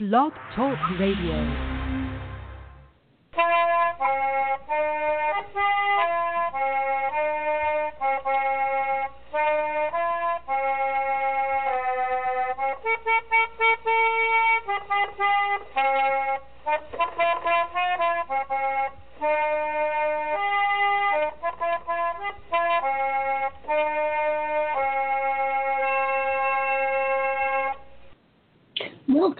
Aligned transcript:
Blog 0.00 0.32
Talk 0.56 0.78
Radio. 0.98 1.44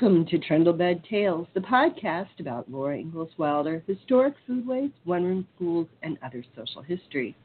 Welcome 0.01 0.25
to 0.29 0.39
Trundlebed 0.39 1.05
Tales, 1.11 1.47
the 1.53 1.61
podcast 1.61 2.41
about 2.41 2.71
Laura 2.71 2.97
Ingalls 2.97 3.33
Wilder, 3.37 3.83
historic 3.87 4.33
foodways, 4.49 4.93
one 5.05 5.25
room 5.25 5.47
schools, 5.55 5.89
and 6.03 6.17
other 6.25 6.43
social 6.57 6.81
history. 6.81 7.37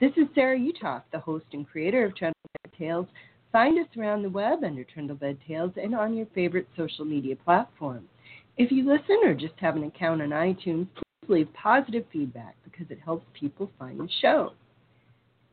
This 0.00 0.10
is 0.16 0.26
Sarah 0.34 0.58
Uthoff, 0.58 1.02
the 1.12 1.20
host 1.20 1.44
and 1.52 1.68
creator 1.68 2.04
of 2.04 2.16
Trundlebed 2.16 2.76
Tales. 2.76 3.06
Find 3.52 3.78
us 3.78 3.86
around 3.96 4.22
the 4.22 4.28
web 4.28 4.64
under 4.64 4.82
Trundlebed 4.82 5.38
Tales 5.46 5.70
and 5.76 5.94
on 5.94 6.16
your 6.16 6.26
favorite 6.34 6.66
social 6.76 7.04
media 7.04 7.36
platform. 7.36 8.08
If 8.56 8.72
you 8.72 8.84
listen 8.84 9.20
or 9.22 9.32
just 9.32 9.54
have 9.58 9.76
an 9.76 9.84
account 9.84 10.20
on 10.20 10.30
iTunes, 10.30 10.88
please 10.96 11.28
leave 11.28 11.54
positive 11.54 12.06
feedback 12.12 12.56
because 12.64 12.90
it 12.90 12.98
helps 13.04 13.24
people 13.38 13.70
find 13.78 14.00
the 14.00 14.08
show. 14.20 14.50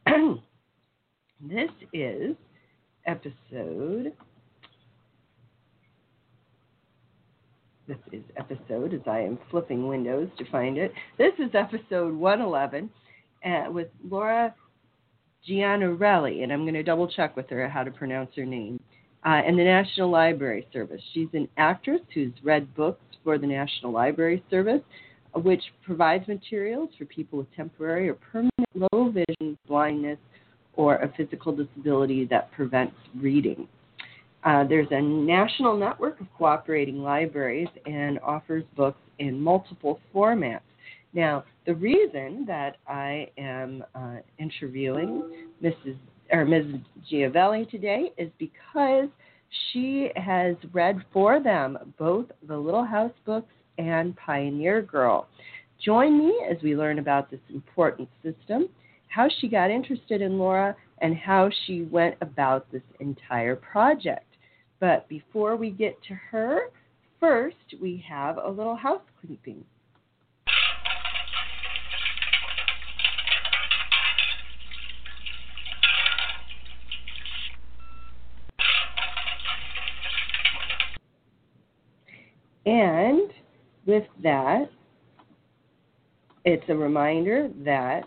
this 1.40 1.70
is 1.94 2.36
episode 3.06 4.12
this 7.88 7.98
is 8.12 8.24
episode 8.36 8.94
as 8.94 9.02
I 9.08 9.20
am 9.20 9.40
flipping 9.50 9.88
windows 9.88 10.30
to 10.38 10.52
find 10.52 10.78
it. 10.78 10.92
This 11.18 11.32
is 11.40 11.52
episode 11.54 12.14
111 12.14 12.90
uh, 13.46 13.72
with 13.72 13.88
Laura 14.04 14.54
Giannarelli, 15.48 16.44
and 16.44 16.52
I'm 16.52 16.64
going 16.64 16.74
to 16.74 16.84
double 16.84 17.08
check 17.08 17.36
with 17.38 17.50
her 17.50 17.70
how 17.70 17.84
to 17.84 17.92
pronounce 17.92 18.32
her 18.36 18.46
name. 18.46 18.82
Uh, 19.26 19.42
and 19.46 19.58
the 19.58 19.64
National 19.64 20.10
Library 20.10 20.68
Service. 20.72 21.02
She's 21.14 21.30
an 21.34 21.48
actress 21.58 22.02
who's 22.14 22.34
read 22.44 22.74
books 22.76 23.04
for 23.24 23.38
the 23.38 23.48
National 23.48 23.92
Library 23.92 24.44
Service, 24.50 24.82
which 25.34 25.64
provides 25.86 26.28
materials 26.28 26.90
for 26.98 27.06
people 27.06 27.40
with 27.40 27.54
temporary 27.56 28.10
or 28.10 28.16
permanent 28.16 28.52
low 28.76 29.12
vision, 29.12 29.58
blindness, 29.68 30.20
or 30.76 30.98
a 30.98 31.14
physical 31.16 31.56
disability 31.56 32.26
that 32.26 32.52
prevents 32.52 32.96
reading. 33.16 33.68
Uh, 34.48 34.64
there's 34.64 34.88
a 34.92 35.02
national 35.02 35.76
network 35.76 36.22
of 36.22 36.28
cooperating 36.38 37.00
libraries 37.04 37.68
and 37.86 38.18
offers 38.20 38.64
books 38.78 39.02
in 39.20 39.38
multiple 39.38 40.00
formats. 40.16 40.62
Now, 41.12 41.44
the 41.66 41.76
reason 41.76 42.46
that 42.48 42.78
I 42.88 43.28
am 43.38 43.84
uh, 43.94 44.20
interviewing 44.40 45.50
Mrs. 45.62 45.98
or 46.32 46.46
Ms. 46.46 46.64
Giannarelli 47.12 47.70
today 47.70 48.14
is 48.18 48.30
because 48.40 49.10
she 49.74 50.12
has 50.16 50.56
read 50.72 51.04
for 51.12 51.44
them 51.44 51.94
both 52.00 52.28
the 52.48 52.58
Little 52.58 52.86
House 52.86 53.12
books 53.26 53.52
and 53.78 54.16
Pioneer 54.16 54.82
Girl. 54.82 55.28
Join 55.84 56.18
me 56.18 56.34
as 56.50 56.56
we 56.64 56.74
learn 56.74 57.00
about 57.00 57.30
this 57.30 57.42
important 57.50 58.08
system, 58.24 58.70
how 59.10 59.28
she 59.42 59.50
got 59.50 59.72
interested 59.72 60.22
in 60.22 60.40
Laura, 60.40 60.74
and 61.00 61.18
how 61.18 61.50
she 61.66 61.82
went 61.82 62.16
about 62.22 62.72
this 62.72 62.82
entire 63.02 63.58
project. 63.58 64.24
But 64.80 65.08
before 65.10 65.56
we 65.56 65.72
get 65.72 66.02
to 66.04 66.14
her, 66.14 66.70
first 67.20 67.56
we 67.82 68.04
have 68.08 68.38
a 68.38 68.50
little 68.50 68.76
housekeeping. 68.76 69.64
And 82.68 83.32
with 83.86 84.04
that, 84.24 84.70
it's 86.44 86.66
a 86.68 86.76
reminder 86.76 87.50
that 87.64 88.02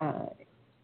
uh, 0.00 0.26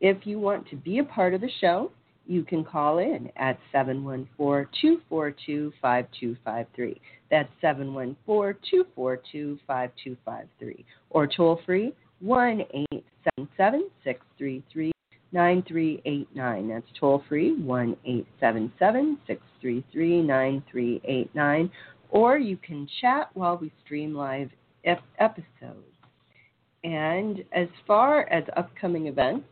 if 0.02 0.26
you 0.26 0.38
want 0.38 0.68
to 0.68 0.76
be 0.76 0.98
a 0.98 1.04
part 1.04 1.32
of 1.32 1.40
the 1.40 1.48
show, 1.58 1.90
you 2.26 2.44
can 2.44 2.64
call 2.64 2.98
in 2.98 3.30
at 3.36 3.58
714 3.72 4.68
242 4.80 5.72
5253. 5.80 7.00
That's 7.30 7.48
714 7.60 8.60
242 8.70 9.58
5253. 9.66 10.84
Or 11.10 11.26
toll 11.26 11.60
free 11.66 11.92
1 12.20 12.60
877 12.60 13.90
633 14.04 14.92
9389. 15.32 16.68
That's 16.68 16.86
toll 16.98 17.24
free 17.28 17.56
1 17.60 17.96
877 18.04 19.18
633 19.26 20.22
9389. 20.22 21.70
Or 22.10 22.38
you 22.38 22.56
can 22.58 22.86
chat 23.00 23.30
while 23.34 23.56
we 23.56 23.72
stream 23.84 24.14
live 24.14 24.50
episodes. 24.84 25.86
And 26.84 27.44
as 27.52 27.68
far 27.86 28.28
as 28.28 28.44
upcoming 28.56 29.06
events, 29.06 29.46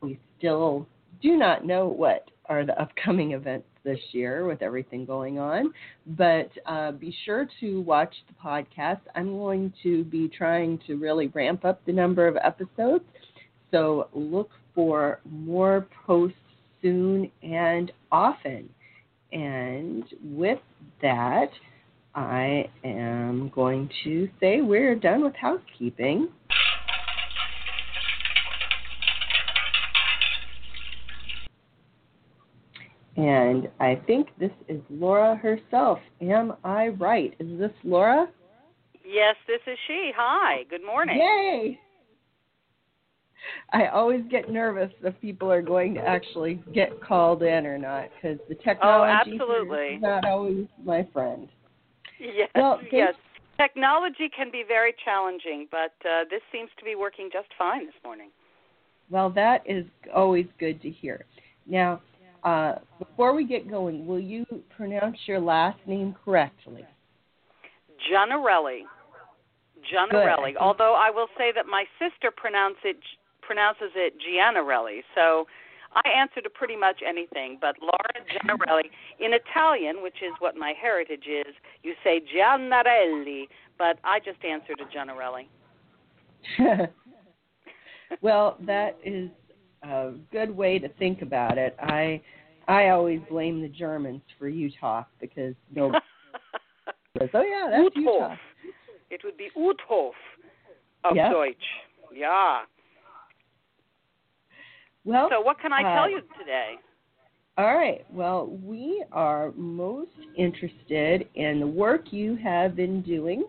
we 0.00 0.18
still 0.38 0.86
do 1.22 1.36
not 1.36 1.64
know 1.64 1.86
what 1.86 2.30
are 2.46 2.64
the 2.64 2.80
upcoming 2.80 3.32
events 3.32 3.66
this 3.84 4.00
year 4.12 4.46
with 4.46 4.62
everything 4.62 5.04
going 5.04 5.38
on, 5.38 5.72
but 6.06 6.50
uh, 6.66 6.92
be 6.92 7.14
sure 7.24 7.48
to 7.60 7.80
watch 7.82 8.14
the 8.28 8.34
podcast. 8.34 9.00
I'm 9.14 9.36
going 9.38 9.72
to 9.82 10.04
be 10.04 10.28
trying 10.28 10.80
to 10.86 10.96
really 10.96 11.28
ramp 11.28 11.64
up 11.64 11.84
the 11.86 11.92
number 11.92 12.26
of 12.26 12.36
episodes, 12.36 13.04
so 13.70 14.08
look 14.12 14.50
for 14.74 15.20
more 15.24 15.86
posts 16.06 16.36
soon 16.82 17.30
and 17.42 17.92
often. 18.10 18.68
And 19.32 20.04
with 20.22 20.60
that, 21.02 21.50
I 22.14 22.68
am 22.84 23.50
going 23.54 23.90
to 24.04 24.28
say 24.40 24.62
we're 24.62 24.94
done 24.94 25.22
with 25.22 25.34
housekeeping. 25.34 26.28
And 33.16 33.68
I 33.80 34.00
think 34.06 34.28
this 34.38 34.50
is 34.68 34.80
Laura 34.90 35.36
herself. 35.36 35.98
Am 36.20 36.52
I 36.64 36.88
right? 36.88 37.34
Is 37.38 37.58
this 37.58 37.72
Laura? 37.82 38.28
Yes, 39.06 39.36
this 39.46 39.60
is 39.66 39.78
she. 39.86 40.12
Hi, 40.14 40.64
good 40.68 40.84
morning. 40.84 41.16
Yay! 41.16 41.80
I 43.72 43.86
always 43.86 44.22
get 44.30 44.50
nervous 44.50 44.90
if 45.02 45.18
people 45.20 45.50
are 45.50 45.62
going 45.62 45.94
to 45.94 46.00
actually 46.00 46.62
get 46.74 47.00
called 47.00 47.42
in 47.42 47.64
or 47.64 47.78
not 47.78 48.08
because 48.14 48.38
the 48.48 48.56
technology 48.56 49.38
oh, 49.40 49.44
absolutely. 49.44 49.96
is 49.96 50.02
not 50.02 50.24
always 50.24 50.66
my 50.84 51.06
friend. 51.12 51.48
Yes, 52.18 52.48
well, 52.54 52.80
yes. 52.90 53.14
Technology 53.56 54.28
can 54.36 54.50
be 54.50 54.64
very 54.66 54.94
challenging, 55.04 55.68
but 55.70 55.94
uh, 56.04 56.24
this 56.28 56.42
seems 56.52 56.68
to 56.78 56.84
be 56.84 56.94
working 56.94 57.30
just 57.32 57.48
fine 57.56 57.86
this 57.86 57.94
morning. 58.04 58.30
Well, 59.10 59.30
that 59.30 59.62
is 59.64 59.86
always 60.14 60.46
good 60.58 60.82
to 60.82 60.90
hear. 60.90 61.24
Now, 61.66 62.00
uh, 62.46 62.78
before 63.00 63.34
we 63.34 63.44
get 63.44 63.68
going, 63.68 64.06
will 64.06 64.20
you 64.20 64.46
pronounce 64.76 65.18
your 65.26 65.40
last 65.40 65.78
name 65.84 66.14
correctly? 66.24 66.84
Giannarelli. 68.08 68.82
Good. 70.52 70.56
Although 70.60 70.94
I 70.94 71.10
will 71.10 71.26
say 71.36 71.50
that 71.56 71.66
my 71.66 71.84
sister 71.98 72.30
pronounce 72.34 72.76
it, 72.84 72.96
pronounces 73.42 73.90
it 73.96 74.14
Giannarelli. 74.22 75.00
So 75.16 75.46
I 75.92 76.08
answer 76.08 76.40
to 76.40 76.48
pretty 76.48 76.76
much 76.76 77.00
anything. 77.06 77.58
But 77.60 77.74
Laura 77.80 78.14
Giannarelli, 78.30 78.90
in 79.18 79.32
Italian, 79.32 80.00
which 80.00 80.22
is 80.22 80.32
what 80.38 80.54
my 80.54 80.72
heritage 80.80 81.26
is, 81.26 81.52
you 81.82 81.94
say 82.04 82.20
Giannarelli, 82.20 83.48
but 83.76 83.98
I 84.04 84.20
just 84.20 84.38
answer 84.44 84.74
to 84.74 84.84
Giannarelli. 84.84 85.48
well, 88.20 88.56
that 88.66 88.96
is 89.04 89.30
a 89.88 90.14
good 90.32 90.54
way 90.54 90.78
to 90.78 90.88
think 90.94 91.22
about 91.22 91.58
it. 91.58 91.76
I 91.80 92.20
I 92.68 92.88
always 92.88 93.20
blame 93.28 93.62
the 93.62 93.68
Germans 93.68 94.22
for 94.38 94.48
Utah 94.48 95.04
because 95.20 95.54
no. 95.74 95.92
says, 97.18 97.28
oh 97.34 97.42
yeah, 97.42 97.68
that's 97.70 97.96
Uthof. 97.96 97.96
Utah. 97.96 98.36
It 99.10 99.20
would 99.24 99.36
be 99.36 99.48
Uthof 99.56 100.10
of 101.04 101.16
yeah. 101.16 101.30
Deutsch. 101.30 101.56
Yeah. 102.12 102.62
Well, 105.04 105.28
so 105.30 105.40
what 105.40 105.60
can 105.60 105.72
I 105.72 105.82
uh, 105.82 105.94
tell 105.94 106.10
you 106.10 106.20
today? 106.38 106.74
All 107.58 107.74
right. 107.74 108.04
Well, 108.12 108.48
we 108.62 109.04
are 109.12 109.52
most 109.56 110.10
interested 110.36 111.28
in 111.36 111.60
the 111.60 111.66
work 111.66 112.12
you 112.12 112.36
have 112.36 112.76
been 112.76 113.02
doing 113.02 113.44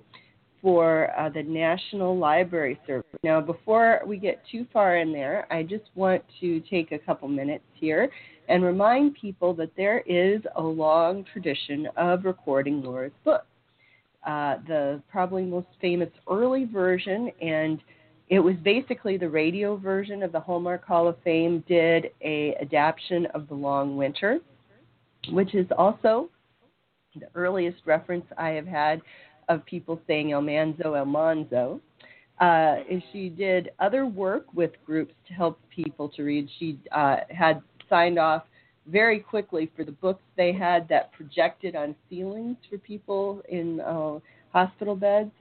for 0.67 1.17
uh, 1.17 1.29
the 1.29 1.43
National 1.43 2.17
Library 2.17 2.77
Service. 2.85 3.07
Now, 3.23 3.39
before 3.39 4.01
we 4.05 4.17
get 4.17 4.41
too 4.51 4.67
far 4.73 4.97
in 4.97 5.13
there, 5.13 5.47
I 5.49 5.63
just 5.63 5.85
want 5.95 6.21
to 6.41 6.59
take 6.69 6.91
a 6.91 6.99
couple 6.99 7.29
minutes 7.29 7.63
here 7.73 8.09
and 8.49 8.61
remind 8.65 9.15
people 9.15 9.53
that 9.53 9.71
there 9.77 9.99
is 9.99 10.41
a 10.57 10.61
long 10.61 11.23
tradition 11.31 11.87
of 11.95 12.25
recording 12.25 12.81
Laura's 12.81 13.13
books. 13.23 13.45
uh, 14.27 14.57
the 14.67 15.01
probably 15.09 15.45
most 15.45 15.67
famous 15.79 16.09
early 16.29 16.65
version, 16.65 17.31
and 17.41 17.79
it 18.29 18.39
was 18.39 18.55
basically 18.63 19.17
the 19.17 19.29
radio 19.29 19.77
version 19.77 20.21
of 20.21 20.33
the 20.33 20.39
Hallmark 20.39 20.85
Hall 20.85 21.07
of 21.07 21.15
Fame 21.23 21.63
did 21.65 22.07
a 22.21 22.53
adaptation 22.61 23.25
of 23.27 23.47
The 23.47 23.55
Long 23.55 23.95
Winter, 23.95 24.39
which 25.29 25.55
is 25.55 25.65
also 25.77 26.29
the 27.15 27.27
earliest 27.35 27.77
reference 27.85 28.25
I 28.37 28.49
have 28.49 28.67
had 28.67 29.01
of 29.49 29.65
people 29.65 29.99
saying 30.07 30.31
El 30.31 30.41
Manzo, 30.41 30.97
El 30.97 31.05
Manzo. 31.05 31.79
Uh, 32.39 32.75
she 33.11 33.29
did 33.29 33.71
other 33.79 34.05
work 34.05 34.45
with 34.53 34.71
groups 34.85 35.13
to 35.27 35.33
help 35.33 35.59
people 35.73 36.07
to 36.09 36.23
read. 36.23 36.47
She 36.59 36.77
uh, 36.91 37.17
had 37.29 37.61
signed 37.89 38.19
off 38.19 38.43
very 38.85 39.19
quickly 39.19 39.71
for 39.75 39.83
the 39.83 39.91
books 39.91 40.21
they 40.35 40.53
had 40.53 40.87
that 40.89 41.11
projected 41.13 41.75
on 41.75 41.95
ceilings 42.09 42.57
for 42.69 42.77
people 42.77 43.41
in 43.49 43.79
uh, 43.81 44.19
hospital 44.51 44.95
beds. 44.95 45.31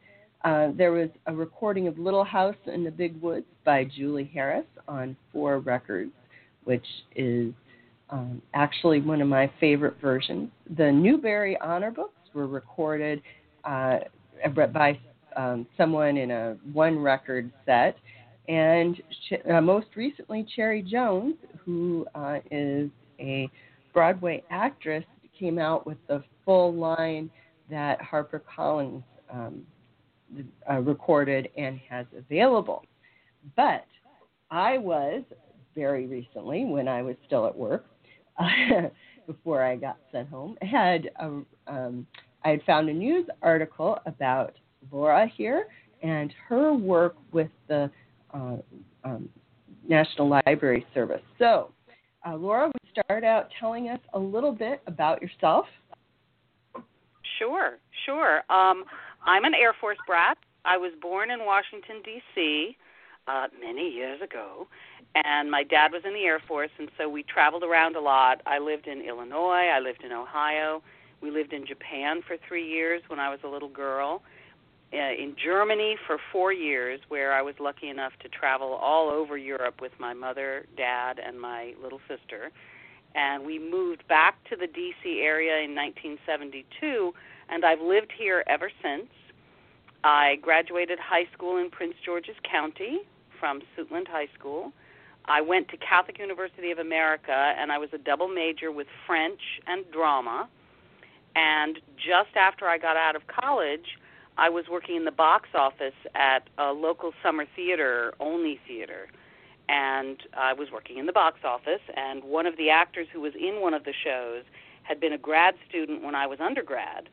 Uh, 0.44 0.68
there 0.76 0.92
was 0.92 1.08
a 1.26 1.34
recording 1.34 1.86
of 1.86 1.98
Little 1.98 2.24
House 2.24 2.56
in 2.66 2.84
the 2.84 2.90
Big 2.90 3.20
Woods 3.20 3.46
by 3.64 3.84
Julie 3.84 4.30
Harris 4.32 4.66
on 4.86 5.16
Four 5.32 5.58
Records, 5.58 6.12
which 6.64 6.84
is 7.14 7.52
um, 8.10 8.40
actually 8.54 9.00
one 9.00 9.20
of 9.20 9.28
my 9.28 9.50
favorite 9.58 9.96
versions. 10.00 10.50
The 10.76 10.90
Newbery 10.90 11.58
Honor 11.60 11.90
Books 11.90 12.20
were 12.32 12.46
recorded 12.46 13.22
uh, 13.66 13.98
by 14.72 14.98
um, 15.36 15.66
someone 15.76 16.16
in 16.16 16.30
a 16.30 16.56
one 16.72 16.98
record 16.98 17.50
set. 17.64 17.96
And 18.48 19.02
uh, 19.50 19.60
most 19.60 19.88
recently, 19.96 20.46
Cherry 20.54 20.82
Jones, 20.82 21.34
who 21.64 22.06
uh, 22.14 22.38
is 22.50 22.90
a 23.18 23.50
Broadway 23.92 24.42
actress, 24.50 25.04
came 25.38 25.58
out 25.58 25.86
with 25.86 25.98
the 26.08 26.22
full 26.44 26.72
line 26.72 27.30
that 27.70 27.98
HarperCollins 28.00 29.02
um, 29.32 29.62
uh, 30.70 30.78
recorded 30.80 31.48
and 31.56 31.80
has 31.88 32.06
available. 32.16 32.84
But 33.56 33.84
I 34.50 34.78
was 34.78 35.22
very 35.74 36.06
recently, 36.06 36.64
when 36.64 36.88
I 36.88 37.02
was 37.02 37.16
still 37.26 37.46
at 37.46 37.56
work, 37.56 37.86
before 39.26 39.64
I 39.64 39.76
got 39.76 39.98
sent 40.12 40.28
home, 40.28 40.56
had 40.62 41.10
a, 41.18 41.42
um, 41.66 42.06
I 42.46 42.50
had 42.50 42.62
found 42.62 42.88
a 42.88 42.92
news 42.92 43.26
article 43.42 43.98
about 44.06 44.54
Laura 44.92 45.26
here 45.36 45.66
and 46.04 46.32
her 46.48 46.72
work 46.72 47.16
with 47.32 47.50
the 47.66 47.90
uh, 48.32 48.58
um, 49.02 49.28
National 49.88 50.28
Library 50.28 50.86
Service. 50.94 51.22
So, 51.40 51.72
uh, 52.24 52.36
Laura, 52.36 52.68
would 52.68 53.04
start 53.04 53.24
out 53.24 53.48
telling 53.58 53.88
us 53.88 53.98
a 54.14 54.18
little 54.18 54.52
bit 54.52 54.80
about 54.86 55.20
yourself? 55.20 55.66
Sure, 57.40 57.78
sure. 58.04 58.44
Um, 58.48 58.84
I'm 59.24 59.42
an 59.42 59.54
Air 59.54 59.74
Force 59.80 59.98
brat. 60.06 60.38
I 60.64 60.76
was 60.76 60.92
born 61.02 61.32
in 61.32 61.40
Washington, 61.44 61.96
D.C. 62.04 62.76
Uh, 63.26 63.48
many 63.60 63.90
years 63.90 64.20
ago, 64.22 64.68
and 65.16 65.50
my 65.50 65.64
dad 65.64 65.90
was 65.90 66.02
in 66.06 66.14
the 66.14 66.20
Air 66.20 66.40
Force, 66.46 66.70
and 66.78 66.88
so 66.96 67.08
we 67.08 67.24
traveled 67.24 67.64
around 67.64 67.96
a 67.96 68.00
lot. 68.00 68.40
I 68.46 68.60
lived 68.60 68.86
in 68.86 69.00
Illinois, 69.00 69.66
I 69.74 69.80
lived 69.80 70.04
in 70.04 70.12
Ohio, 70.12 70.80
we 71.20 71.30
lived 71.30 71.52
in 71.52 71.66
Japan 71.66 72.20
for 72.26 72.36
three 72.48 72.66
years 72.66 73.02
when 73.08 73.20
I 73.20 73.30
was 73.30 73.40
a 73.44 73.48
little 73.48 73.68
girl, 73.68 74.22
uh, 74.92 74.96
in 74.96 75.34
Germany 75.42 75.96
for 76.06 76.18
four 76.30 76.52
years, 76.52 77.00
where 77.08 77.32
I 77.32 77.42
was 77.42 77.54
lucky 77.58 77.88
enough 77.88 78.12
to 78.22 78.28
travel 78.28 78.72
all 78.74 79.10
over 79.10 79.36
Europe 79.36 79.80
with 79.80 79.92
my 79.98 80.14
mother, 80.14 80.66
dad, 80.76 81.18
and 81.18 81.40
my 81.40 81.74
little 81.82 82.00
sister. 82.06 82.50
And 83.14 83.44
we 83.44 83.58
moved 83.58 84.06
back 84.08 84.36
to 84.50 84.56
the 84.56 84.66
D.C. 84.66 85.20
area 85.22 85.64
in 85.64 85.74
1972, 85.74 87.12
and 87.48 87.64
I've 87.64 87.80
lived 87.80 88.12
here 88.16 88.44
ever 88.46 88.70
since. 88.82 89.08
I 90.04 90.36
graduated 90.40 90.98
high 91.00 91.26
school 91.32 91.56
in 91.56 91.70
Prince 91.70 91.94
George's 92.04 92.36
County 92.48 93.00
from 93.40 93.62
Suitland 93.76 94.06
High 94.06 94.28
School. 94.38 94.72
I 95.24 95.40
went 95.40 95.68
to 95.70 95.76
Catholic 95.78 96.18
University 96.18 96.70
of 96.70 96.78
America, 96.78 97.54
and 97.58 97.72
I 97.72 97.78
was 97.78 97.88
a 97.92 97.98
double 97.98 98.28
major 98.28 98.70
with 98.70 98.86
French 99.06 99.40
and 99.66 99.84
drama. 99.90 100.48
And 101.36 101.78
just 101.96 102.34
after 102.34 102.66
I 102.66 102.78
got 102.78 102.96
out 102.96 103.14
of 103.14 103.26
college, 103.26 103.98
I 104.38 104.48
was 104.48 104.64
working 104.70 104.96
in 104.96 105.04
the 105.04 105.12
box 105.12 105.50
office 105.54 105.94
at 106.14 106.48
a 106.56 106.72
local 106.72 107.12
summer 107.22 107.44
theater, 107.54 108.14
Olney 108.18 108.58
Theater. 108.66 109.08
And 109.68 110.22
I 110.34 110.54
was 110.54 110.68
working 110.72 110.96
in 110.96 111.06
the 111.06 111.12
box 111.12 111.40
office, 111.44 111.80
and 111.94 112.24
one 112.24 112.46
of 112.46 112.56
the 112.56 112.70
actors 112.70 113.08
who 113.12 113.20
was 113.20 113.34
in 113.34 113.60
one 113.60 113.74
of 113.74 113.84
the 113.84 113.92
shows 113.92 114.44
had 114.84 114.98
been 115.00 115.12
a 115.12 115.18
grad 115.18 115.54
student 115.68 116.02
when 116.02 116.14
I 116.14 116.26
was 116.26 116.38
undergrad. 116.40 117.08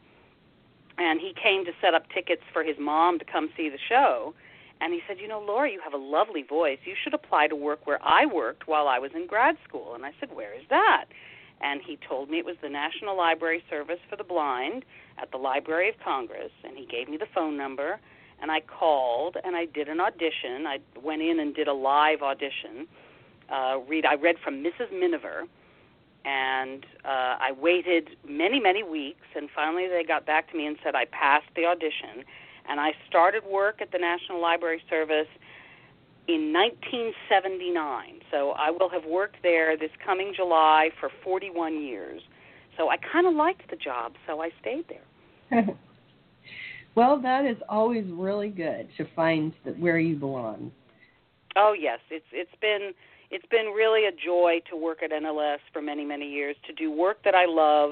And 0.98 1.20
he 1.20 1.34
came 1.34 1.66
to 1.66 1.72
set 1.82 1.94
up 1.94 2.04
tickets 2.14 2.44
for 2.54 2.64
his 2.64 2.78
mom 2.80 3.20
to 3.20 3.26
come 3.26 3.50
see 3.58 3.70
the 3.70 3.80
show. 3.90 4.36
And 4.80 4.94
he 4.94 5.02
said, 5.08 5.18
You 5.20 5.28
know, 5.28 5.42
Laura, 5.42 5.70
you 5.70 5.82
have 5.84 5.94
a 5.94 5.98
lovely 5.98 6.44
voice. 6.44 6.78
You 6.86 6.94
should 7.04 7.14
apply 7.14 7.48
to 7.48 7.56
work 7.56 7.88
where 7.88 8.00
I 8.04 8.26
worked 8.26 8.68
while 8.68 8.88
I 8.88 9.00
was 9.00 9.12
in 9.16 9.28
grad 9.28 9.58
school. 9.68 9.96
And 9.96 10.06
I 10.06 10.12
said, 10.20 10.30
Where 10.34 10.54
is 10.54 10.64
that? 10.70 11.06
And 11.64 11.82
he 11.82 11.98
told 12.08 12.30
me 12.30 12.40
it 12.40 12.46
was 12.46 12.58
the 12.62 12.70
National 12.70 13.16
Library 13.16 13.64
Service 13.70 14.00
for 14.10 14.18
the 14.18 14.24
Blind 14.24 14.84
at 15.18 15.32
the 15.32 15.38
Library 15.38 15.90
of 15.90 15.96
Congress. 16.04 16.52
And 16.64 16.78
he 16.78 16.86
gave 16.86 17.08
me 17.08 17.18
the 17.18 17.28
phone 17.34 17.56
number. 17.58 18.00
And 18.42 18.52
I 18.52 18.60
called 18.60 19.38
and 19.44 19.56
I 19.56 19.66
did 19.66 19.88
an 19.88 20.02
audition. 20.02 20.68
I 20.68 20.80
went 21.02 21.22
in 21.22 21.40
and 21.40 21.56
did 21.56 21.70
a 21.70 21.74
live 21.74 22.22
audition. 22.22 22.88
Uh, 23.50 23.78
read 23.88 24.06
I 24.06 24.16
read 24.16 24.36
from 24.44 24.64
Mrs. 24.64 24.92
Miniver, 24.92 25.44
and 26.26 26.86
uh, 27.06 27.36
I 27.40 27.52
waited 27.60 28.12
many 28.28 28.60
many 28.60 28.84
weeks, 28.84 29.28
and 29.36 29.50
finally 29.54 29.88
they 29.88 30.04
got 30.04 30.26
back 30.26 30.50
to 30.52 30.58
me 30.58 30.66
and 30.66 30.78
said 30.84 30.96
I 30.96 31.06
passed 31.06 31.48
the 31.56 31.66
audition, 31.66 32.24
and 32.68 32.80
I 32.80 32.94
started 33.08 33.44
work 33.46 33.82
at 33.82 33.92
the 33.92 33.98
National 33.98 34.42
Library 34.42 34.82
Service 34.90 35.28
in 36.28 36.54
1979. 36.54 38.20
So 38.32 38.52
I 38.52 38.72
will 38.72 38.90
have 38.90 39.06
worked 39.06 39.38
there 39.44 39.78
this 39.78 39.92
coming 40.06 40.34
July 40.36 40.90
for 41.00 41.10
41 41.24 41.82
years. 41.82 42.22
So 42.78 42.90
I 42.90 42.96
kind 42.98 43.28
of 43.28 43.34
liked 43.34 43.70
the 43.70 43.76
job, 43.76 44.14
so 44.28 44.42
I 44.42 44.50
stayed 44.62 44.86
there. 44.90 45.68
well, 46.96 47.22
that 47.22 47.46
is 47.46 47.58
always 47.70 48.06
really 48.12 48.50
good 48.50 48.88
to 48.98 49.06
find 49.16 49.54
that 49.66 49.78
where 49.78 50.00
you 50.00 50.16
belong. 50.16 50.72
Oh 51.56 51.76
yes, 51.78 52.00
it's 52.10 52.26
it's 52.32 52.56
been 52.62 52.94
it's 53.30 53.46
been 53.52 53.68
really 53.68 54.08
a 54.08 54.12
joy 54.12 54.60
to 54.72 54.76
work 54.76 55.04
at 55.04 55.12
NLS 55.12 55.60
for 55.72 55.82
many 55.82 56.04
many 56.04 56.28
years 56.28 56.56
to 56.66 56.74
do 56.74 56.92
work 56.92 57.24
that 57.26 57.36
I 57.36 57.46
love. 57.46 57.92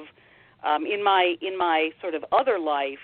Um, 0.64 0.86
in 0.86 1.04
my 1.04 1.36
in 1.42 1.58
my 1.58 1.90
sort 2.02 2.16
of 2.16 2.24
other 2.32 2.60
life, 2.60 3.00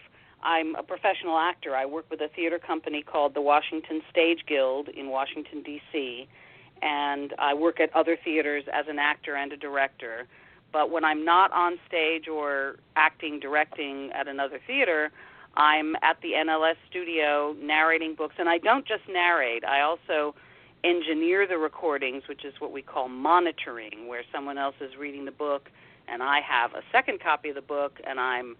I'm 0.47 0.75
a 0.75 0.83
professional 0.83 1.37
actor. 1.37 1.75
I 1.75 1.85
work 1.85 2.05
with 2.09 2.21
a 2.21 2.29
theater 2.29 2.57
company 2.57 3.03
called 3.03 3.33
the 3.33 3.41
Washington 3.41 4.01
Stage 4.09 4.45
Guild 4.47 4.87
in 4.87 5.09
Washington, 5.09 5.61
D.C., 5.61 6.25
and 6.81 7.33
I 7.37 7.53
work 7.53 7.81
at 7.81 7.93
other 7.93 8.17
theaters 8.23 8.63
as 8.71 8.85
an 8.87 8.97
actor 8.97 9.35
and 9.35 9.51
a 9.51 9.57
director. 9.57 10.25
But 10.71 10.89
when 10.89 11.03
I'm 11.03 11.25
not 11.25 11.51
on 11.51 11.77
stage 11.85 12.29
or 12.29 12.77
acting, 12.95 13.41
directing 13.41 14.11
at 14.13 14.29
another 14.29 14.59
theater, 14.65 15.11
I'm 15.57 15.97
at 16.01 16.21
the 16.21 16.31
NLS 16.31 16.75
studio 16.89 17.53
narrating 17.59 18.15
books. 18.15 18.35
And 18.39 18.47
I 18.47 18.57
don't 18.57 18.87
just 18.87 19.03
narrate, 19.09 19.65
I 19.65 19.81
also 19.81 20.33
engineer 20.85 21.45
the 21.45 21.57
recordings, 21.57 22.23
which 22.29 22.45
is 22.45 22.53
what 22.59 22.71
we 22.71 22.81
call 22.81 23.09
monitoring, 23.09 24.07
where 24.07 24.23
someone 24.31 24.57
else 24.57 24.75
is 24.79 24.95
reading 24.95 25.25
the 25.25 25.31
book 25.31 25.69
and 26.07 26.23
I 26.23 26.39
have 26.39 26.73
a 26.73 26.83
second 26.91 27.19
copy 27.19 27.49
of 27.49 27.55
the 27.55 27.61
book 27.61 27.99
and 28.05 28.17
I'm 28.17 28.55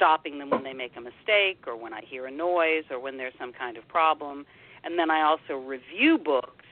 stopping 0.00 0.38
them 0.38 0.48
when 0.48 0.64
they 0.64 0.72
make 0.72 0.96
a 0.96 1.00
mistake 1.00 1.64
or 1.66 1.76
when 1.76 1.92
I 1.92 2.00
hear 2.08 2.24
a 2.24 2.30
noise 2.30 2.84
or 2.90 2.98
when 2.98 3.18
there's 3.18 3.34
some 3.38 3.52
kind 3.52 3.76
of 3.76 3.86
problem. 3.86 4.46
And 4.82 4.98
then 4.98 5.10
I 5.10 5.20
also 5.20 5.62
review 5.62 6.16
books, 6.16 6.64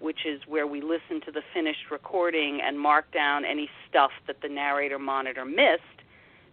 which 0.00 0.26
is 0.26 0.40
where 0.48 0.66
we 0.66 0.80
listen 0.80 1.20
to 1.24 1.30
the 1.30 1.42
finished 1.54 1.92
recording 1.92 2.60
and 2.66 2.78
mark 2.78 3.12
down 3.12 3.44
any 3.44 3.70
stuff 3.88 4.10
that 4.26 4.42
the 4.42 4.48
narrator 4.48 4.98
monitor 4.98 5.44
missed 5.44 6.02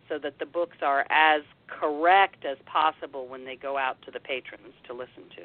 so 0.08 0.20
that 0.20 0.38
the 0.38 0.46
books 0.46 0.78
are 0.84 1.08
as 1.10 1.42
correct 1.66 2.46
as 2.46 2.58
possible 2.66 3.28
when 3.28 3.44
they 3.44 3.56
go 3.56 3.76
out 3.76 4.00
to 4.04 4.12
the 4.12 4.20
patrons 4.20 4.76
to 4.86 4.94
listen 4.94 5.24
to. 5.36 5.42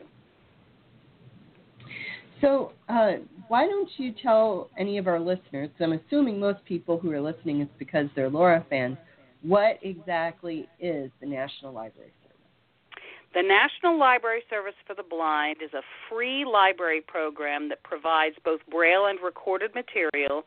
So, 2.42 2.72
uh, 2.90 3.12
why 3.48 3.66
don't 3.66 3.88
you 3.96 4.12
tell 4.22 4.68
any 4.76 4.98
of 4.98 5.06
our 5.06 5.18
listeners? 5.18 5.70
I'm 5.80 5.92
assuming 5.92 6.38
most 6.38 6.62
people 6.66 6.98
who 6.98 7.10
are 7.12 7.20
listening 7.20 7.62
is 7.62 7.68
because 7.78 8.08
they're 8.14 8.28
Laura 8.28 8.62
fans 8.68 8.98
what 9.46 9.78
exactly 9.82 10.68
is 10.80 11.10
the 11.20 11.26
National 11.26 11.72
Library 11.72 12.10
Service? 12.22 12.26
The 13.34 13.42
National 13.42 13.98
Library 13.98 14.42
Service 14.48 14.74
for 14.86 14.94
the 14.94 15.02
Blind 15.02 15.58
is 15.62 15.72
a 15.74 15.82
free 16.08 16.44
library 16.44 17.00
program 17.00 17.68
that 17.68 17.82
provides 17.82 18.36
both 18.44 18.60
braille 18.70 19.06
and 19.06 19.18
recorded 19.22 19.72
material 19.74 20.44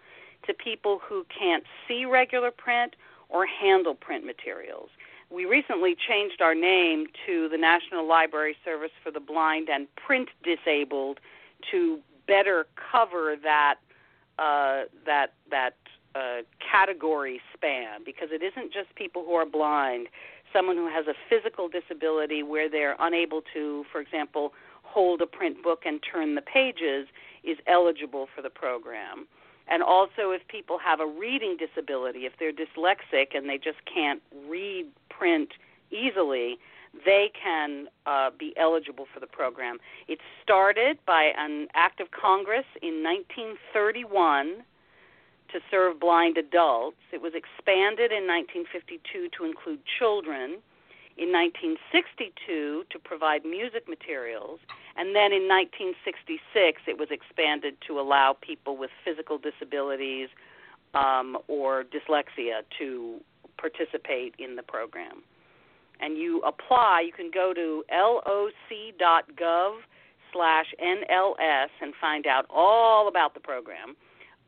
to 0.48 0.54
people 0.54 1.00
who 1.08 1.26
can't 1.38 1.64
see 1.88 2.06
regular 2.06 2.52
print 2.52 2.96
or 3.30 3.46
handle 3.46 3.94
print 3.94 4.26
materials. 4.26 4.90
We 5.32 5.46
recently 5.46 5.96
changed 6.08 6.42
our 6.42 6.56
name 6.56 7.06
to 7.28 7.48
the 7.50 7.58
National 7.58 8.08
Library 8.08 8.56
Service 8.66 8.92
for 9.04 9.12
the 9.12 9.20
Blind 9.20 9.70
and 9.70 9.88
Print 9.96 10.30
Disabled 10.44 11.20
to 11.72 12.00
better 12.28 12.66
cover 12.92 13.36
that 13.44 13.76
uh, 14.40 14.84
that 15.06 15.34
that 15.52 15.72
uh, 16.16 16.42
category 16.60 17.42
span 17.54 18.02
because 18.06 18.30
it 18.32 18.42
isn't 18.42 18.74
just 18.74 18.94
people 18.96 19.24
who 19.26 19.34
are 19.34 19.46
blind. 19.46 20.08
someone 20.52 20.76
who 20.76 20.88
has 20.88 21.06
a 21.08 21.14
physical 21.30 21.70
disability 21.70 22.42
where 22.42 22.70
they're 22.70 22.96
unable 23.00 23.42
to, 23.54 23.86
for 23.92 24.02
example, 24.02 24.54
hold 24.82 25.22
a 25.22 25.28
print 25.28 25.62
book 25.62 25.84
and 25.86 26.00
turn 26.02 26.34
the 26.34 26.42
pages 26.42 27.08
is 27.44 27.58
eligible 27.68 28.28
for 28.36 28.42
the 28.42 28.50
program. 28.50 29.28
And 29.68 29.84
also, 29.84 30.32
if 30.32 30.48
people 30.48 30.80
have 30.84 31.00
a 31.00 31.06
reading 31.06 31.56
disability, 31.58 32.26
if 32.26 32.34
they're 32.40 32.52
dyslexic 32.52 33.36
and 33.38 33.48
they 33.48 33.58
just 33.58 33.78
can't 33.86 34.22
read 34.48 34.88
print 35.10 35.50
easily, 35.92 36.58
they 37.06 37.32
can 37.42 37.88
uh, 38.08 38.32
be 38.38 38.54
eligible 38.58 39.06
for 39.14 39.20
the 39.20 39.28
program. 39.28 39.78
It 40.08 40.20
started 40.42 40.98
by 41.06 41.32
an 41.38 41.68
act 41.76 42.00
of 42.00 42.08
Congress 42.10 42.66
in 42.82 43.04
1931 43.04 44.64
to 45.52 45.60
serve 45.70 46.00
blind 46.00 46.38
adults. 46.38 46.98
It 47.12 47.22
was 47.22 47.34
expanded 47.34 48.12
in 48.12 48.28
1952 48.28 49.30
to 49.38 49.46
include 49.46 49.80
children 49.98 50.62
in 51.18 51.34
1962 51.34 52.86
to 52.90 53.00
provide 53.00 53.44
music 53.44 53.90
materials, 53.90 54.60
and 54.96 55.16
then 55.16 55.34
in 55.34 55.48
1966 55.48 56.82
it 56.88 56.98
was 56.98 57.10
expanded 57.12 57.76
to 57.88 58.00
allow 58.00 58.38
people 58.40 58.78
with 58.78 58.90
physical 59.04 59.38
disabilities 59.38 60.30
um, 60.94 61.38
or 61.48 61.84
dyslexia 61.84 62.64
to 62.78 63.20
participate 63.58 64.34
in 64.40 64.56
the 64.56 64.64
program. 64.64 65.22
And 66.00 66.18
you 66.18 66.42
apply, 66.42 67.04
you 67.06 67.12
can 67.12 67.30
go 67.30 67.54
to 67.54 67.84
loc.gov 67.92 69.74
slash 70.32 70.74
NLS 70.82 71.70
and 71.82 71.94
find 72.00 72.26
out 72.26 72.46
all 72.50 73.10
about 73.10 73.34
the 73.34 73.40
program. 73.42 73.98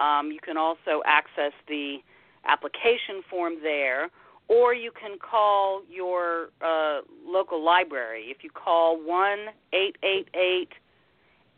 Um, 0.01 0.31
you 0.31 0.39
can 0.41 0.57
also 0.57 1.03
access 1.05 1.53
the 1.67 1.97
application 2.45 3.21
form 3.29 3.55
there, 3.61 4.09
or 4.47 4.73
you 4.73 4.91
can 4.91 5.17
call 5.19 5.81
your 5.89 6.49
uh, 6.61 7.01
local 7.25 7.63
library. 7.63 8.25
If 8.35 8.43
you 8.43 8.49
call 8.49 8.97
one 8.97 9.39
eight 9.73 9.97
eight 10.03 10.27
eight 10.33 10.69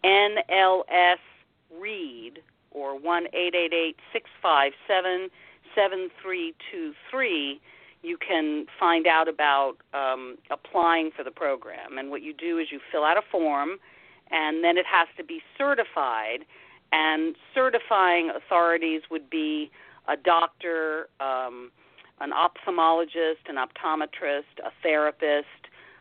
NLS 0.04 1.24
Read 1.80 2.40
or 2.72 3.00
one 3.00 3.28
eight 3.34 3.56
eight 3.56 3.74
eight 3.74 3.96
six 4.12 4.30
five 4.42 4.74
seven 4.88 5.30
seven 5.74 6.10
three 6.22 6.54
two 6.70 6.94
three, 7.10 7.62
you 8.04 8.18
can 8.18 8.66
find 8.80 9.08
out 9.08 9.28
about 9.30 9.76
um, 9.94 10.36
applying 10.52 11.12
for 11.16 11.24
the 11.24 11.32
program. 11.32 11.98
And 11.98 12.10
what 12.12 12.22
you 12.22 12.34
do 12.34 12.58
is 12.60 12.68
you 12.72 12.80
fill 12.92 13.06
out 13.06 13.18
a 13.18 13.22
form, 13.32 13.80
and 14.30 14.64
then 14.64 14.78
it 14.78 14.86
has 14.86 15.08
to 15.18 15.24
be 15.24 15.42
certified. 15.58 16.46
And 16.94 17.36
certifying 17.54 18.30
authorities 18.30 19.02
would 19.12 19.30
be 19.30 19.70
a 20.08 20.16
doctor. 20.16 21.10
Um, 21.20 21.72
an 22.22 22.32
ophthalmologist, 22.32 23.50
an 23.50 23.56
optometrist, 23.56 24.64
a 24.64 24.72
therapist, 24.82 25.48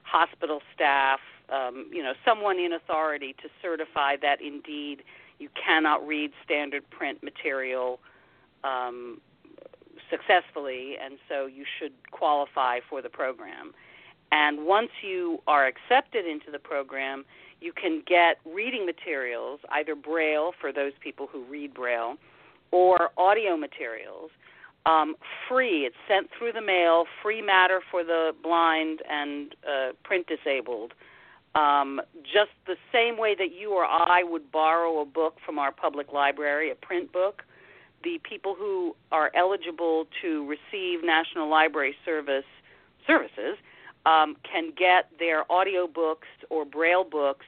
hospital 0.04 0.61
staff, 0.75 1.20
um, 1.52 1.87
you 1.92 2.02
know, 2.02 2.12
someone 2.25 2.58
in 2.58 2.72
authority 2.72 3.34
to 3.42 3.49
certify 3.61 4.16
that 4.20 4.40
indeed 4.40 5.02
you 5.38 5.49
cannot 5.54 6.06
read 6.06 6.30
standard 6.44 6.88
print 6.90 7.22
material 7.22 7.99
um, 8.62 9.20
successfully, 10.11 10.94
and 11.02 11.18
so 11.28 11.46
you 11.46 11.64
should 11.78 11.92
qualify 12.11 12.78
for 12.88 13.02
the 13.02 13.08
program. 13.08 13.72
And 14.30 14.64
once 14.64 14.90
you 15.02 15.42
are 15.46 15.66
accepted 15.66 16.25
into 16.26 16.50
the 16.50 16.58
program, 16.58 17.25
you 17.62 17.73
can 17.73 18.02
get 18.07 18.38
reading 18.45 18.85
materials, 18.85 19.61
either 19.71 19.95
Braille 19.95 20.52
for 20.61 20.73
those 20.73 20.92
people 21.00 21.28
who 21.31 21.45
read 21.45 21.73
Braille, 21.73 22.16
or 22.71 23.11
audio 23.16 23.57
materials 23.57 24.31
um, 24.87 25.14
free. 25.49 25.87
It's 25.87 25.97
sent 26.09 26.28
through 26.37 26.52
the 26.52 26.62
mail, 26.62 27.04
free 27.23 27.42
matter 27.42 27.81
for 27.90 28.02
the 28.02 28.33
blind 28.42 29.00
and 29.09 29.54
uh, 29.66 29.92
print 30.02 30.26
disabled. 30.26 30.92
Um, 31.54 32.00
just 32.25 32.50
the 32.66 32.76
same 32.92 33.19
way 33.19 33.35
that 33.35 33.52
you 33.52 33.73
or 33.73 33.85
I 33.85 34.23
would 34.25 34.50
borrow 34.50 35.00
a 35.00 35.04
book 35.04 35.37
from 35.45 35.59
our 35.59 35.71
public 35.71 36.12
library, 36.12 36.71
a 36.71 36.75
print 36.75 37.12
book, 37.12 37.42
the 38.02 38.19
people 38.28 38.54
who 38.59 38.97
are 39.12 39.31
eligible 39.37 40.07
to 40.23 40.49
receive 40.49 41.04
National 41.04 41.49
Library 41.49 41.95
Service 42.04 42.45
services 43.07 43.59
um, 44.06 44.37
can 44.42 44.73
get 44.76 45.06
their 45.18 45.50
audio 45.50 45.87
books 45.87 46.28
or 46.50 46.64
braille 46.64 47.04
books 47.04 47.47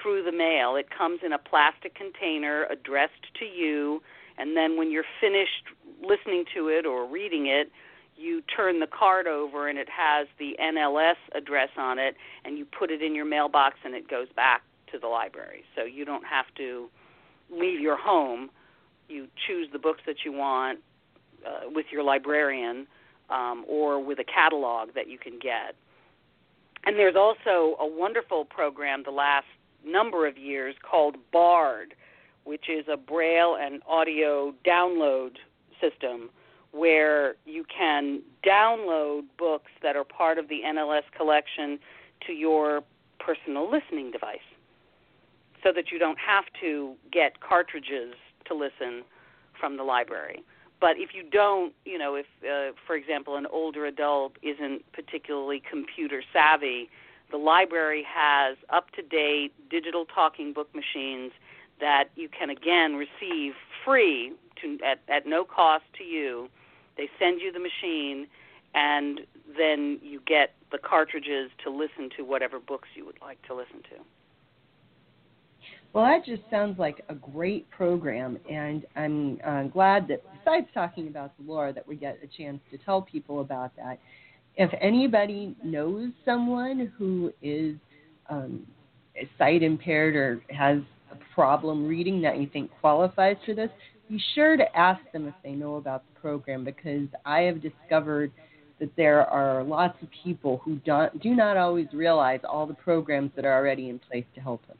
through 0.00 0.22
the 0.24 0.32
mail. 0.32 0.76
It 0.76 0.88
comes 0.96 1.20
in 1.24 1.32
a 1.32 1.38
plastic 1.38 1.94
container 1.94 2.64
addressed 2.70 3.34
to 3.38 3.44
you, 3.44 4.02
and 4.38 4.56
then 4.56 4.76
when 4.76 4.90
you're 4.90 5.04
finished 5.20 5.64
listening 6.02 6.44
to 6.54 6.68
it 6.68 6.84
or 6.86 7.08
reading 7.08 7.46
it, 7.46 7.70
you 8.16 8.42
turn 8.42 8.80
the 8.80 8.86
card 8.86 9.26
over 9.26 9.68
and 9.68 9.78
it 9.78 9.88
has 9.88 10.26
the 10.38 10.56
NLS 10.60 11.16
address 11.34 11.68
on 11.76 11.98
it, 11.98 12.16
and 12.44 12.58
you 12.58 12.64
put 12.64 12.90
it 12.90 13.02
in 13.02 13.14
your 13.14 13.24
mailbox 13.26 13.76
and 13.84 13.94
it 13.94 14.08
goes 14.08 14.28
back 14.34 14.62
to 14.92 14.98
the 14.98 15.06
library. 15.06 15.64
So 15.74 15.84
you 15.84 16.04
don't 16.04 16.24
have 16.24 16.46
to 16.56 16.88
leave 17.50 17.80
your 17.80 17.96
home. 17.96 18.50
You 19.08 19.28
choose 19.46 19.68
the 19.72 19.78
books 19.78 20.00
that 20.06 20.24
you 20.24 20.32
want 20.32 20.80
uh, 21.46 21.68
with 21.70 21.86
your 21.92 22.02
librarian 22.02 22.86
um, 23.30 23.64
or 23.68 24.02
with 24.02 24.18
a 24.18 24.24
catalog 24.24 24.94
that 24.94 25.08
you 25.08 25.18
can 25.18 25.38
get. 25.38 25.74
And 26.86 26.96
there's 26.96 27.16
also 27.16 27.76
a 27.80 27.86
wonderful 27.86 28.44
program 28.44 29.02
the 29.04 29.10
last 29.10 29.46
number 29.84 30.26
of 30.26 30.38
years 30.38 30.76
called 30.88 31.16
BARD, 31.32 31.94
which 32.44 32.68
is 32.68 32.86
a 32.90 32.96
braille 32.96 33.56
and 33.60 33.82
audio 33.88 34.54
download 34.64 35.32
system 35.80 36.30
where 36.70 37.34
you 37.44 37.64
can 37.64 38.22
download 38.46 39.22
books 39.36 39.70
that 39.82 39.96
are 39.96 40.04
part 40.04 40.38
of 40.38 40.48
the 40.48 40.60
NLS 40.64 41.02
collection 41.16 41.78
to 42.26 42.32
your 42.32 42.82
personal 43.18 43.68
listening 43.70 44.12
device 44.12 44.38
so 45.64 45.72
that 45.72 45.90
you 45.90 45.98
don't 45.98 46.18
have 46.18 46.44
to 46.60 46.94
get 47.10 47.40
cartridges 47.40 48.14
to 48.46 48.54
listen 48.54 49.02
from 49.58 49.76
the 49.76 49.82
library. 49.82 50.44
But 50.80 50.98
if 50.98 51.10
you 51.14 51.22
don't, 51.22 51.72
you 51.84 51.98
know, 51.98 52.14
if, 52.14 52.26
uh, 52.42 52.72
for 52.86 52.96
example, 52.96 53.36
an 53.36 53.46
older 53.46 53.86
adult 53.86 54.36
isn't 54.42 54.82
particularly 54.92 55.62
computer 55.68 56.22
savvy, 56.32 56.90
the 57.30 57.38
library 57.38 58.04
has 58.06 58.56
up 58.68 58.90
to 58.92 59.02
date 59.02 59.52
digital 59.70 60.04
talking 60.04 60.52
book 60.52 60.68
machines 60.74 61.32
that 61.80 62.04
you 62.14 62.28
can 62.28 62.50
again 62.50 62.94
receive 62.96 63.54
free 63.84 64.32
to 64.62 64.78
at, 64.84 65.00
at 65.08 65.26
no 65.26 65.44
cost 65.44 65.84
to 65.98 66.04
you. 66.04 66.48
They 66.96 67.08
send 67.18 67.40
you 67.40 67.52
the 67.52 67.58
machine, 67.58 68.26
and 68.74 69.20
then 69.56 69.98
you 70.02 70.20
get 70.26 70.54
the 70.72 70.78
cartridges 70.78 71.50
to 71.64 71.70
listen 71.70 72.10
to 72.16 72.24
whatever 72.24 72.58
books 72.58 72.88
you 72.94 73.04
would 73.04 73.20
like 73.20 73.40
to 73.46 73.54
listen 73.54 73.82
to. 73.82 73.96
Well, 75.92 76.04
that 76.04 76.26
just 76.26 76.42
sounds 76.50 76.78
like 76.78 77.02
a 77.08 77.14
great 77.14 77.70
program, 77.70 78.38
and 78.50 78.84
I'm 78.96 79.38
uh, 79.46 79.62
glad 79.64 80.06
that 80.08 80.22
besides 80.38 80.66
talking 80.74 81.08
about 81.08 81.32
the 81.38 81.50
lore, 81.50 81.72
that 81.72 81.86
we 81.88 81.96
get 81.96 82.18
a 82.22 82.26
chance 82.26 82.60
to 82.70 82.78
tell 82.78 83.00
people 83.00 83.40
about 83.40 83.74
that. 83.76 83.98
If 84.56 84.70
anybody 84.80 85.56
knows 85.64 86.10
someone 86.24 86.92
who 86.98 87.32
is 87.40 87.76
um, 88.28 88.66
sight 89.38 89.62
impaired 89.62 90.16
or 90.16 90.42
has 90.54 90.78
a 91.10 91.16
problem 91.34 91.86
reading 91.86 92.20
that 92.22 92.38
you 92.38 92.48
think 92.52 92.70
qualifies 92.80 93.36
for 93.44 93.54
this, 93.54 93.70
be 94.08 94.20
sure 94.34 94.56
to 94.56 94.76
ask 94.76 95.00
them 95.12 95.26
if 95.26 95.34
they 95.42 95.52
know 95.52 95.76
about 95.76 96.04
the 96.12 96.20
program 96.20 96.64
because 96.64 97.08
I 97.24 97.40
have 97.40 97.60
discovered 97.60 98.30
that 98.78 98.94
there 98.96 99.26
are 99.26 99.64
lots 99.64 99.96
of 100.02 100.08
people 100.22 100.60
who 100.64 100.76
don't, 100.76 101.20
do 101.22 101.34
not 101.34 101.56
always 101.56 101.86
realize 101.92 102.40
all 102.48 102.66
the 102.66 102.74
programs 102.74 103.30
that 103.36 103.44
are 103.44 103.54
already 103.54 103.88
in 103.88 103.98
place 103.98 104.26
to 104.34 104.40
help 104.40 104.66
them. 104.66 104.76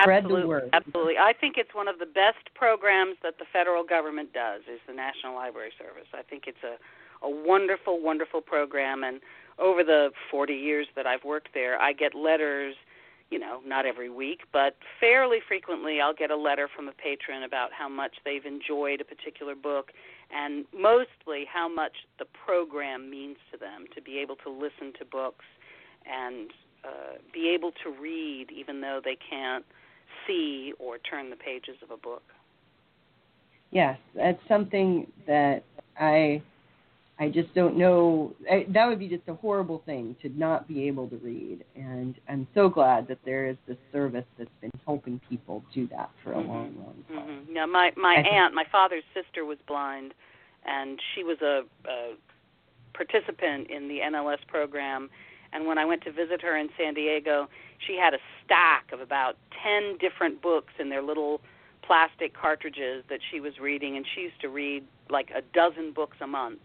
Spread 0.00 0.24
absolutely, 0.24 0.42
the 0.42 0.48
word. 0.48 0.70
Absolutely. 0.72 1.18
I 1.18 1.32
think 1.32 1.56
it's 1.58 1.74
one 1.74 1.88
of 1.88 1.98
the 1.98 2.06
best 2.06 2.52
programs 2.54 3.16
that 3.22 3.38
the 3.38 3.44
federal 3.52 3.84
government 3.84 4.32
does 4.32 4.62
is 4.72 4.80
the 4.86 4.94
National 4.94 5.34
Library 5.34 5.72
Service. 5.78 6.08
I 6.14 6.22
think 6.22 6.44
it's 6.46 6.62
a 6.64 6.76
a 7.24 7.30
wonderful, 7.30 8.02
wonderful 8.02 8.40
program 8.40 9.04
and 9.04 9.20
over 9.60 9.84
the 9.84 10.10
40 10.28 10.54
years 10.54 10.88
that 10.96 11.06
I've 11.06 11.22
worked 11.22 11.50
there, 11.54 11.80
I 11.80 11.92
get 11.92 12.16
letters– 12.16 12.74
you 13.32 13.38
know, 13.38 13.60
not 13.66 13.86
every 13.86 14.10
week, 14.10 14.42
but 14.52 14.76
fairly 15.00 15.38
frequently 15.48 16.02
I'll 16.02 16.14
get 16.14 16.30
a 16.30 16.36
letter 16.36 16.68
from 16.76 16.86
a 16.86 16.92
patron 16.92 17.44
about 17.44 17.70
how 17.72 17.88
much 17.88 18.16
they've 18.26 18.44
enjoyed 18.44 19.00
a 19.00 19.04
particular 19.04 19.54
book 19.54 19.90
and 20.30 20.66
mostly 20.74 21.46
how 21.50 21.66
much 21.66 21.92
the 22.18 22.26
program 22.26 23.10
means 23.10 23.38
to 23.50 23.58
them 23.58 23.86
to 23.94 24.02
be 24.02 24.18
able 24.18 24.36
to 24.36 24.50
listen 24.50 24.92
to 24.98 25.06
books 25.06 25.46
and 26.04 26.50
uh, 26.84 27.16
be 27.32 27.48
able 27.48 27.72
to 27.82 27.90
read 27.90 28.48
even 28.54 28.82
though 28.82 29.00
they 29.02 29.16
can't 29.16 29.64
see 30.26 30.72
or 30.78 30.98
turn 30.98 31.30
the 31.30 31.36
pages 31.36 31.76
of 31.82 31.90
a 31.90 31.96
book. 31.96 32.22
Yes, 33.70 33.98
that's 34.14 34.40
something 34.48 35.06
that 35.26 35.64
I 35.98 36.42
I 37.18 37.28
just 37.28 37.54
don't 37.54 37.76
know. 37.76 38.34
I, 38.50 38.66
that 38.70 38.86
would 38.86 38.98
be 38.98 39.08
just 39.08 39.28
a 39.28 39.34
horrible 39.34 39.82
thing 39.86 40.16
to 40.22 40.28
not 40.30 40.66
be 40.66 40.88
able 40.88 41.08
to 41.08 41.16
read. 41.18 41.64
And 41.76 42.16
I'm 42.28 42.48
so 42.52 42.68
glad 42.68 43.06
that 43.08 43.18
there 43.24 43.46
is 43.46 43.56
this 43.68 43.76
service 43.92 44.24
that's 44.38 44.50
been 44.60 44.72
helping 44.84 45.20
people 45.30 45.62
do 45.72 45.86
that 45.88 46.10
for 46.24 46.32
a 46.32 46.36
mm-hmm. 46.36 46.48
long, 46.48 46.74
long 46.78 47.04
time. 47.08 47.28
Mm-hmm. 47.28 47.56
Yeah, 47.56 47.66
my 47.66 47.92
my 47.96 48.16
I 48.16 48.28
aunt, 48.28 48.54
my 48.54 48.64
father's 48.72 49.04
sister 49.14 49.44
was 49.44 49.58
blind, 49.68 50.14
and 50.66 50.98
she 51.14 51.22
was 51.22 51.38
a, 51.42 51.62
a 51.88 52.14
participant 52.92 53.70
in 53.70 53.88
the 53.88 53.98
NLS 53.98 54.44
program. 54.48 55.08
And 55.52 55.66
when 55.66 55.78
I 55.78 55.84
went 55.84 56.02
to 56.04 56.12
visit 56.12 56.40
her 56.42 56.56
in 56.56 56.68
San 56.78 56.94
Diego, 56.94 57.48
she 57.86 57.96
had 57.96 58.14
a 58.14 58.18
stack 58.44 58.90
of 58.92 59.00
about 59.00 59.36
10 59.62 59.98
different 59.98 60.40
books 60.40 60.72
in 60.78 60.88
their 60.88 61.02
little 61.02 61.40
plastic 61.82 62.32
cartridges 62.34 63.04
that 63.10 63.18
she 63.30 63.40
was 63.40 63.58
reading, 63.60 63.96
and 63.96 64.06
she 64.14 64.22
used 64.22 64.40
to 64.40 64.48
read 64.48 64.84
like 65.10 65.30
a 65.30 65.42
dozen 65.52 65.92
books 65.92 66.16
a 66.20 66.26
month. 66.26 66.60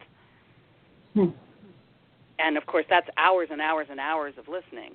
Hmm. 1.13 1.29
And 2.39 2.57
of 2.57 2.65
course, 2.67 2.85
that's 2.89 3.07
hours 3.17 3.49
and 3.51 3.59
hours 3.59 3.87
and 3.89 3.99
hours 3.99 4.33
of 4.37 4.47
listening. 4.47 4.93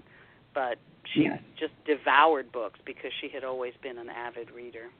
But 0.54 0.78
she 1.12 1.24
Yes. 1.24 1.40
just 1.58 1.72
devoured 1.84 2.52
books 2.52 2.78
because 2.84 3.12
she 3.20 3.28
had 3.28 3.42
always 3.42 3.74
been 3.82 3.98
an 3.98 4.08
avid 4.08 4.50
reader. 4.50 4.90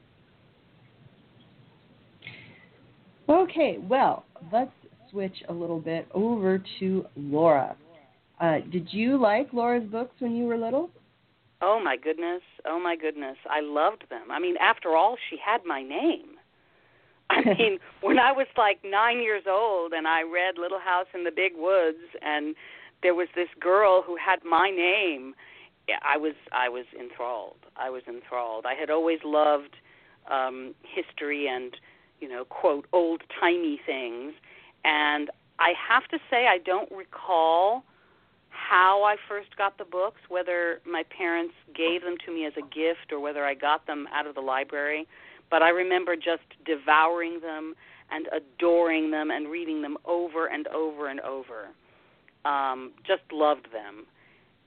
Okay, 3.29 3.77
well, 3.77 4.25
let's 4.51 4.73
switch 5.09 5.43
a 5.47 5.53
little 5.53 5.79
bit 5.79 6.07
over 6.13 6.61
to 6.79 7.07
Laura. 7.15 7.75
Uh, 8.43 8.59
did 8.73 8.89
you 8.91 9.17
like 9.17 9.53
Laura's 9.53 9.85
books 9.89 10.15
when 10.19 10.35
you 10.35 10.45
were 10.45 10.57
little? 10.57 10.89
Oh 11.61 11.79
my 11.81 11.95
goodness. 11.95 12.41
Oh 12.65 12.77
my 12.77 12.97
goodness. 12.97 13.37
I 13.49 13.61
loved 13.61 14.03
them. 14.09 14.29
I 14.29 14.39
mean, 14.39 14.55
after 14.57 14.97
all, 14.97 15.15
she 15.29 15.37
had 15.37 15.61
my 15.65 15.81
name. 15.81 16.35
I 17.29 17.41
mean, 17.57 17.79
when 18.01 18.19
I 18.19 18.33
was 18.33 18.47
like 18.57 18.79
9 18.83 19.21
years 19.21 19.43
old 19.49 19.93
and 19.93 20.05
I 20.05 20.23
read 20.23 20.57
Little 20.57 20.79
House 20.79 21.05
in 21.13 21.23
the 21.23 21.31
Big 21.31 21.53
Woods 21.55 22.03
and 22.21 22.53
there 23.01 23.15
was 23.15 23.29
this 23.33 23.47
girl 23.61 24.03
who 24.05 24.17
had 24.17 24.39
my 24.43 24.69
name, 24.69 25.35
I 26.01 26.17
was 26.17 26.33
I 26.51 26.67
was 26.67 26.85
enthralled. 26.99 27.59
I 27.77 27.89
was 27.89 28.03
enthralled. 28.09 28.65
I 28.65 28.73
had 28.73 28.89
always 28.89 29.19
loved 29.23 29.77
um 30.29 30.75
history 30.83 31.47
and, 31.47 31.77
you 32.19 32.27
know, 32.27 32.43
quote 32.43 32.87
old-timey 32.91 33.79
things 33.85 34.33
and 34.83 35.29
I 35.59 35.71
have 35.87 36.09
to 36.09 36.17
say 36.29 36.47
I 36.47 36.57
don't 36.57 36.91
recall 36.91 37.85
how 38.53 39.03
I 39.03 39.15
first 39.27 39.57
got 39.57 39.77
the 39.77 39.85
books, 39.85 40.21
whether 40.29 40.79
my 40.85 41.03
parents 41.15 41.53
gave 41.75 42.01
them 42.01 42.15
to 42.25 42.31
me 42.31 42.45
as 42.45 42.53
a 42.57 42.61
gift 42.61 43.11
or 43.11 43.19
whether 43.19 43.43
I 43.45 43.53
got 43.53 43.85
them 43.87 44.07
out 44.13 44.27
of 44.27 44.35
the 44.35 44.41
library, 44.41 45.07
but 45.49 45.61
I 45.61 45.69
remember 45.69 46.15
just 46.15 46.43
devouring 46.65 47.41
them 47.41 47.75
and 48.11 48.27
adoring 48.31 49.11
them 49.11 49.31
and 49.31 49.49
reading 49.49 49.81
them 49.81 49.97
over 50.05 50.47
and 50.47 50.67
over 50.67 51.07
and 51.07 51.19
over. 51.21 51.69
Um, 52.45 52.91
just 53.05 53.23
loved 53.31 53.67
them. 53.71 54.05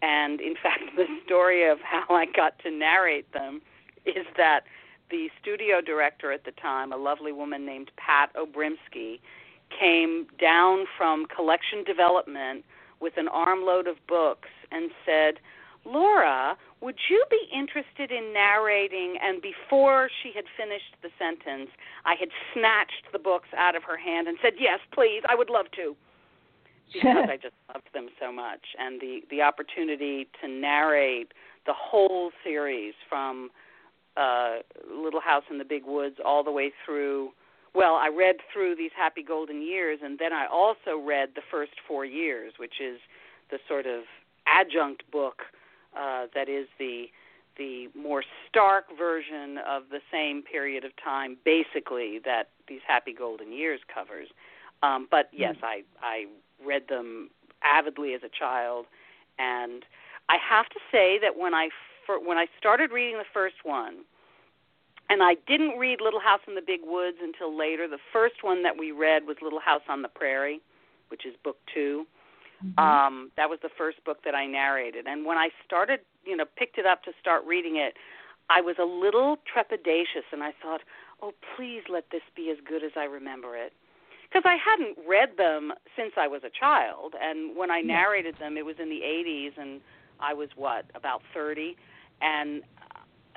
And 0.02 0.40
in 0.40 0.55
fact, 0.62 0.83
the 0.97 1.07
story 1.25 1.69
of 1.69 1.78
how 1.81 2.14
I 2.14 2.26
got 2.26 2.59
to 2.61 2.71
narrate 2.71 3.33
them 3.33 3.62
is 4.05 4.26
that 4.37 4.64
the 5.11 5.28
studio 5.40 5.81
director 5.81 6.33
at 6.33 6.45
the 6.45 6.52
time, 6.52 6.93
a 6.93 6.97
lovely 6.97 7.33
woman 7.33 7.64
named 7.64 7.93
Pat 7.97 8.31
Obrimsky, 8.35 9.21
came 9.78 10.26
down 10.40 10.87
from 10.97 11.26
collection 11.26 11.85
development 11.85 12.64
with 13.00 13.15
an 13.17 13.29
armload 13.29 13.87
of 13.87 13.97
books 14.09 14.49
and 14.71 14.91
said, 15.05 15.35
Laura, 15.85 16.57
would 16.81 16.97
you 17.09 17.25
be 17.31 17.49
interested 17.55 18.11
in 18.11 18.33
narrating? 18.33 19.17
And 19.23 19.41
before 19.41 20.11
she 20.23 20.33
had 20.35 20.45
finished 20.57 20.97
the 21.03 21.11
sentence, 21.19 21.71
I 22.05 22.15
had 22.19 22.29
snatched 22.53 23.12
the 23.12 23.19
books 23.19 23.49
out 23.57 23.76
of 23.76 23.85
her 23.85 23.97
hand 23.97 24.26
and 24.26 24.37
said, 24.43 24.55
Yes, 24.59 24.81
please, 24.93 25.23
I 25.29 25.35
would 25.35 25.50
love 25.50 25.67
to. 25.76 25.97
Because 26.93 27.29
I 27.31 27.37
just 27.37 27.55
loved 27.73 27.88
them 27.95 28.09
so 28.21 28.33
much. 28.33 28.75
And 28.79 29.00
the, 29.00 29.21
the 29.31 29.43
opportunity 29.43 30.29
to 30.43 30.49
narrate 30.49 31.33
the 31.67 31.75
whole 31.75 32.31
series 32.45 32.95
from 33.09 33.50
uh, 34.17 34.57
Little 34.91 35.21
House 35.21 35.45
in 35.50 35.59
the 35.59 35.65
Big 35.65 35.85
Woods 35.85 36.17
all 36.25 36.43
the 36.43 36.53
way 36.53 36.73
through 36.85 37.31
well, 37.76 37.95
I 37.97 38.09
read 38.09 38.37
through 38.50 38.75
these 38.76 38.90
happy 38.97 39.23
golden 39.23 39.61
years, 39.61 39.99
and 40.02 40.18
then 40.18 40.33
I 40.33 40.47
also 40.47 40.99
read 40.99 41.30
the 41.35 41.42
first 41.50 41.73
four 41.87 42.06
years, 42.06 42.54
which 42.56 42.80
is 42.80 42.99
the 43.50 43.59
sort 43.68 43.87
of 43.87 44.04
adjunct 44.47 45.09
book 45.11 45.42
uh, 45.97 46.26
that 46.35 46.49
is 46.49 46.66
the 46.78 47.06
the 47.59 47.88
more 47.95 48.23
stark 48.47 48.84
version 48.99 49.58
of 49.67 49.84
the 49.91 50.00
same 50.12 50.43
period 50.43 50.84
of 50.84 50.93
time, 51.02 51.39
basically 51.43 52.21
that 52.23 52.50
these 52.69 52.82
happy 52.86 53.15
golden 53.15 53.50
years 53.50 53.80
covers. 53.93 54.28
Um, 54.82 55.08
but 55.10 55.30
yes, 55.32 55.56
I 55.62 55.82
I 56.02 56.26
read 56.65 56.89
them 56.89 57.30
avidly 57.62 58.15
as 58.15 58.23
a 58.23 58.28
child, 58.28 58.86
and 59.39 59.84
I 60.28 60.36
have 60.36 60.69
to 60.71 60.80
say 60.91 61.19
that 61.21 61.36
when 61.36 61.54
I 61.54 61.69
fir- 62.06 62.21
when 62.21 62.39
I 62.39 62.47
started 62.58 62.91
reading 62.91 63.19
the 63.19 63.25
first 63.32 63.56
one 63.65 64.04
and 65.08 65.23
I 65.23 65.36
didn't 65.47 65.78
read 65.78 66.00
Little 66.00 66.21
House 66.21 66.40
in 66.49 66.54
the 66.54 66.62
Big 66.62 66.80
Woods 66.84 67.19
until 67.23 67.56
later. 67.56 67.88
The 67.88 67.99
first 68.12 68.42
one 68.42 68.62
that 68.62 68.76
we 68.78 68.92
read 68.92 69.26
was 69.26 69.36
Little 69.42 69.60
House 69.60 69.82
on 69.88 70.02
the 70.02 70.08
Prairie, 70.08 70.60
which 71.08 71.25
is 71.25 71.34
book 71.42 71.58
2 71.75 72.06
Mm-hmm. 72.64 72.80
Um, 72.82 73.30
that 73.36 73.50
was 73.50 73.58
the 73.62 73.69
first 73.76 74.02
book 74.04 74.19
that 74.25 74.34
I 74.34 74.47
narrated. 74.47 75.06
And 75.06 75.25
when 75.25 75.36
I 75.36 75.50
started, 75.64 76.00
you 76.25 76.36
know, 76.36 76.45
picked 76.56 76.78
it 76.78 76.86
up 76.86 77.02
to 77.04 77.12
start 77.21 77.45
reading 77.45 77.76
it, 77.76 77.95
I 78.49 78.60
was 78.60 78.76
a 78.80 78.84
little 78.84 79.36
trepidatious, 79.45 80.25
and 80.32 80.42
I 80.42 80.52
thought, 80.62 80.80
oh, 81.21 81.32
please 81.56 81.82
let 81.88 82.10
this 82.10 82.23
be 82.34 82.50
as 82.50 82.58
good 82.66 82.84
as 82.84 82.92
I 82.97 83.04
remember 83.04 83.56
it. 83.56 83.73
Because 84.28 84.45
I 84.45 84.56
hadn't 84.56 84.97
read 85.06 85.36
them 85.36 85.73
since 85.97 86.12
I 86.16 86.28
was 86.28 86.42
a 86.45 86.50
child, 86.50 87.14
and 87.21 87.56
when 87.56 87.71
I 87.71 87.80
narrated 87.80 88.36
them, 88.38 88.56
it 88.56 88.64
was 88.64 88.76
in 88.80 88.88
the 88.88 89.00
80s, 89.00 89.52
and 89.58 89.80
I 90.21 90.34
was 90.34 90.49
what 90.56 90.86
about 90.95 91.23
30, 91.34 91.76
and 92.21 92.62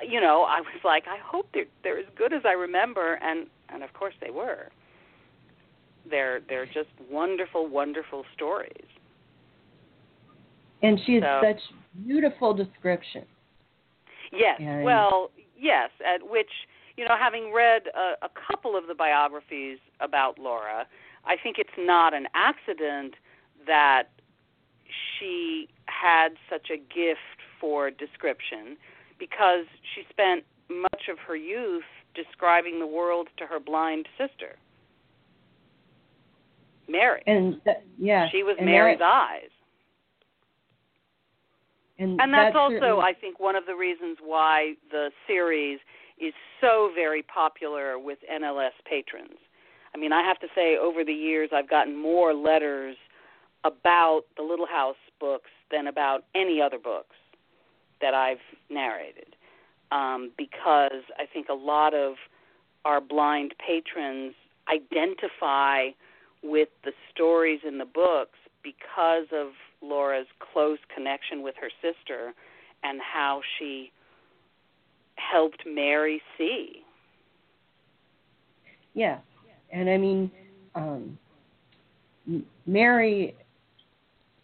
you 0.06 0.20
know, 0.20 0.42
I 0.42 0.60
was 0.60 0.80
like, 0.84 1.04
I 1.08 1.18
hope 1.24 1.46
they're 1.52 1.64
they're 1.82 1.98
as 1.98 2.06
good 2.16 2.32
as 2.32 2.42
I 2.44 2.52
remember, 2.52 3.14
and 3.22 3.46
and 3.68 3.82
of 3.82 3.92
course 3.92 4.14
they 4.20 4.30
were. 4.30 4.68
They're 6.08 6.40
they're 6.48 6.66
just 6.66 6.90
wonderful, 7.10 7.68
wonderful 7.68 8.24
stories. 8.34 8.86
And 10.82 10.98
she 11.04 11.14
has 11.14 11.22
So- 11.22 11.40
such 11.42 11.60
beautiful 12.06 12.54
description. 12.54 13.26
Yes, 14.32 14.58
And- 14.60 14.84
well, 14.84 15.30
yes, 15.58 15.90
at 16.04 16.28
which 16.28 16.50
you 16.96 17.04
know, 17.08 17.16
having 17.18 17.52
read 17.52 17.82
a, 17.94 18.26
a 18.26 18.28
couple 18.46 18.76
of 18.76 18.86
the 18.86 18.94
biographies 18.94 19.78
about 20.00 20.38
Laura, 20.38 20.86
I 21.24 21.36
think 21.42 21.56
it's 21.58 21.70
not 21.78 22.12
an 22.12 22.26
accident 22.34 23.14
that 23.66 24.08
she 25.18 25.68
had 25.86 26.30
such 26.50 26.68
a 26.70 26.76
gift 26.76 27.20
for 27.60 27.90
description 27.90 28.76
because 29.20 29.66
she 29.94 30.02
spent 30.10 30.42
much 30.68 31.02
of 31.08 31.18
her 31.28 31.36
youth 31.36 31.84
describing 32.16 32.80
the 32.80 32.86
world 32.86 33.28
to 33.36 33.46
her 33.46 33.60
blind 33.60 34.06
sister, 34.18 34.56
Mary. 36.88 37.22
And 37.26 37.60
that, 37.66 37.84
yeah, 37.98 38.26
she 38.32 38.42
was 38.42 38.56
Mary's 38.60 38.98
that- 38.98 39.04
eyes. 39.04 39.50
and, 41.98 42.20
and 42.20 42.32
that's, 42.34 42.56
also 42.56 42.76
certainly- 42.80 43.04
i 43.04 43.12
think 43.12 43.38
one 43.38 43.54
of 43.54 43.66
the 43.66 43.74
reasons 43.76 44.16
why 44.24 44.74
the 44.90 45.10
series 45.26 45.78
is 46.18 46.32
so 46.60 46.90
very 46.94 47.22
popular 47.22 47.98
with 47.98 48.18
nls 48.32 48.70
patrons 48.88 49.38
i 49.94 49.98
mean 49.98 50.12
i 50.12 50.22
have 50.22 50.38
to 50.40 50.48
say 50.54 50.76
over 50.78 51.04
the 51.04 51.12
years 51.12 51.50
i've 51.52 51.68
gotten 51.68 51.94
more 51.96 52.32
letters 52.34 52.96
about 53.64 54.22
the 54.38 54.42
little 54.42 54.66
house 54.66 54.96
books 55.20 55.50
than 55.70 55.86
about 55.86 56.24
any 56.34 56.60
other 56.60 56.78
books 56.78 57.16
that 58.00 58.14
i've 58.14 58.38
narrated 58.68 59.36
um, 59.92 60.30
because 60.36 61.02
i 61.18 61.26
think 61.32 61.48
a 61.48 61.54
lot 61.54 61.94
of 61.94 62.14
our 62.84 63.00
blind 63.00 63.54
patrons 63.64 64.34
identify 64.68 65.88
with 66.42 66.68
the 66.84 66.92
stories 67.12 67.60
in 67.66 67.78
the 67.78 67.84
books 67.84 68.38
because 68.62 69.26
of 69.32 69.48
Laura's 69.82 70.26
close 70.52 70.78
connection 70.94 71.42
with 71.42 71.54
her 71.60 71.70
sister 71.82 72.32
and 72.82 73.00
how 73.00 73.40
she 73.58 73.90
helped 75.16 75.64
Mary 75.66 76.22
see. 76.38 76.82
Yeah, 78.94 79.18
and 79.70 79.88
I 79.88 79.96
mean, 79.96 80.30
um, 80.74 81.18
Mary, 82.66 83.34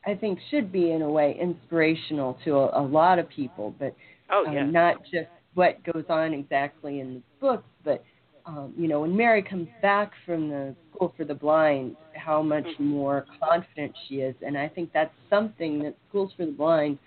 I 0.07 0.14
think, 0.14 0.38
should 0.51 0.71
be 0.73 0.92
in 0.92 1.03
a 1.03 1.11
way 1.11 1.37
inspirational 1.40 2.38
to 2.45 2.57
a, 2.57 2.81
a 2.81 2.85
lot 2.85 3.19
of 3.19 3.29
people, 3.29 3.75
but 3.79 3.95
Oh 4.31 4.45
um, 4.47 4.73
not 4.73 5.03
just 5.12 5.29
what 5.55 5.83
goes 5.85 6.05
on 6.09 6.33
exactly 6.33 7.01
in 7.01 7.14
the 7.14 7.23
books, 7.40 7.69
but 7.85 8.05
um, 8.47 8.73
you 8.79 8.87
know, 8.87 9.01
when 9.01 9.16
Mary 9.16 9.42
comes 9.42 9.69
back 9.83 10.12
from 10.25 10.49
the 10.49 10.75
School 10.95 11.12
for 11.16 11.25
the 11.25 11.35
Blind, 11.35 11.97
how 12.14 12.40
much 12.42 12.64
Mhm. 12.64 12.81
more 12.81 13.27
confident 13.42 13.92
she 14.07 14.21
is, 14.21 14.37
and 14.47 14.57
I 14.57 14.69
think 14.69 14.92
that's 14.92 15.14
something 15.29 15.83
that 15.83 15.97
Schools 16.09 16.33
for 16.37 16.47
the 16.47 16.53
Blind 16.53 16.99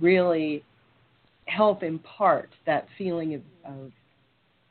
really 0.00 0.64
help 1.46 1.82
impart 1.82 2.48
that 2.64 2.86
feeling 2.96 3.34
of, 3.34 3.42
of 3.64 3.92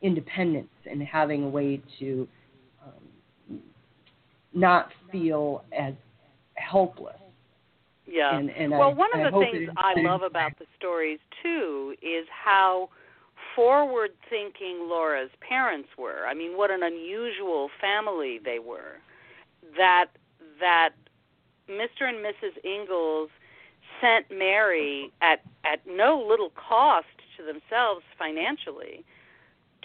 independence 0.02 0.71
and 0.89 1.04
having 1.04 1.43
a 1.43 1.50
way 1.50 1.80
to 2.00 2.28
um, 2.84 3.62
not 4.54 4.91
feel 5.12 5.63
as 5.71 5.93
helpless. 6.56 7.20
Yeah. 8.12 8.38
And, 8.38 8.50
and 8.50 8.71
well, 8.71 8.89
I, 8.89 8.93
one 8.93 9.10
of 9.13 9.21
I 9.21 9.32
the 9.32 9.45
things 9.52 9.69
I 9.78 9.93
love 10.02 10.21
about 10.21 10.60
the 10.60 10.65
stories 10.78 11.19
too 11.41 11.95
is 12.02 12.28
how 12.30 12.89
forward 13.56 14.12
thinking 14.30 14.88
Laura's 14.89 15.30
parents 15.47 15.89
were. 15.97 16.26
I 16.28 16.34
mean, 16.34 16.58
what 16.58 16.71
an 16.71 16.84
unusual 16.84 17.69
family 17.80 18.39
they 18.43 18.60
were. 18.60 18.97
That 19.78 20.08
that 20.60 20.91
Mr. 21.69 22.04
and 22.04 22.17
Mrs. 22.17 22.63
Ingalls 22.65 23.30
sent 24.02 24.30
Mary 24.30 25.12
at 25.21 25.41
at 25.63 25.80
no 25.88 26.24
little 26.28 26.52
cost 26.52 27.08
to 27.38 27.43
themselves 27.43 28.04
financially 28.17 29.06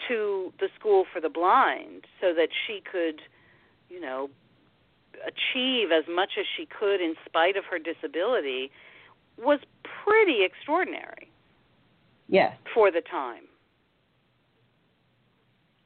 to 0.08 0.52
the 0.58 0.68
school 0.78 1.04
for 1.12 1.20
the 1.20 1.28
blind 1.28 2.04
so 2.20 2.34
that 2.34 2.48
she 2.66 2.82
could, 2.90 3.22
you 3.88 4.00
know, 4.00 4.28
achieve 5.24 5.88
as 5.92 6.04
much 6.08 6.30
as 6.38 6.46
she 6.56 6.66
could 6.66 7.00
in 7.00 7.14
spite 7.26 7.56
of 7.56 7.64
her 7.70 7.78
disability 7.78 8.70
was 9.38 9.60
pretty 10.04 10.44
extraordinary. 10.44 11.30
Yes. 12.28 12.56
For 12.74 12.90
the 12.90 13.02
time. 13.02 13.44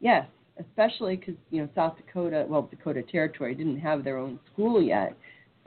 Yes, 0.00 0.26
especially 0.58 1.16
because 1.16 1.34
you 1.50 1.60
know 1.62 1.68
South 1.74 1.96
Dakota, 1.96 2.46
well 2.48 2.62
Dakota 2.62 3.02
Territory 3.02 3.54
didn't 3.54 3.78
have 3.80 4.02
their 4.02 4.16
own 4.16 4.40
school 4.52 4.82
yet, 4.82 5.14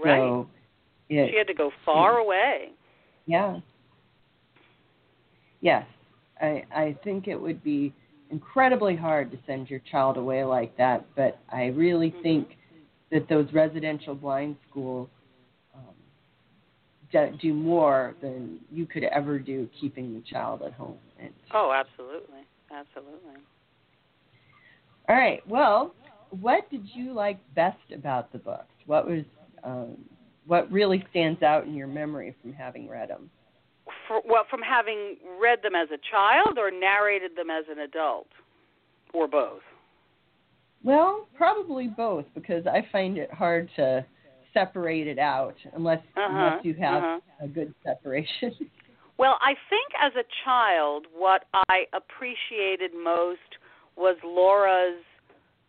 right. 0.03 0.17
so 0.17 0.47
it, 1.09 1.29
she 1.31 1.37
had 1.37 1.47
to 1.47 1.53
go 1.53 1.71
far 1.85 2.17
away. 2.17 2.71
Yeah. 3.27 3.59
Yes, 5.61 5.85
I 6.41 6.63
I 6.75 6.97
think 7.03 7.27
it 7.27 7.39
would 7.39 7.63
be 7.63 7.93
incredibly 8.31 8.95
hard 8.95 9.31
to 9.31 9.37
send 9.45 9.69
your 9.69 9.81
child 9.91 10.17
away 10.17 10.43
like 10.43 10.75
that, 10.77 11.05
but 11.15 11.39
I 11.51 11.65
really 11.65 12.09
mm-hmm. 12.09 12.23
think 12.23 12.47
that 13.13 13.29
those 13.29 13.47
residential 13.53 14.15
blind 14.15 14.57
schools 14.69 15.07
um, 15.75 17.37
do 17.39 17.53
more 17.53 18.15
than 18.21 18.59
you 18.71 18.87
could 18.87 19.03
ever 19.03 19.37
do 19.37 19.69
keeping 19.79 20.15
the 20.15 20.21
child 20.21 20.63
at 20.63 20.73
home. 20.73 20.97
And, 21.21 21.31
oh, 21.53 21.71
absolutely, 21.71 22.41
absolutely. 22.75 23.39
All 25.07 25.15
right. 25.15 25.47
Well, 25.47 25.93
what 26.41 26.69
did 26.71 26.81
you 26.93 27.13
like 27.13 27.39
best 27.55 27.77
about 27.93 28.31
the 28.31 28.39
books? 28.39 28.65
What 28.87 29.07
was 29.07 29.23
um, 29.63 29.95
what 30.47 30.69
really 30.71 31.05
stands 31.11 31.43
out 31.43 31.65
in 31.65 31.75
your 31.75 31.87
memory 31.87 32.35
from 32.41 32.51
having 32.51 32.89
read 32.89 33.09
them? 33.09 33.29
For, 34.07 34.21
well, 34.25 34.43
from 34.49 34.61
having 34.61 35.17
read 35.39 35.59
them 35.61 35.75
as 35.75 35.89
a 35.91 35.99
child 36.09 36.57
or 36.57 36.71
narrated 36.71 37.31
them 37.37 37.49
as 37.49 37.65
an 37.69 37.79
adult, 37.79 38.27
or 39.13 39.27
both. 39.27 39.61
Well, 40.83 41.27
probably 41.37 41.87
both 41.87 42.25
because 42.35 42.67
I 42.67 42.85
find 42.91 43.17
it 43.17 43.31
hard 43.31 43.69
to 43.77 44.05
separate 44.53 45.07
it 45.07 45.17
out 45.17 45.55
unless 45.75 45.99
uh-huh, 46.15 46.27
unless 46.29 46.65
you 46.65 46.73
have 46.75 47.03
uh-huh. 47.03 47.19
a 47.41 47.47
good 47.47 47.73
separation. 47.83 48.53
well, 49.17 49.37
I 49.41 49.55
think 49.69 49.87
as 50.01 50.13
a 50.15 50.25
child, 50.43 51.07
what 51.15 51.45
I 51.69 51.85
appreciated 51.93 52.91
most 52.93 53.39
was 53.95 54.17
Laura's 54.23 55.01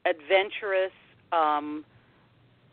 adventurous, 0.05 0.92
um, 1.33 1.85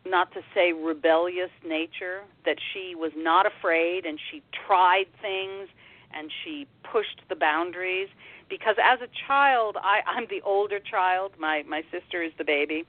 not 0.06 0.34
to 0.34 0.42
say 0.54 0.74
rebellious 0.74 1.52
nature, 1.66 2.22
that 2.46 2.58
she 2.74 2.96
was 2.96 3.12
not 3.16 3.46
afraid 3.46 4.06
and 4.06 4.20
she 4.32 4.42
tried 4.68 5.06
things 5.22 5.70
and 6.14 6.32
she 6.44 6.68
pushed 6.84 7.22
the 7.30 7.36
boundaries. 7.36 8.10
Because 8.50 8.76
as 8.84 9.00
a 9.02 9.08
child, 9.28 9.78
I, 9.82 10.02
I'm 10.06 10.28
the 10.30 10.42
older 10.42 10.80
child. 10.80 11.34
My 11.40 11.64
my 11.68 11.84
sister 11.92 12.22
is 12.22 12.32
the 12.38 12.44
baby. 12.44 12.86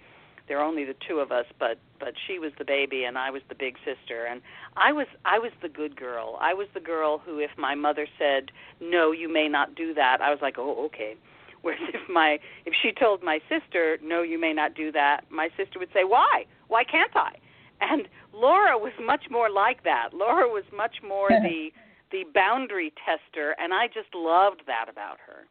There 0.49 0.59
are 0.59 0.65
only 0.65 0.85
the 0.85 0.97
two 1.09 1.21
of 1.21 1.31
us, 1.31 1.47
but 1.59 1.79
but 1.99 2.15
she 2.27 2.39
was 2.39 2.53
the 2.59 2.65
baby 2.65 3.05
and 3.05 3.17
I 3.17 3.31
was 3.31 3.43
the 3.49 3.55
big 3.55 3.77
sister. 3.85 4.27
And 4.27 4.43
I 4.77 4.93
was 4.93 5.07
I 5.25 5.39
was 5.39 5.53
the 5.63 5.69
good 5.69 5.97
girl. 5.97 6.37
I 6.41 6.53
was 6.55 6.67
the 6.75 6.81
girl 6.81 7.19
who, 7.19 7.39
if 7.39 7.51
my 7.57 7.75
mother 7.75 8.07
said 8.19 8.51
no, 8.81 9.13
you 9.13 9.33
may 9.33 9.49
not 9.49 9.75
do 9.75 9.95
that, 9.95 10.21
I 10.21 10.31
was 10.31 10.41
like, 10.43 10.57
oh 10.59 10.85
okay. 10.87 11.17
Whereas 11.63 11.81
if 11.95 12.09
my 12.09 12.41
if 12.67 12.75
she 12.83 12.91
told 12.91 13.23
my 13.23 13.39
sister, 13.49 13.97
"No, 14.03 14.23
you 14.23 14.37
may 14.37 14.53
not 14.53 14.75
do 14.75 14.91
that," 14.91 15.31
my 15.31 15.49
sister 15.57 15.79
would 15.79 15.93
say, 15.95 16.03
"Why? 16.03 16.45
Why 16.67 16.83
can't 16.83 17.15
I?" 17.15 17.37
And 17.81 18.09
Laura 18.33 18.77
was 18.77 18.93
much 19.01 19.31
more 19.31 19.49
like 19.49 19.85
that. 19.85 20.09
Laura 20.13 20.49
was 20.49 20.65
much 20.77 20.97
more 21.07 21.29
the 21.49 21.71
the 22.13 22.25
boundary 22.35 22.93
tester, 23.05 23.57
and 23.59 23.73
I 23.75 23.87
just 23.87 24.15
loved 24.15 24.63
that 24.67 24.87
about 24.89 25.19
her. 25.27 25.47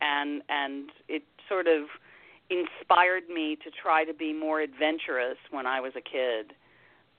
And 0.00 0.42
and 0.48 0.90
it 1.08 1.22
sort 1.48 1.66
of 1.66 1.84
inspired 2.50 3.28
me 3.28 3.56
to 3.64 3.70
try 3.70 4.04
to 4.04 4.12
be 4.12 4.32
more 4.32 4.60
adventurous 4.60 5.38
when 5.50 5.66
I 5.66 5.80
was 5.80 5.92
a 5.96 6.02
kid. 6.02 6.52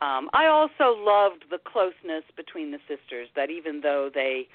Um, 0.01 0.29
I 0.33 0.45
also 0.47 0.95
loved 0.97 1.45
the 1.49 1.57
closeness 1.57 2.23
between 2.37 2.71
the 2.71 2.79
sisters. 2.87 3.27
That 3.35 3.49
even 3.49 3.81
though 3.81 4.09
they 4.13 4.47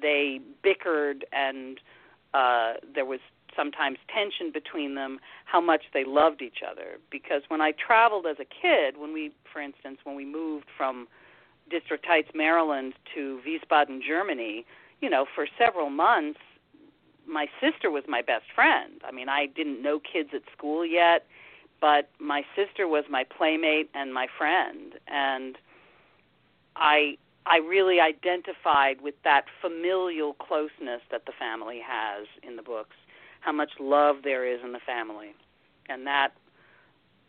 they 0.00 0.40
bickered 0.62 1.24
and 1.32 1.78
uh, 2.32 2.74
there 2.94 3.04
was 3.04 3.20
sometimes 3.56 3.98
tension 4.12 4.50
between 4.52 4.94
them 4.96 5.20
how 5.44 5.60
much 5.60 5.82
they 5.92 6.04
loved 6.04 6.42
each 6.42 6.58
other 6.68 6.98
because 7.10 7.42
when 7.46 7.60
I 7.60 7.72
traveled 7.72 8.26
as 8.26 8.36
a 8.40 8.44
kid 8.44 8.96
when 8.98 9.12
we 9.12 9.32
for 9.52 9.62
instance 9.62 9.98
when 10.02 10.16
we 10.16 10.24
moved 10.24 10.66
from 10.76 11.06
District 11.70 12.04
Heights 12.06 12.30
Maryland 12.34 12.94
to 13.14 13.40
Wiesbaden 13.46 14.00
Germany 14.06 14.64
you 15.00 15.10
know 15.10 15.26
for 15.34 15.46
several 15.58 15.90
months 15.90 16.40
my 17.26 17.46
sister 17.58 17.90
was 17.90 18.04
my 18.06 18.20
best 18.20 18.44
friend. 18.54 19.00
I 19.04 19.10
mean 19.10 19.28
I 19.28 19.46
didn't 19.46 19.82
know 19.82 19.98
kids 19.98 20.30
at 20.34 20.42
school 20.56 20.84
yet 20.84 21.26
but 21.84 22.08
my 22.18 22.42
sister 22.56 22.88
was 22.88 23.04
my 23.10 23.24
playmate 23.24 23.90
and 23.92 24.14
my 24.14 24.26
friend. 24.38 24.94
And 25.06 25.58
I 26.76 27.18
I 27.44 27.58
really 27.58 28.00
identified 28.00 29.02
with 29.02 29.14
that 29.24 29.44
familial 29.60 30.32
closeness 30.32 31.02
that 31.10 31.26
the 31.26 31.32
family 31.38 31.78
has 31.86 32.26
in 32.42 32.56
the 32.56 32.62
books, 32.62 32.96
how 33.40 33.52
much 33.52 33.72
love 33.78 34.16
there 34.24 34.46
is 34.46 34.60
in 34.64 34.72
the 34.72 34.78
family, 34.78 35.34
and 35.90 36.06
that 36.06 36.30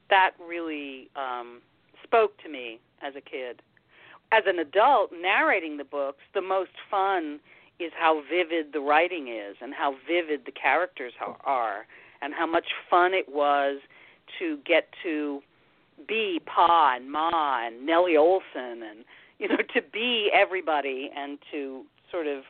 that 0.10 0.32
really 0.40 1.10
um, 1.18 1.60
spoke 2.02 2.42
to 2.44 2.48
me 2.48 2.80
as 3.02 3.14
a 3.18 3.22
kid. 3.22 3.62
As 4.32 4.44
an 4.48 4.60
adult, 4.60 5.12
narrating 5.14 5.78
the 5.78 5.84
books, 5.84 6.24
the 6.34 6.42
most 6.42 6.72
fun 6.90 7.40
is 7.80 7.92
how 7.98 8.22
vivid 8.30 8.74
the 8.74 8.80
writing 8.80 9.28
is, 9.28 9.56
and 9.62 9.74
how 9.74 9.96
vivid 10.08 10.42
the 10.46 10.52
characters 10.52 11.14
are, 11.46 11.86
and 12.22 12.34
how 12.34 12.46
much 12.46 12.68
fun 12.90 13.14
it 13.14 13.28
was 13.30 13.80
to 14.40 14.58
get 14.66 14.88
to 15.04 15.42
be 16.08 16.42
Pa 16.46 16.96
and 16.96 17.12
Ma 17.12 17.66
and 17.66 17.86
Nellie 17.86 18.16
Oleson 18.16 18.82
and 18.90 19.06
you 19.40 19.48
know, 19.48 19.58
to 19.74 19.82
be 19.94 20.30
everybody 20.34 21.10
and 21.16 21.38
to 21.52 21.84
sort 22.12 22.28
of 22.28 22.44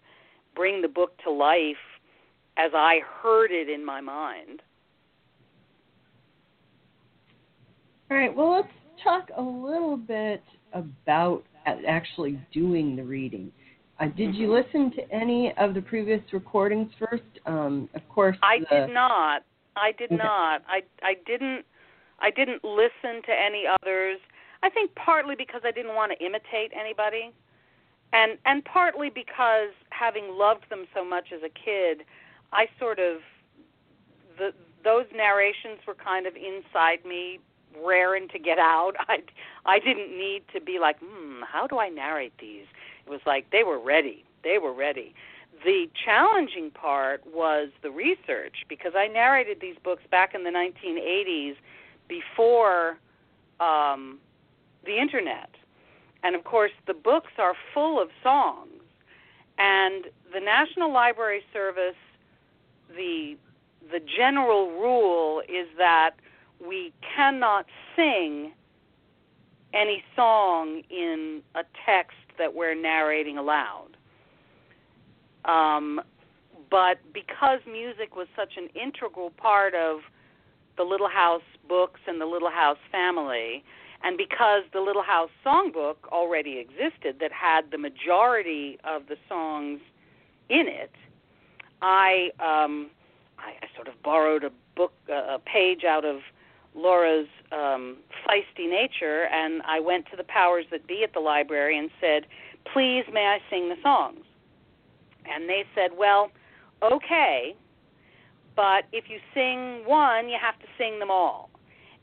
bring 0.55 0.81
the 0.81 0.87
book 0.87 1.11
to 1.23 1.31
life 1.31 1.75
as 2.57 2.71
I 2.73 2.99
heard 3.21 3.51
it 3.51 3.69
in 3.69 3.85
my 3.85 4.01
mind. 4.01 4.61
All 8.09 8.17
right, 8.17 8.33
well, 8.33 8.51
let's 8.51 8.67
talk 9.03 9.29
a 9.35 9.41
little 9.41 9.97
bit 9.97 10.41
about 10.75 11.43
actually 11.65 12.39
doing 12.53 12.95
the 12.95 13.03
reading. 13.03 13.51
Uh, 13.99 14.05
did 14.05 14.29
mm-hmm. 14.29 14.33
you 14.33 14.53
listen 14.53 14.91
to 14.91 15.11
any 15.11 15.53
of 15.57 15.73
the 15.73 15.81
previous 15.81 16.21
recordings 16.33 16.91
first? 16.99 17.23
Um, 17.45 17.89
of 17.95 18.07
course, 18.09 18.37
I 18.43 18.59
the... 18.59 18.85
did 18.87 18.93
not. 18.93 19.43
I 19.75 19.91
did 19.97 20.11
okay. 20.11 20.17
not. 20.17 20.61
I 20.67 20.81
I 21.01 21.15
didn't. 21.25 21.65
I 22.19 22.29
didn't 22.31 22.63
listen 22.63 23.21
to 23.25 23.31
any 23.31 23.63
others. 23.81 24.19
I 24.63 24.69
think 24.69 24.93
partly 24.95 25.35
because 25.35 25.61
I 25.63 25.71
didn't 25.71 25.95
want 25.95 26.11
to 26.11 26.25
imitate 26.25 26.71
anybody, 26.77 27.31
and 28.13 28.37
and 28.45 28.63
partly 28.65 29.09
because 29.09 29.71
having 29.89 30.29
loved 30.31 30.65
them 30.69 30.85
so 30.93 31.03
much 31.03 31.27
as 31.33 31.41
a 31.43 31.49
kid, 31.49 32.05
I 32.51 32.67
sort 32.79 32.99
of 32.99 33.17
the 34.37 34.51
those 34.83 35.05
narrations 35.15 35.79
were 35.87 35.95
kind 35.95 36.27
of 36.27 36.33
inside 36.35 37.05
me, 37.05 37.39
raring 37.83 38.27
to 38.29 38.39
get 38.39 38.59
out. 38.59 38.93
I 39.07 39.23
I 39.65 39.79
didn't 39.79 40.17
need 40.17 40.43
to 40.53 40.61
be 40.61 40.79
like, 40.79 40.97
hmm, 40.99 41.41
how 41.43 41.67
do 41.67 41.79
I 41.79 41.89
narrate 41.89 42.33
these? 42.39 42.65
It 43.05 43.09
was 43.09 43.21
like 43.25 43.49
they 43.51 43.63
were 43.63 43.79
ready. 43.79 44.23
They 44.43 44.57
were 44.57 44.73
ready. 44.73 45.13
The 45.63 45.89
challenging 46.03 46.69
part 46.71 47.23
was 47.25 47.69
the 47.81 47.89
research 47.89 48.65
because 48.67 48.93
I 48.95 49.07
narrated 49.07 49.59
these 49.61 49.77
books 49.83 50.03
back 50.11 50.35
in 50.35 50.43
the 50.43 50.49
1980s 50.51 51.55
before 52.07 52.97
um, 53.59 54.19
the 54.85 54.99
internet. 54.99 55.49
And 56.23 56.35
of 56.35 56.43
course, 56.43 56.71
the 56.87 56.93
books 56.93 57.31
are 57.37 57.53
full 57.73 58.01
of 58.01 58.09
songs. 58.21 58.69
And 59.57 60.05
the 60.33 60.39
National 60.39 60.91
Library 60.91 61.43
Service, 61.53 61.95
the 62.95 63.37
the 63.91 63.99
general 63.99 64.71
rule 64.71 65.41
is 65.47 65.67
that 65.77 66.15
we 66.67 66.93
cannot 67.15 67.65
sing 67.95 68.53
any 69.73 70.03
song 70.15 70.81
in 70.89 71.41
a 71.55 71.63
text 71.85 72.17
that 72.37 72.53
we're 72.53 72.75
narrating 72.75 73.37
aloud. 73.37 73.97
Um, 75.43 76.01
but 76.71 76.99
because 77.13 77.59
music 77.69 78.15
was 78.15 78.27
such 78.35 78.57
an 78.57 78.67
integral 78.79 79.31
part 79.31 79.75
of 79.75 79.99
the 80.77 80.83
Little 80.83 81.09
House 81.09 81.43
books 81.67 81.99
and 82.07 82.19
the 82.19 82.25
Little 82.25 82.49
House 82.49 82.77
family, 82.91 83.63
and 84.03 84.17
because 84.17 84.63
the 84.73 84.81
Little 84.81 85.03
House 85.03 85.29
songbook 85.45 85.95
already 86.11 86.57
existed 86.59 87.17
that 87.19 87.31
had 87.31 87.71
the 87.71 87.77
majority 87.77 88.77
of 88.83 89.07
the 89.07 89.15
songs 89.29 89.79
in 90.49 90.67
it, 90.67 90.91
I 91.81 92.29
um, 92.39 92.89
I, 93.37 93.53
I 93.61 93.75
sort 93.75 93.87
of 93.87 94.01
borrowed 94.03 94.43
a 94.43 94.51
book, 94.75 94.93
a 95.09 95.39
page 95.39 95.83
out 95.83 96.05
of 96.05 96.17
Laura's 96.75 97.27
um, 97.51 97.97
feisty 98.27 98.69
nature, 98.69 99.27
and 99.31 99.61
I 99.63 99.79
went 99.79 100.05
to 100.11 100.17
the 100.17 100.23
powers 100.23 100.65
that 100.71 100.87
be 100.87 101.03
at 101.03 101.13
the 101.13 101.19
library 101.19 101.77
and 101.77 101.89
said, 102.01 102.25
"Please, 102.71 103.05
may 103.11 103.25
I 103.25 103.39
sing 103.49 103.69
the 103.69 103.77
songs?" 103.81 104.25
And 105.25 105.49
they 105.49 105.65
said, 105.73 105.91
"Well, 105.97 106.31
okay, 106.83 107.55
but 108.55 108.85
if 108.91 109.05
you 109.09 109.19
sing 109.33 109.85
one, 109.85 110.29
you 110.29 110.37
have 110.39 110.59
to 110.59 110.67
sing 110.77 110.99
them 110.99 111.11
all." 111.11 111.49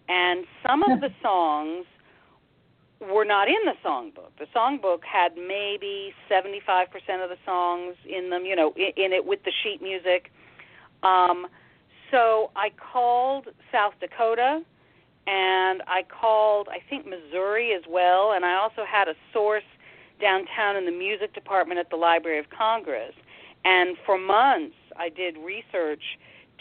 And 0.08 0.44
some 0.66 0.82
of 0.82 1.00
the 1.00 1.10
songs 1.22 1.86
were 3.00 3.24
not 3.24 3.48
in 3.48 3.58
the 3.64 3.74
songbook. 3.84 4.30
The 4.38 4.46
songbook 4.54 5.00
had 5.04 5.36
maybe 5.36 6.14
75% 6.30 6.86
of 7.22 7.30
the 7.30 7.36
songs 7.44 7.96
in 8.08 8.30
them, 8.30 8.44
you 8.44 8.54
know, 8.54 8.72
in, 8.76 8.92
in 8.96 9.12
it 9.12 9.26
with 9.26 9.40
the 9.44 9.52
sheet 9.62 9.82
music. 9.82 10.30
Um, 11.02 11.46
so 12.12 12.52
I 12.54 12.70
called 12.92 13.48
South 13.72 13.94
Dakota 13.98 14.60
and 15.26 15.82
I 15.86 16.02
called, 16.02 16.68
I 16.70 16.78
think, 16.88 17.06
Missouri 17.06 17.72
as 17.72 17.82
well. 17.88 18.32
And 18.32 18.44
I 18.44 18.54
also 18.54 18.84
had 18.88 19.08
a 19.08 19.14
source 19.32 19.64
downtown 20.20 20.76
in 20.76 20.84
the 20.84 20.92
music 20.92 21.34
department 21.34 21.80
at 21.80 21.90
the 21.90 21.96
Library 21.96 22.38
of 22.38 22.46
Congress. 22.50 23.14
And 23.64 23.96
for 24.04 24.18
months, 24.18 24.76
I 24.96 25.08
did 25.08 25.36
research 25.38 26.02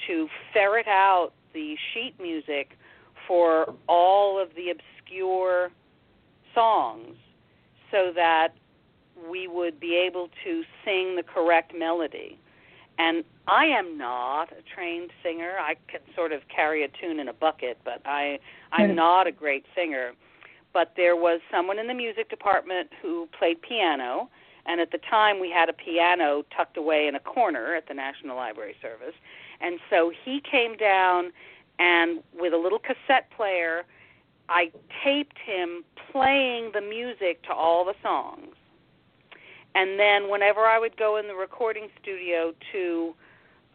to 0.08 0.28
ferret 0.54 0.88
out 0.88 1.32
the 1.54 1.76
sheet 1.94 2.14
music 2.20 2.78
for 3.28 3.74
all 3.88 4.42
of 4.42 4.50
the 4.56 4.72
obscure 4.72 5.70
songs 6.56 7.16
so 7.92 8.12
that 8.16 8.50
we 9.30 9.48
would 9.48 9.80
be 9.80 9.96
able 9.96 10.30
to 10.44 10.64
sing 10.86 11.16
the 11.16 11.24
correct 11.24 11.74
melody. 11.78 12.40
And 12.98 13.24
I 13.48 13.66
am 13.66 13.98
not 13.98 14.52
a 14.52 14.62
trained 14.76 15.12
singer. 15.24 15.54
I 15.60 15.76
can 15.88 16.02
sort 16.16 16.32
of 16.32 16.42
carry 16.54 16.84
a 16.84 16.88
tune 16.88 17.20
in 17.20 17.28
a 17.28 17.34
bucket, 17.34 17.80
but 17.84 18.02
I 18.06 18.40
I'm 18.72 18.96
not 18.96 19.28
a 19.28 19.32
great 19.32 19.66
singer. 19.76 20.12
But 20.74 20.94
there 20.96 21.16
was 21.16 21.42
someone 21.52 21.80
in 21.80 21.88
the 21.88 21.94
music 21.94 22.30
department 22.30 22.90
who 23.02 23.28
played 23.38 23.62
piano, 23.62 24.30
and 24.66 24.80
at 24.80 24.92
the 24.92 25.00
time 25.10 25.40
we 25.40 25.50
had 25.50 25.68
a 25.68 25.74
piano 25.74 26.44
tucked 26.56 26.78
away 26.78 27.08
in 27.08 27.16
a 27.16 27.20
corner 27.20 27.76
at 27.76 27.88
the 27.88 27.94
National 27.94 28.36
Library 28.36 28.76
Service. 28.82 29.16
And 29.60 29.80
so 29.90 30.12
he 30.24 30.40
came 30.40 30.78
down 30.78 31.32
and 31.80 32.22
with 32.40 32.54
a 32.54 32.58
little 32.58 32.80
cassette 32.80 33.30
player 33.36 33.86
I 34.50 34.72
taped 35.04 35.38
him 35.46 35.84
playing 36.12 36.72
the 36.74 36.82
music 36.82 37.42
to 37.44 37.54
all 37.54 37.86
the 37.86 37.94
songs. 38.04 38.56
And 39.76 40.00
then 40.00 40.30
whenever 40.30 40.62
I 40.62 40.80
would 40.80 40.98
go 40.98 41.18
in 41.18 41.28
the 41.28 41.36
recording 41.36 41.88
studio 42.02 42.54
to 42.72 43.14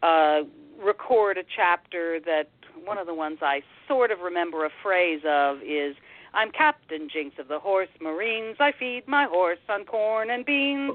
uh, 0.03 0.41
record 0.83 1.39
a 1.39 1.45
chapter 1.45 2.21
that 2.21 2.51
one 2.85 2.99
of 2.99 3.07
the 3.07 3.15
ones 3.15 3.39
I 3.41 3.63
sort 3.89 4.11
of 4.11 4.21
remember 4.21 4.65
a 4.67 4.71
phrase 4.83 5.23
of 5.27 5.59
is 5.63 5.97
I'm 6.35 6.51
Captain 6.51 7.09
Jinks 7.11 7.39
of 7.39 7.49
the 7.49 7.59
Horse 7.59 7.89
Marines. 8.01 8.57
I 8.61 8.73
feed 8.79 9.09
my 9.09 9.25
horse 9.25 9.59
on 9.69 9.85
corn 9.85 10.31
and 10.31 10.45
beans. 10.45 10.93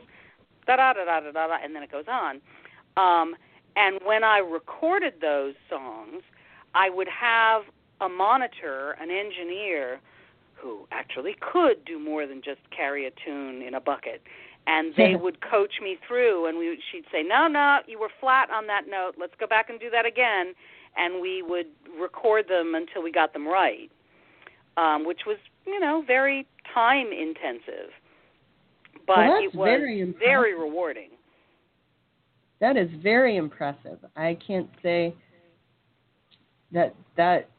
Da 0.68 0.76
da 0.76 0.94
da 0.94 1.04
da 1.04 1.20
da 1.20 1.32
da, 1.32 1.58
and 1.64 1.76
then 1.76 1.82
it 1.82 1.92
goes 1.92 2.06
on. 2.08 2.40
Um, 2.96 3.36
and 3.76 4.00
when 4.06 4.24
I 4.24 4.38
recorded 4.38 5.16
those 5.20 5.56
songs, 5.70 6.22
I 6.76 6.90
would 6.90 7.08
have 7.08 7.64
a 8.00 8.08
monitor, 8.08 8.92
an 9.02 9.10
engineer 9.10 10.00
who 10.56 10.88
actually 10.92 11.36
could 11.40 11.84
do 11.86 11.98
more 11.98 12.28
than 12.28 12.42
just 12.44 12.60
carry 12.76 13.08
a 13.08 13.12
tune 13.26 13.62
in 13.62 13.74
a 13.74 13.82
bucket. 13.82 14.22
And 14.67 14.93
they 14.97 15.15
would 15.15 15.39
coach 15.41 15.76
me 15.82 15.97
through, 16.08 16.47
and 16.47 16.58
we 16.58 16.82
she'd 16.91 17.06
say, 17.12 17.24
"No, 17.24 17.47
no, 17.47 17.80
you 17.88 18.00
were 18.00 18.12
flat 18.19 18.50
on 18.50 18.67
that 18.67 18.84
note. 18.89 19.13
Let's 19.19 19.34
go 19.39 19.47
back 19.47 19.69
and 19.69 19.80
do 19.80 19.89
that 19.89 20.06
again." 20.06 20.54
And 20.97 21.21
we 21.21 21.41
would 21.41 21.67
record 22.00 22.50
them 22.50 22.76
until 22.76 23.02
we 23.02 23.12
got 23.12 23.32
them 23.32 23.47
right, 23.47 23.89
um, 24.76 25.06
which 25.06 25.21
was, 25.26 25.38
you 25.65 25.80
know, 25.80 26.04
very 26.06 26.45
time 26.74 27.08
intensive, 27.08 27.91
but 29.08 29.17
well, 29.17 29.38
it 29.41 29.56
was 29.56 29.65
very, 29.65 30.13
very 30.19 30.54
rewarding. 30.54 31.10
That 32.60 32.78
is 32.78 32.89
very 33.02 33.38
impressive. 33.38 34.00
I 34.15 34.38
can't 34.45 34.69
say 34.84 35.15
that 36.71 36.93
that 37.17 37.50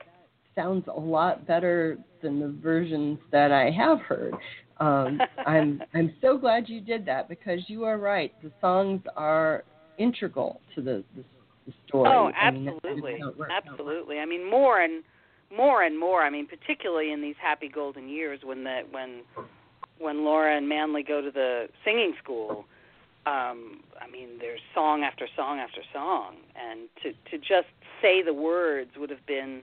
sounds 0.54 0.86
a 0.94 0.98
lot 0.98 1.46
better 1.46 1.98
than 2.22 2.38
the 2.38 2.48
versions 2.62 3.18
that 3.30 3.50
I 3.52 3.70
have 3.70 4.00
heard. 4.00 4.34
Um, 4.82 5.20
I'm 5.46 5.82
I'm 5.94 6.12
so 6.20 6.36
glad 6.36 6.68
you 6.68 6.80
did 6.80 7.06
that 7.06 7.28
because 7.28 7.60
you 7.68 7.84
are 7.84 7.98
right. 7.98 8.32
The 8.42 8.50
songs 8.60 9.02
are 9.16 9.64
integral 9.98 10.60
to 10.74 10.82
the 10.82 11.04
the, 11.16 11.24
the 11.66 11.72
story. 11.86 12.10
Oh, 12.12 12.30
absolutely, 12.34 13.14
I 13.14 13.16
mean, 13.16 13.34
absolutely. 13.50 14.18
I 14.18 14.26
mean, 14.26 14.48
more 14.48 14.80
and 14.80 15.04
more 15.56 15.84
and 15.84 15.98
more. 15.98 16.22
I 16.22 16.30
mean, 16.30 16.46
particularly 16.46 17.12
in 17.12 17.22
these 17.22 17.36
happy 17.40 17.68
golden 17.68 18.08
years 18.08 18.40
when 18.42 18.64
the 18.64 18.80
when 18.90 19.22
when 19.98 20.24
Laura 20.24 20.56
and 20.56 20.68
Manly 20.68 21.02
go 21.02 21.20
to 21.20 21.30
the 21.30 21.68
singing 21.84 22.14
school. 22.22 22.64
Um, 23.24 23.84
I 24.00 24.10
mean, 24.10 24.30
there's 24.40 24.58
song 24.74 25.04
after 25.04 25.28
song 25.36 25.60
after 25.60 25.80
song, 25.92 26.38
and 26.56 26.88
to 27.04 27.12
to 27.30 27.38
just 27.38 27.68
say 28.00 28.20
the 28.20 28.34
words 28.34 28.90
would 28.96 29.10
have 29.10 29.24
been 29.26 29.62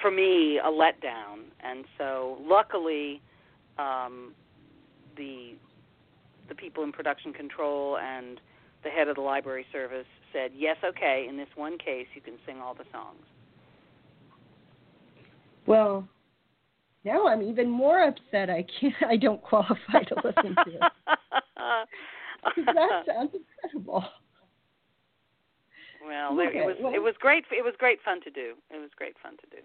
for 0.00 0.12
me 0.12 0.60
a 0.64 0.70
letdown. 0.70 1.46
And 1.64 1.84
so, 1.98 2.38
luckily, 2.40 3.20
um, 3.78 4.32
the 5.16 5.54
the 6.48 6.54
people 6.54 6.84
in 6.84 6.92
production 6.92 7.32
control 7.32 7.98
and 7.98 8.40
the 8.84 8.90
head 8.90 9.08
of 9.08 9.16
the 9.16 9.20
library 9.20 9.66
service 9.72 10.06
said, 10.32 10.52
"Yes, 10.54 10.76
okay. 10.84 11.26
In 11.28 11.36
this 11.36 11.48
one 11.54 11.78
case, 11.78 12.06
you 12.14 12.20
can 12.20 12.34
sing 12.46 12.60
all 12.60 12.74
the 12.74 12.84
songs." 12.92 13.24
Well, 15.66 16.06
now 17.04 17.26
I'm 17.26 17.42
even 17.42 17.68
more 17.68 18.02
upset. 18.02 18.50
I 18.50 18.64
can't. 18.80 18.94
I 19.06 19.16
don't 19.16 19.42
qualify 19.42 20.02
to 20.08 20.14
listen 20.24 20.54
to 20.54 20.74
it. 20.74 20.82
that 22.66 23.02
sounds 23.06 23.30
incredible. 23.34 24.04
Well, 26.06 26.40
okay, 26.40 26.58
it 26.58 26.66
was 26.66 26.76
well, 26.80 26.94
it 26.94 27.02
was 27.02 27.14
great. 27.18 27.44
It 27.50 27.64
was 27.64 27.74
great 27.78 27.98
fun 28.04 28.20
to 28.22 28.30
do. 28.30 28.54
It 28.70 28.78
was 28.78 28.90
great 28.96 29.16
fun 29.22 29.32
to 29.38 29.56
do. 29.56 29.62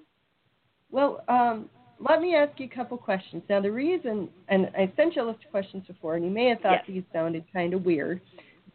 Well, 0.89 1.23
um, 1.27 1.69
let 2.09 2.21
me 2.21 2.35
ask 2.35 2.59
you 2.59 2.67
a 2.71 2.75
couple 2.75 2.97
questions. 2.97 3.43
Now, 3.49 3.61
the 3.61 3.71
reason, 3.71 4.29
and 4.49 4.69
I 4.77 4.91
sent 4.95 5.15
you 5.15 5.23
a 5.23 5.27
list 5.27 5.45
of 5.45 5.51
questions 5.51 5.83
before, 5.87 6.15
and 6.15 6.25
you 6.25 6.31
may 6.31 6.49
have 6.49 6.59
thought 6.61 6.79
yes. 6.87 6.87
these 6.87 7.03
sounded 7.13 7.43
kind 7.53 7.73
of 7.73 7.83
weird, 7.83 8.21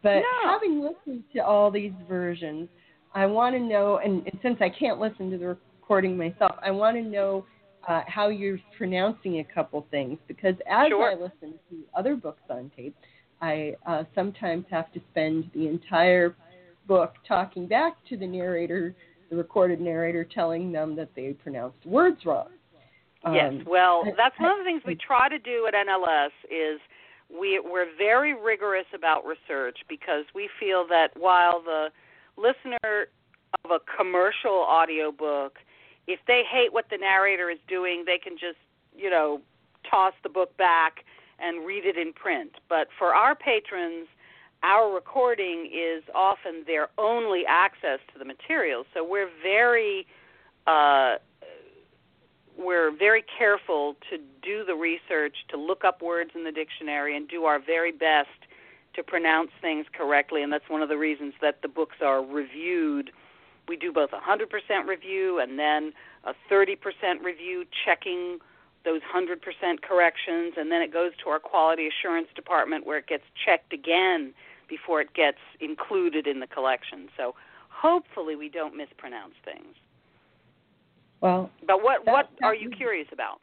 but 0.03 0.19
no. 0.19 0.51
having 0.51 0.81
listened 0.81 1.23
to 1.33 1.39
all 1.39 1.71
these 1.71 1.91
versions, 2.07 2.69
I 3.13 3.25
want 3.25 3.55
to 3.55 3.59
know, 3.59 3.99
and, 4.03 4.25
and, 4.25 4.39
since 4.41 4.57
I 4.61 4.69
can't 4.69 4.99
listen 4.99 5.29
to 5.31 5.37
the 5.37 5.47
recording 5.47 6.17
myself, 6.17 6.55
I 6.63 6.71
want 6.71 6.97
to 6.97 7.03
know 7.03 7.45
uh, 7.87 8.01
how 8.07 8.29
you're 8.29 8.59
pronouncing 8.77 9.39
a 9.39 9.43
couple 9.43 9.85
things 9.91 10.17
because 10.27 10.55
as 10.69 10.89
sure. 10.89 11.11
I 11.11 11.15
listen 11.15 11.57
to 11.69 11.83
other 11.97 12.15
books 12.15 12.41
on 12.49 12.71
tape, 12.75 12.95
I 13.41 13.75
uh, 13.85 14.03
sometimes 14.13 14.65
have 14.69 14.91
to 14.93 15.01
spend 15.11 15.49
the 15.53 15.67
entire 15.67 16.35
book 16.87 17.13
talking 17.27 17.67
back 17.67 17.97
to 18.09 18.17
the 18.17 18.27
narrator 18.27 18.95
the 19.29 19.35
recorded 19.35 19.81
narrator 19.81 20.23
telling 20.23 20.71
them 20.71 20.95
that 20.95 21.09
they 21.15 21.33
pronounced 21.33 21.85
words 21.85 22.25
wrong. 22.25 22.47
Yes, 23.33 23.53
um, 23.53 23.63
well, 23.67 24.03
that's 24.15 24.39
one 24.39 24.51
of 24.51 24.57
the 24.57 24.63
things 24.63 24.81
we 24.85 24.95
try 24.95 25.29
to 25.29 25.39
do 25.39 25.67
at 25.67 25.73
NLS 25.73 26.31
is 26.49 26.79
we 27.29 27.59
we're 27.59 27.87
very 27.97 28.33
rigorous 28.33 28.85
about 28.93 29.25
research 29.25 29.79
because 29.89 30.25
we 30.33 30.49
feel 30.59 30.87
that 30.87 31.09
while 31.17 31.61
the 31.61 31.89
listener 32.37 33.07
of 33.63 33.71
a 33.71 33.79
commercial 33.97 34.65
audiobook 34.67 35.59
if 36.07 36.19
they 36.25 36.43
hate 36.49 36.73
what 36.73 36.85
the 36.89 36.97
narrator 36.97 37.49
is 37.49 37.59
doing, 37.67 38.03
they 38.05 38.17
can 38.17 38.37
just, 38.37 38.57
you 38.95 39.09
know, 39.09 39.41
toss 39.89 40.13
the 40.23 40.29
book 40.29 40.55
back 40.57 41.03
and 41.39 41.65
read 41.65 41.85
it 41.85 41.97
in 41.97 42.13
print. 42.13 42.51
But 42.69 42.87
for 42.97 43.13
our 43.13 43.35
patrons, 43.35 44.07
our 44.63 44.91
recording 44.91 45.69
is 45.71 46.03
often 46.15 46.63
their 46.65 46.89
only 46.97 47.43
access 47.47 47.99
to 48.13 48.19
the 48.19 48.25
material. 48.25 48.85
So 48.93 49.03
we're 49.03 49.29
very 49.43 50.07
uh, 50.65 51.17
we're 52.57 52.91
very 52.91 53.23
careful 53.37 53.95
to 54.09 54.17
do 54.41 54.65
the 54.65 54.75
research, 54.75 55.35
to 55.49 55.57
look 55.57 55.83
up 55.83 56.01
words 56.01 56.31
in 56.35 56.43
the 56.43 56.51
dictionary, 56.51 57.15
and 57.15 57.27
do 57.27 57.45
our 57.45 57.59
very 57.59 57.91
best 57.91 58.29
to 58.95 59.03
pronounce 59.03 59.51
things 59.61 59.85
correctly. 59.93 60.41
And 60.41 60.51
that's 60.51 60.69
one 60.69 60.81
of 60.81 60.89
the 60.89 60.97
reasons 60.97 61.33
that 61.41 61.61
the 61.61 61.67
books 61.67 61.97
are 62.01 62.23
reviewed. 62.23 63.11
We 63.67 63.77
do 63.77 63.91
both 63.91 64.09
a 64.11 64.19
100% 64.19 64.87
review 64.87 65.39
and 65.39 65.59
then 65.59 65.93
a 66.23 66.33
30% 66.51 66.77
review, 67.23 67.65
checking 67.85 68.39
those 68.85 69.01
100% 69.13 69.81
corrections, 69.81 70.53
and 70.57 70.71
then 70.71 70.81
it 70.81 70.91
goes 70.91 71.11
to 71.23 71.29
our 71.29 71.39
quality 71.39 71.87
assurance 71.87 72.29
department 72.35 72.87
where 72.87 72.97
it 72.97 73.07
gets 73.07 73.23
checked 73.45 73.73
again 73.73 74.33
before 74.69 75.01
it 75.01 75.13
gets 75.13 75.39
included 75.59 76.25
in 76.25 76.39
the 76.39 76.47
collection. 76.47 77.09
So 77.17 77.35
hopefully 77.69 78.35
we 78.35 78.49
don't 78.49 78.75
mispronounce 78.75 79.33
things. 79.43 79.75
Well, 81.21 81.49
but 81.65 81.83
what 81.83 82.05
that, 82.05 82.11
what 82.11 82.29
that 82.39 82.45
are 82.45 82.55
you 82.55 82.69
curious 82.69 83.07
about? 83.11 83.41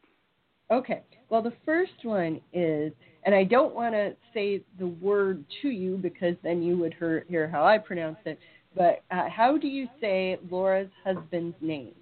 Okay. 0.71 1.03
Well, 1.29 1.43
the 1.43 1.53
first 1.65 1.93
one 2.05 2.41
is, 2.53 2.93
and 3.25 3.35
I 3.35 3.45
don't 3.45 3.75
want 3.75 3.95
to 3.95 4.15
say 4.33 4.63
the 4.79 4.87
word 4.87 5.45
to 5.63 5.69
you 5.69 5.97
because 5.97 6.35
then 6.43 6.63
you 6.63 6.79
would 6.79 6.95
hear, 6.95 7.25
hear 7.29 7.49
how 7.49 7.65
I 7.65 7.79
pronounce 7.79 8.19
it. 8.25 8.39
But 8.77 9.03
uh, 9.11 9.29
how 9.29 9.57
do 9.57 9.69
you 9.69 9.89
say 10.01 10.39
Laura's 10.51 10.91
husband's 11.05 11.57
name? 11.61 11.95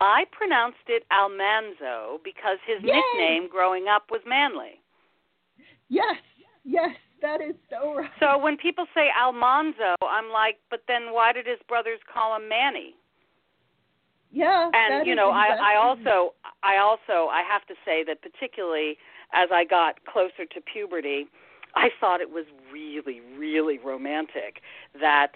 I 0.00 0.24
pronounced 0.30 0.84
it 0.88 1.04
Almanzo 1.10 2.20
because 2.24 2.58
his 2.66 2.82
Yay! 2.82 2.92
nickname 2.92 3.48
growing 3.50 3.86
up 3.88 4.04
was 4.10 4.20
Manly. 4.26 4.80
Yes, 5.88 6.16
yes, 6.64 6.90
that 7.22 7.40
is 7.40 7.54
so 7.70 7.94
right. 7.94 8.10
So 8.20 8.38
when 8.38 8.56
people 8.56 8.86
say 8.94 9.08
Almanzo, 9.18 9.94
I'm 10.02 10.30
like, 10.30 10.58
but 10.70 10.82
then 10.88 11.12
why 11.12 11.32
did 11.32 11.46
his 11.46 11.58
brothers 11.68 12.00
call 12.12 12.36
him 12.36 12.48
Manny? 12.48 12.94
Yeah, 14.32 14.70
and 14.72 15.06
you 15.06 15.14
know 15.14 15.30
I, 15.30 15.74
I 15.74 15.76
also 15.76 16.34
i 16.62 16.76
also 16.78 17.28
i 17.30 17.42
have 17.48 17.66
to 17.66 17.74
say 17.84 18.04
that 18.04 18.22
particularly 18.22 18.98
as 19.32 19.48
i 19.52 19.64
got 19.64 20.04
closer 20.04 20.44
to 20.52 20.60
puberty 20.60 21.26
i 21.74 21.88
thought 22.00 22.20
it 22.20 22.30
was 22.30 22.44
really 22.72 23.20
really 23.38 23.78
romantic 23.78 24.60
that 25.00 25.32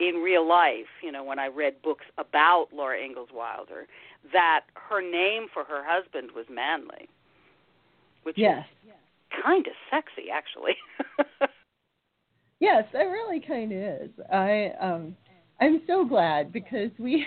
in 0.00 0.16
real 0.16 0.48
life 0.48 0.90
you 1.02 1.12
know 1.12 1.22
when 1.22 1.38
i 1.38 1.46
read 1.46 1.80
books 1.82 2.06
about 2.18 2.68
laura 2.72 2.98
ingalls 2.98 3.28
wilder 3.32 3.86
that 4.32 4.62
her 4.74 5.00
name 5.00 5.46
for 5.52 5.64
her 5.64 5.82
husband 5.84 6.30
was 6.34 6.46
manly 6.50 7.08
which 8.22 8.36
yes, 8.38 8.64
is 8.86 8.92
kind 9.44 9.66
of 9.66 9.72
sexy 9.90 10.30
actually 10.32 10.76
yes, 12.60 12.84
it 12.92 12.98
really 12.98 13.40
kind 13.40 13.72
of 13.72 13.78
is. 13.78 14.10
I 14.32 14.72
um, 14.80 15.16
I'm 15.60 15.82
so 15.86 16.04
glad 16.04 16.52
because 16.52 16.90
we 16.98 17.26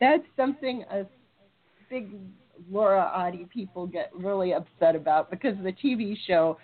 that's 0.00 0.24
something 0.36 0.84
a 0.90 1.04
big 1.88 2.12
Laura 2.70 3.10
Audi 3.14 3.46
people 3.52 3.86
get 3.86 4.10
really 4.14 4.52
upset 4.54 4.94
about 4.94 5.30
because 5.30 5.56
the 5.62 5.72
TV 5.72 6.16
show 6.26 6.58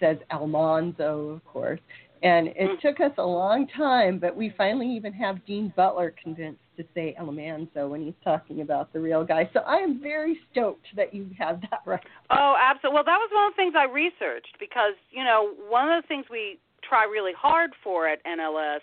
says 0.00 0.16
Almanzo, 0.32 1.30
of 1.30 1.44
course, 1.44 1.80
and 2.22 2.48
it 2.48 2.70
Mm. 2.70 2.80
took 2.80 3.00
us 3.00 3.12
a 3.18 3.26
long 3.26 3.66
time, 3.68 4.18
but 4.18 4.34
we 4.34 4.48
finally 4.50 4.88
even 4.88 5.12
have 5.12 5.44
Dean 5.44 5.68
Butler 5.76 6.10
convinced 6.22 6.62
to 6.76 6.84
say 6.94 7.14
Almanzo 7.18 7.88
when 7.88 8.02
he's 8.02 8.18
talking 8.24 8.62
about 8.62 8.92
the 8.92 8.98
real 8.98 9.22
guy. 9.24 9.48
So 9.52 9.60
I 9.60 9.76
am 9.76 10.00
very 10.00 10.40
stoked 10.50 10.86
that 10.96 11.14
you 11.14 11.30
have 11.38 11.60
that 11.70 11.82
right. 11.86 12.00
Oh, 12.30 12.56
absolutely. 12.58 12.94
Well, 12.94 13.04
that 13.04 13.18
was 13.18 13.30
one 13.32 13.46
of 13.46 13.52
the 13.52 13.56
things 13.56 13.74
I 13.76 13.84
researched 13.84 14.56
because, 14.58 14.94
you 15.10 15.22
know, 15.22 15.54
one 15.68 15.90
of 15.92 16.02
the 16.02 16.08
things 16.08 16.26
we 16.30 16.58
try 16.82 17.04
really 17.04 17.32
hard 17.38 17.70
for 17.84 18.08
at 18.08 18.24
NLS 18.24 18.80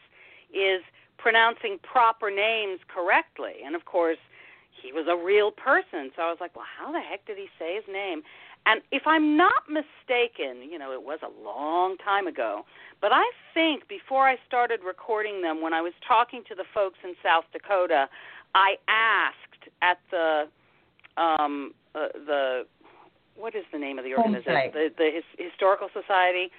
is 0.54 0.82
pronouncing 1.22 1.78
proper 1.84 2.32
names 2.32 2.80
correctly. 2.88 3.62
And 3.66 3.76
of 3.76 3.86
course, 3.86 4.18
he 4.82 4.92
was 4.92 5.06
a 5.08 5.16
real 5.16 5.52
person. 5.52 6.12
So 6.16 6.24
I 6.24 6.30
was 6.30 6.38
like, 6.42 6.56
well, 6.56 6.66
how 6.66 6.92
the 6.92 7.00
heck 7.00 7.26
did 7.26 7.38
he 7.38 7.48
say 7.60 7.76
his 7.76 7.84
name? 7.92 8.24
And 8.66 8.82
if 8.92 9.04
I'm 9.06 9.38
not 9.38 9.64
mistaken, 9.68 10.70
you 10.70 10.78
know, 10.78 10.92
it 10.92 11.02
was 11.02 11.20
a 11.24 11.44
long 11.44 11.98
time 11.98 12.28
ago, 12.28 12.64
but 13.02 13.12
I 13.12 13.26
think 13.54 13.88
before 13.88 14.28
I 14.28 14.36
started 14.48 14.82
recording 14.86 15.42
them, 15.42 15.62
when 15.62 15.74
I 15.74 15.82
was 15.82 15.94
talking 16.08 16.44
to 16.48 16.56
the 16.56 16.66
folks 16.74 17.00
in 17.04 17.16
South 17.24 17.46
Dakota, 17.54 18.08
I 18.54 18.76
asked 18.88 19.70
at 19.82 20.00
the 20.12 20.48
um 21.18 21.74
uh, 21.96 22.08
the 22.14 22.66
what 23.36 23.56
is 23.56 23.64
the 23.74 23.80
name 23.80 23.98
of 23.98 24.06
the 24.06 24.16
organization? 24.16 24.72
The 24.74 24.90
the 24.96 25.10
His, 25.12 25.50
Historical 25.52 25.90
Society. 25.94 26.52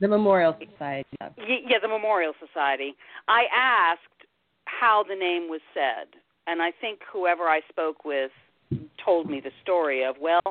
The 0.00 0.08
Memorial 0.08 0.54
Society. 0.72 1.08
Yeah, 1.20 1.78
the 1.82 1.88
Memorial 1.88 2.32
Society. 2.44 2.94
I 3.26 3.44
asked 3.54 4.00
how 4.66 5.04
the 5.08 5.14
name 5.16 5.48
was 5.48 5.60
said, 5.74 6.06
and 6.46 6.62
I 6.62 6.70
think 6.80 7.00
whoever 7.12 7.44
I 7.44 7.60
spoke 7.68 8.04
with 8.04 8.30
told 9.04 9.28
me 9.28 9.40
the 9.40 9.50
story 9.62 10.04
of 10.04 10.16
well, 10.20 10.42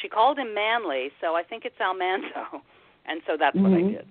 she 0.00 0.08
called 0.08 0.38
him 0.38 0.54
Manly, 0.54 1.10
so 1.20 1.34
I 1.34 1.42
think 1.42 1.64
it's 1.64 1.80
Almanzo, 1.80 2.62
and 3.06 3.20
so 3.26 3.36
that's 3.38 3.56
what 3.56 3.72
I 3.72 3.82
Mhm. 3.82 3.90
did. 3.92 4.08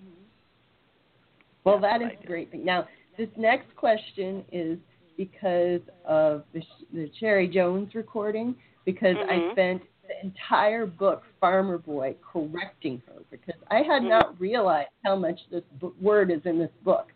Well, 1.63 1.79
That's 1.79 1.99
that 1.99 2.05
is 2.05 2.17
I 2.19 2.23
a 2.23 2.27
great 2.27 2.51
thing. 2.51 2.65
Now, 2.65 2.87
this 3.17 3.29
next 3.37 3.75
question 3.75 4.43
is 4.51 4.79
because 5.15 5.81
of 6.05 6.43
the, 6.53 6.63
the 6.91 7.09
Cherry 7.19 7.47
Jones 7.47 7.93
recording, 7.93 8.55
because 8.85 9.15
Mhm. 9.15 9.29
I 9.29 9.51
spent 9.51 9.81
the 10.11 10.25
entire 10.25 10.85
book, 10.85 11.23
Farmer 11.39 11.77
Boy, 11.77 12.15
correcting 12.21 13.01
her 13.07 13.21
because 13.29 13.59
I 13.69 13.81
had 13.81 14.03
Mhm. 14.03 14.09
not 14.09 14.39
realized 14.39 14.89
how 15.05 15.15
much 15.15 15.39
this 15.49 15.63
b- 15.79 15.91
word 16.01 16.31
is 16.31 16.45
in 16.45 16.59
this 16.59 16.71
book 16.83 17.11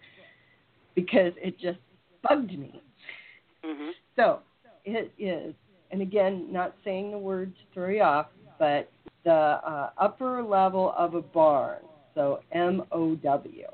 because 0.94 1.36
it 1.38 1.58
just 1.58 1.80
bugged 2.22 2.58
me. 2.58 2.82
hmm 3.64 3.92
So 4.16 4.42
it 4.86 5.12
is, 5.18 5.56
and 5.92 6.02
again, 6.02 6.52
not 6.52 6.76
saying 6.84 7.12
the 7.12 7.18
word 7.18 7.56
to 7.56 7.66
throw 7.74 7.90
you 7.90 8.02
off, 8.02 8.28
but 8.58 8.90
the 9.24 9.32
uh, 9.34 9.90
upper 9.98 10.42
level 10.44 10.94
of 10.94 11.16
a 11.16 11.22
barn. 11.22 11.84
So 12.14 12.42
M 12.52 12.84
O 12.92 13.16
W. 13.16 13.68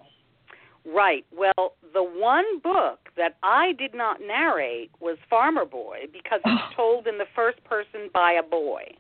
Right. 0.83 1.25
Well, 1.31 1.75
the 1.93 2.03
one 2.03 2.59
book 2.59 3.09
that 3.15 3.37
I 3.43 3.73
did 3.73 3.93
not 3.93 4.19
narrate 4.21 4.91
was 4.99 5.17
Farmer 5.29 5.65
Boy 5.65 6.07
because 6.11 6.41
it's 6.43 6.73
told 6.75 7.07
in 7.07 7.17
the 7.17 7.27
first 7.35 7.63
person 7.63 8.09
by 8.13 8.33
a 8.33 8.43
boy. 8.43 8.95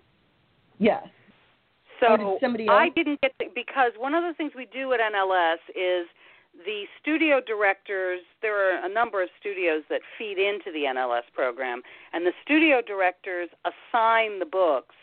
Yes. 0.81 1.07
So 1.99 2.17
did 2.17 2.27
somebody 2.41 2.67
I 2.67 2.89
didn't 2.89 3.21
get 3.21 3.37
to, 3.39 3.45
because 3.53 3.91
one 3.97 4.15
of 4.15 4.23
the 4.23 4.33
things 4.33 4.53
we 4.55 4.65
do 4.65 4.91
at 4.93 4.99
NLS 4.99 5.61
is 5.75 6.07
the 6.65 6.83
studio 6.99 7.39
directors. 7.39 8.21
There 8.41 8.57
are 8.57 8.83
a 8.83 8.91
number 8.91 9.21
of 9.21 9.29
studios 9.39 9.83
that 9.89 10.01
feed 10.17 10.39
into 10.39 10.71
the 10.73 10.85
NLS 10.89 11.29
program, 11.35 11.83
and 12.13 12.25
the 12.25 12.33
studio 12.43 12.81
directors 12.81 13.49
assign 13.63 14.39
the 14.39 14.45
books 14.45 14.95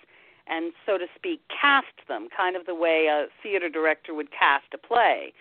and, 0.48 0.72
so 0.86 0.98
to 0.98 1.06
speak, 1.14 1.40
cast 1.48 2.08
them, 2.08 2.28
kind 2.34 2.56
of 2.56 2.66
the 2.66 2.74
way 2.74 3.06
a 3.06 3.26
theater 3.42 3.68
director 3.68 4.14
would 4.14 4.30
cast 4.32 4.64
a 4.74 4.78
play. 4.78 5.32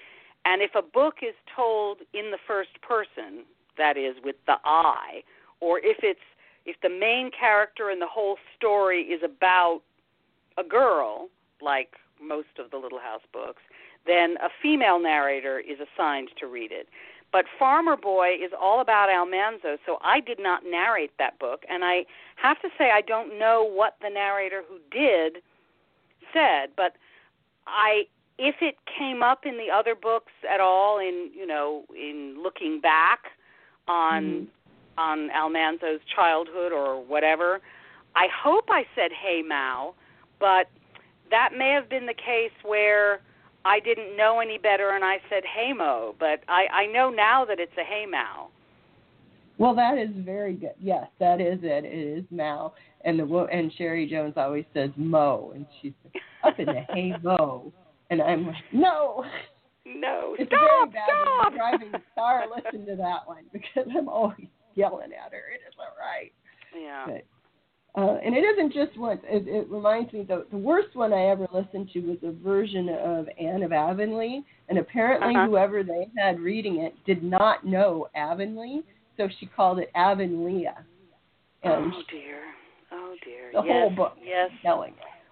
And 0.46 0.62
if 0.62 0.76
a 0.76 0.82
book 0.82 1.16
is 1.22 1.34
told 1.56 2.00
in 2.14 2.30
the 2.30 2.38
first 2.46 2.80
person, 2.82 3.46
that 3.78 3.98
is 3.98 4.16
with 4.24 4.36
the 4.46 4.58
I, 4.64 5.24
or 5.60 5.80
if 5.80 5.98
it's 6.04 6.20
if 6.66 6.76
the 6.84 6.90
main 6.90 7.32
character 7.32 7.90
in 7.90 8.00
the 8.00 8.08
whole 8.08 8.36
story 8.56 9.02
is 9.04 9.22
about 9.24 9.82
a 10.58 10.64
girl, 10.64 11.30
like 11.62 11.94
most 12.22 12.60
of 12.60 12.72
the 12.72 12.78
Little 12.78 13.00
House 13.00 13.22
books, 13.32 13.62
then 14.06 14.38
a 14.42 14.50
female 14.62 15.00
narrator 15.00 15.60
is 15.60 15.78
assigned 15.80 16.30
to 16.40 16.48
read 16.48 16.72
it. 16.72 16.88
But 17.32 17.46
Farmer 17.60 17.98
Boy 17.98 18.36
is 18.42 18.52
all 18.60 18.80
about 18.80 19.10
Almanzo, 19.10 19.78
so 19.86 19.98
I 20.02 20.22
did 20.22 20.40
not 20.40 20.64
narrate 20.66 21.12
that 21.20 21.38
book, 21.40 21.64
and 21.70 21.84
I 21.84 22.06
have 22.38 22.62
to 22.62 22.70
say 22.78 22.92
I 22.92 23.02
don't 23.02 23.38
know 23.38 23.64
what 23.64 23.98
the 24.02 24.10
narrator 24.10 24.64
who 24.68 24.80
did 24.92 25.42
said, 26.34 26.70
but 26.76 26.94
I 27.66 28.08
if 28.38 28.56
it 28.62 28.78
came 28.98 29.24
up 29.24 29.46
in 29.46 29.58
the 29.58 29.70
other 29.74 29.96
books 29.96 30.32
at 30.50 30.60
all 30.60 31.00
in 31.00 31.30
you 31.34 31.46
know 31.46 31.84
in 31.96 32.42
looking 32.42 32.80
back 32.80 33.32
on 33.88 34.24
Mhm. 34.24 34.48
on 34.98 35.30
Almanzo's 35.32 36.04
childhood 36.06 36.72
or 36.72 37.00
whatever, 37.02 37.62
I 38.16 38.28
hope 38.28 38.72
I 38.72 38.86
said 38.96 39.12
hey 39.12 39.42
Mao, 39.42 39.96
but 40.40 40.70
that 41.30 41.50
may 41.58 41.72
have 41.72 41.90
been 41.90 42.06
the 42.06 42.14
case 42.14 42.52
where 42.64 43.22
I 43.66 43.80
didn't 43.80 44.16
know 44.16 44.40
any 44.40 44.58
better 44.58 44.92
and 44.92 45.04
I 45.04 45.18
said 45.30 45.44
hey 45.56 45.74
Mo, 45.74 46.16
but 46.20 46.42
I 46.48 46.68
I 46.72 46.86
know 46.88 47.10
now 47.10 47.46
that 47.46 47.60
it's 47.60 47.72
a 47.78 47.84
hey 47.84 48.06
Mao. 48.10 48.50
Well, 49.60 49.74
that 49.76 49.98
is 49.98 50.10
very 50.18 50.54
good. 50.54 50.76
Yes, 50.80 51.08
that 51.20 51.42
is 51.42 51.60
it. 51.64 51.84
It 51.84 52.20
is 52.20 52.24
Mal, 52.30 52.76
and 53.04 53.20
the 53.20 53.48
and 53.52 53.72
Cherry 53.74 54.08
Jones 54.08 54.34
always 54.38 54.66
says 54.74 54.92
Mo, 54.96 55.52
and 55.56 55.66
she's 55.82 55.94
up 56.44 56.60
in 56.60 56.68
the 56.68 56.82
hey 56.94 57.14
Mo, 57.24 57.74
and 58.12 58.22
I'm 58.22 58.48
like, 58.48 58.56
no, 58.72 59.26
No, 59.96 60.36
it's 60.38 60.50
stop, 60.50 60.92
very 60.92 60.92
bad 60.92 61.08
stop. 61.08 61.54
driving 61.54 61.92
car. 62.16 62.44
Listen 62.54 62.86
to 62.88 62.96
that 62.98 63.26
one 63.26 63.46
because 63.54 63.88
I'm 63.98 64.10
always 64.10 64.48
yelling 64.76 65.12
at 65.14 65.32
her. 65.32 65.50
It 65.54 65.62
isn't 65.68 65.80
right. 65.98 66.32
Yeah. 66.76 67.06
But, 67.08 67.24
uh, 67.98 68.18
and 68.24 68.36
it 68.36 68.42
isn't 68.42 68.72
just 68.74 68.96
once. 68.98 69.20
It, 69.24 69.48
it 69.48 69.68
reminds 69.70 70.14
me 70.14 70.24
the 70.24 70.46
the 70.52 70.58
worst 70.58 70.96
one 70.96 71.12
I 71.14 71.26
ever 71.30 71.48
listened 71.52 71.90
to 71.94 72.00
was 72.02 72.18
a 72.24 72.32
version 72.32 72.90
of 72.90 73.28
Anne 73.40 73.64
of 73.64 73.72
Avonlea, 73.74 74.44
and 74.70 74.78
apparently 74.78 75.36
Uh-huh. 75.36 75.48
whoever 75.48 75.84
they 75.84 76.08
had 76.16 76.40
reading 76.40 76.82
it 76.82 76.94
did 77.06 77.24
not 77.24 77.66
know 77.66 78.08
Avonlea, 78.16 78.84
so 79.18 79.28
she 79.40 79.48
called 79.48 79.80
it 79.80 79.90
Avonlea. 79.96 80.76
And 81.64 81.92
Oh 81.92 82.04
dear. 82.12 82.40
Oh 82.92 83.16
dear. 83.26 83.52
the 83.52 83.64
yes. 83.66 83.74
whole 83.74 83.90
book 83.90 84.18
Yes. 84.24 84.52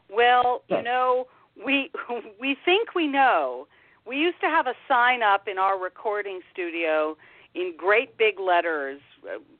Well, 0.09 0.63
you 0.67 0.81
know, 0.81 1.27
we 1.63 1.91
we 2.41 2.57
think 2.65 2.95
we 2.95 3.07
know. 3.07 3.67
We 4.07 4.17
used 4.17 4.39
to 4.41 4.47
have 4.47 4.67
a 4.67 4.73
sign 4.87 5.21
up 5.23 5.47
in 5.47 5.57
our 5.57 5.79
recording 5.79 6.39
studio 6.51 7.15
in 7.53 7.73
great 7.77 8.17
big 8.17 8.39
letters 8.39 8.99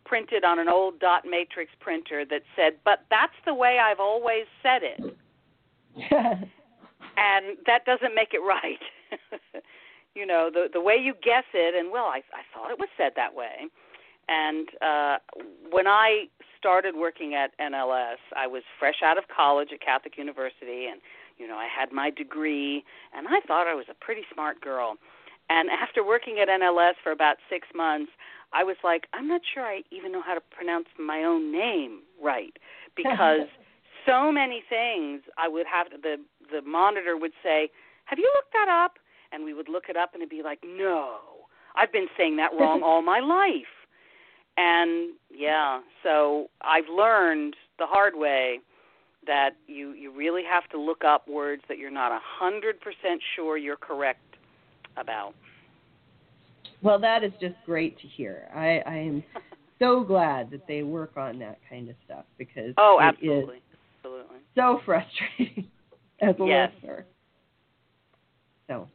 printed 0.06 0.44
on 0.44 0.60
an 0.60 0.70
old 0.70 1.00
dot 1.00 1.24
matrix 1.26 1.72
printer 1.80 2.26
that 2.26 2.44
said, 2.56 2.78
"But 2.84 3.06
that's 3.10 3.36
the 3.46 3.54
way 3.54 3.80
I've 3.80 4.00
always 4.00 4.46
said 4.62 4.82
it." 4.84 5.18
and 7.18 7.58
that 7.66 7.86
doesn't 7.86 8.16
make 8.16 8.34
it 8.34 8.42
right. 8.42 8.80
you 10.16 10.26
know, 10.26 10.50
the 10.54 10.68
the 10.72 10.82
way 10.82 10.96
you 10.96 11.14
guess 11.24 11.46
it, 11.54 11.76
and 11.76 11.92
well, 11.92 12.06
I 12.06 12.22
I 12.34 12.44
thought 12.54 12.72
it 12.72 12.80
was 12.80 12.90
said 12.98 13.14
that 13.16 13.36
way. 13.36 13.68
And 14.28 14.70
uh 14.82 15.18
when 15.72 15.88
I 15.88 16.26
started 16.58 16.96
working 16.96 17.36
at 17.36 17.52
NLS, 17.60 18.18
I 18.36 18.48
was 18.48 18.64
fresh 18.80 19.02
out 19.04 19.18
of 19.18 19.26
college 19.28 19.70
at 19.72 19.82
Catholic 19.82 20.18
University, 20.18 20.88
and 20.88 21.00
you 21.38 21.48
know, 21.48 21.56
I 21.56 21.68
had 21.68 21.92
my 21.92 22.10
degree, 22.10 22.84
and 23.16 23.28
I 23.28 23.40
thought 23.46 23.68
I 23.68 23.76
was 23.76 23.86
a 23.90 23.94
pretty 23.94 24.24
smart 24.34 24.62
girl. 24.62 24.98
And 25.50 25.70
after 25.70 26.04
working 26.04 26.40
at 26.42 26.48
NLS 26.48 26.94
for 27.04 27.12
about 27.12 27.38
six 27.50 27.68
months, 27.76 28.12
I 28.54 28.64
was 28.64 28.78
like, 28.84 29.08
I'm 29.14 29.28
not 29.28 29.42
sure 29.54 29.64
I 29.64 29.82
even 29.92 30.12
know 30.12 30.22
how 30.22 30.34
to 30.34 30.42
pronounce 30.42 30.88
my 31.00 31.24
own 31.24 31.52
name 31.52 32.02
right 32.22 32.56
because 32.96 33.48
so 34.06 34.32
many 34.32 34.64
things 34.68 35.22
I 35.38 35.48
would 35.48 35.66
have 35.68 35.90
to, 35.90 35.98
the 35.98 36.18
the 36.52 36.62
monitor 36.62 37.18
would 37.18 37.34
say, 37.44 37.70
"Have 38.06 38.20
you 38.20 38.32
looked 38.36 38.54
that 38.54 38.70
up?" 38.70 39.00
And 39.32 39.44
we 39.44 39.54
would 39.54 39.68
look 39.68 39.86
it 39.90 39.98
up 39.98 40.14
and 40.14 40.22
it'd 40.22 40.30
be 40.30 40.44
like, 40.44 40.60
"No, 40.64 41.18
I've 41.76 41.92
been 41.92 42.08
saying 42.18 42.38
that 42.38 42.52
wrong 42.60 42.82
all 42.84 43.02
my 43.02 43.20
life." 43.20 43.74
And 44.58 45.14
yeah, 45.34 45.82
so 46.04 46.50
I've 46.62 46.88
learned 46.88 47.56
the 47.78 47.86
hard 47.86 48.16
way 48.16 48.60
that 49.28 49.52
you 49.68 49.92
you 49.94 50.12
really 50.12 50.44
have 50.44 50.70
to 50.70 50.80
look 50.80 51.04
up 51.04 51.28
words 51.28 51.64
that 51.68 51.78
you're 51.78 51.92
not 51.92 52.12
a 52.12 52.20
hundred 52.22 52.80
percent 52.80 53.22
sure 53.36 53.58
you're 53.58 53.76
correct 53.76 54.22
about. 54.98 55.34
Well, 56.82 57.00
that 57.00 57.24
is 57.24 57.32
just 57.42 57.56
great 57.66 58.00
to 58.00 58.08
hear. 58.08 58.48
I, 58.54 58.82
I 58.86 58.98
am 58.98 59.24
so 59.80 60.04
glad 60.04 60.52
that 60.52 60.68
they 60.68 60.84
work 60.84 61.18
on 61.18 61.40
that 61.40 61.60
kind 61.70 61.90
of 61.90 61.96
stuff 62.06 62.26
because 62.38 62.74
oh, 62.78 63.00
absolutely, 63.02 63.58
is 63.58 63.62
absolutely, 63.98 64.38
so 64.56 64.82
frustrating 64.86 65.68
as 66.22 66.36
a 66.40 66.46
yes. 66.46 66.72
listener. 66.76 67.06
So, 68.68 68.88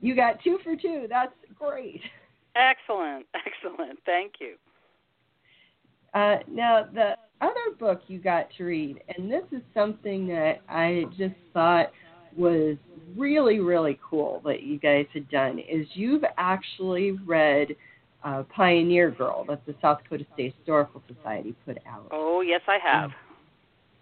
you 0.00 0.14
got 0.14 0.42
two 0.42 0.58
for 0.62 0.76
two. 0.76 1.06
That's 1.08 1.32
great. 1.58 2.00
Excellent, 2.56 3.26
excellent. 3.34 3.98
Thank 4.04 4.34
you. 4.40 4.54
Uh, 6.14 6.38
now, 6.48 6.86
the 6.92 7.16
other 7.40 7.76
book 7.78 8.02
you 8.06 8.18
got 8.18 8.48
to 8.58 8.64
read, 8.64 9.00
and 9.16 9.30
this 9.30 9.44
is 9.50 9.62
something 9.72 10.26
that 10.28 10.60
I 10.68 11.04
just 11.16 11.34
thought 11.54 11.90
was 12.36 12.76
really, 13.16 13.60
really 13.60 13.98
cool 14.08 14.40
that 14.44 14.62
you 14.62 14.78
guys 14.78 15.06
had 15.12 15.28
done, 15.30 15.58
is 15.58 15.86
you've 15.94 16.24
actually 16.38 17.12
read 17.26 17.68
uh, 18.24 18.44
Pioneer 18.54 19.10
Girl 19.10 19.44
that 19.48 19.64
the 19.66 19.74
South 19.82 20.02
Dakota 20.02 20.24
State 20.34 20.54
Historical 20.56 21.02
Society 21.14 21.54
put 21.66 21.78
out. 21.88 22.06
Oh, 22.10 22.40
yes, 22.40 22.60
I 22.68 22.78
have. 22.82 23.10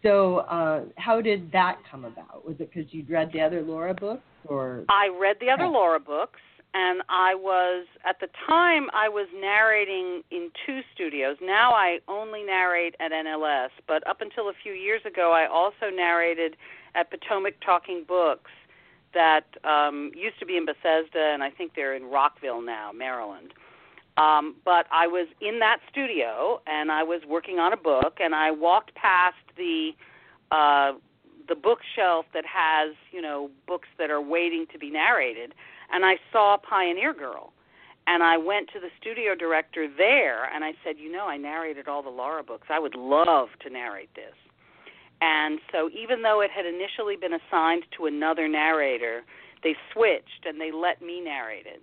So, 0.03 0.39
uh, 0.39 0.85
how 0.97 1.21
did 1.21 1.51
that 1.53 1.79
come 1.91 2.05
about? 2.05 2.47
Was 2.47 2.57
it 2.59 2.71
because 2.73 2.93
you'd 2.93 3.11
read 3.11 3.31
the 3.33 3.41
other 3.41 3.63
Laura 3.63 3.93
books, 3.93 4.23
or 4.47 4.85
I 4.89 5.15
read 5.21 5.37
the 5.41 5.51
other 5.51 5.67
Laura 5.67 6.01
books, 6.01 6.41
and 6.73 7.03
I 7.09 7.35
was 7.35 7.87
at 8.09 8.19
the 8.21 8.29
time 8.47 8.87
I 8.95 9.09
was 9.09 9.27
narrating 9.39 10.23
in 10.31 10.51
two 10.65 10.81
studios. 10.95 11.37
Now 11.43 11.73
I 11.73 11.99
only 12.09 12.43
narrate 12.43 12.95
at 12.99 13.13
NLS, 13.13 13.69
but 13.87 14.07
up 14.09 14.21
until 14.23 14.49
a 14.49 14.53
few 14.63 14.73
years 14.73 15.03
ago, 15.05 15.33
I 15.33 15.47
also 15.47 15.95
narrated 15.95 16.57
at 16.95 17.11
Potomac 17.11 17.55
Talking 17.65 18.05
Books 18.07 18.51
that 19.15 19.45
um, 19.65 20.13
used 20.15 20.39
to 20.39 20.47
be 20.47 20.57
in 20.57 20.67
Bethesda, 20.67 21.19
and 21.19 21.43
I 21.43 21.51
think 21.51 21.73
they're 21.75 21.95
in 21.95 22.05
Rockville 22.05 22.63
now, 22.63 22.93
Maryland. 22.93 23.53
Um, 24.17 24.57
but 24.65 24.87
I 24.93 25.07
was 25.07 25.29
in 25.41 25.61
that 25.61 25.79
studio, 25.91 26.61
and 26.67 26.93
I 26.93 27.03
was 27.03 27.23
working 27.29 27.59
on 27.59 27.73
a 27.73 27.77
book, 27.77 28.19
and 28.21 28.35
I 28.35 28.51
walked 28.51 28.95
past 28.95 29.37
the 29.57 29.93
uh, 30.51 30.93
the 31.49 31.55
bookshelf 31.55 32.27
that 32.35 32.45
has 32.45 32.95
you 33.13 33.23
know 33.23 33.51
books 33.67 33.89
that 33.99 34.11
are 34.11 34.21
waiting 34.21 34.67
to 34.73 34.79
be 34.79 34.91
narrated, 34.91 35.55
and 35.93 36.05
I 36.05 36.17
saw 36.33 36.57
Pioneer 36.59 37.15
Girl, 37.15 37.53
and 38.07 38.23
I 38.23 38.37
went 38.37 38.69
to 38.75 38.81
the 38.81 38.91
studio 39.01 39.35
director 39.35 39.89
there, 39.89 40.45
and 40.53 40.65
I 40.65 40.73
said, 40.85 40.97
you 40.99 41.11
know, 41.11 41.27
I 41.27 41.37
narrated 41.37 41.89
all 41.89 42.03
the 42.03 42.11
Laura 42.11 42.43
books. 42.43 42.67
I 42.69 42.79
would 42.79 42.95
love 42.97 43.49
to 43.61 43.71
narrate 43.71 44.15
this. 44.15 44.35
And 45.21 45.61
so 45.71 45.91
even 45.91 46.23
though 46.23 46.41
it 46.41 46.51
had 46.51 46.65
initially 46.67 47.17
been 47.17 47.33
assigned 47.35 47.85
to 47.97 48.07
another 48.07 48.49
narrator, 48.49 49.23
they 49.63 49.75
switched 49.93 50.47
and 50.47 50.61
they 50.61 50.73
let 50.73 51.03
me 51.03 51.21
narrate 51.21 51.67
it. 51.67 51.83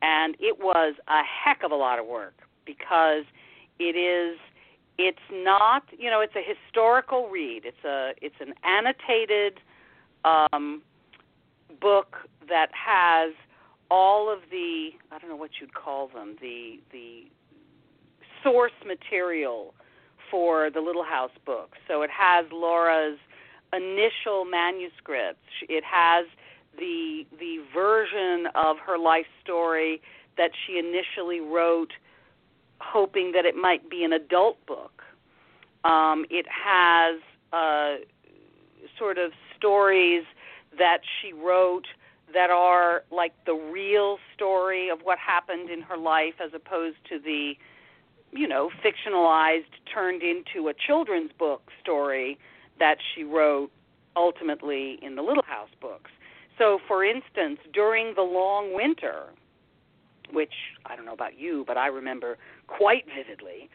And 0.00 0.36
it 0.38 0.58
was 0.60 0.94
a 1.08 1.22
heck 1.22 1.62
of 1.64 1.72
a 1.72 1.74
lot 1.74 1.98
of 1.98 2.06
work 2.06 2.34
because 2.64 3.24
it 3.78 3.96
is 3.96 4.38
it's 5.00 5.18
not, 5.30 5.84
you 5.96 6.10
know, 6.10 6.20
it's 6.20 6.34
a 6.34 6.42
historical 6.42 7.28
read. 7.28 7.62
It's 7.64 7.84
a 7.84 8.12
it's 8.22 8.36
an 8.40 8.54
annotated 8.64 9.60
um 10.24 10.82
book 11.80 12.16
that 12.48 12.68
has 12.72 13.34
all 13.90 14.32
of 14.32 14.40
the 14.50 14.90
I 15.10 15.18
don't 15.18 15.30
know 15.30 15.36
what 15.36 15.50
you'd 15.60 15.74
call 15.74 16.08
them, 16.08 16.36
the 16.40 16.78
the 16.92 17.24
source 18.42 18.72
material 18.86 19.74
for 20.30 20.70
the 20.70 20.80
Little 20.80 21.04
House 21.04 21.30
book. 21.44 21.74
So 21.86 22.02
it 22.02 22.10
has 22.10 22.46
Laura's 22.52 23.18
initial 23.72 24.44
manuscripts. 24.44 25.48
It 25.68 25.84
has 25.84 26.26
the 26.78 27.26
the 27.38 27.58
version 27.74 28.46
of 28.54 28.76
her 28.78 28.98
life 28.98 29.26
story 29.42 30.00
that 30.36 30.50
she 30.66 30.78
initially 30.78 31.40
wrote 31.40 31.92
hoping 32.80 33.32
that 33.32 33.44
it 33.44 33.56
might 33.56 33.90
be 33.90 34.04
an 34.04 34.12
adult 34.12 34.64
book. 34.66 35.02
Um, 35.84 36.24
it 36.30 36.46
has 36.48 37.20
uh, 37.52 37.96
sort 38.96 39.18
of 39.18 39.32
stories 39.56 40.24
that 40.78 40.98
she 41.20 41.32
wrote 41.32 41.86
that 42.32 42.50
are 42.50 43.04
like 43.10 43.32
the 43.46 43.54
real 43.54 44.18
story 44.34 44.88
of 44.90 45.00
what 45.02 45.18
happened 45.18 45.70
in 45.70 45.80
her 45.80 45.96
life 45.96 46.34
as 46.44 46.52
opposed 46.54 46.96
to 47.08 47.18
the 47.18 47.54
you 48.32 48.46
know 48.46 48.70
fictionalized 48.84 49.72
turned 49.92 50.22
into 50.22 50.68
a 50.68 50.74
children's 50.74 51.30
book 51.38 51.70
story 51.80 52.38
that 52.78 52.98
she 53.14 53.24
wrote 53.24 53.70
ultimately 54.16 54.98
in 55.02 55.16
the 55.16 55.22
little 55.22 55.44
house 55.44 55.70
books. 55.80 56.10
So 56.58 56.78
for 56.88 57.04
instance 57.04 57.58
during 57.72 58.14
the 58.14 58.22
long 58.22 58.74
winter 58.74 59.26
which 60.32 60.52
i 60.86 60.96
don't 60.96 61.06
know 61.06 61.12
about 61.12 61.38
you 61.38 61.64
but 61.66 61.76
i 61.76 61.86
remember 61.86 62.36
quite 62.66 63.04
vividly 63.06 63.68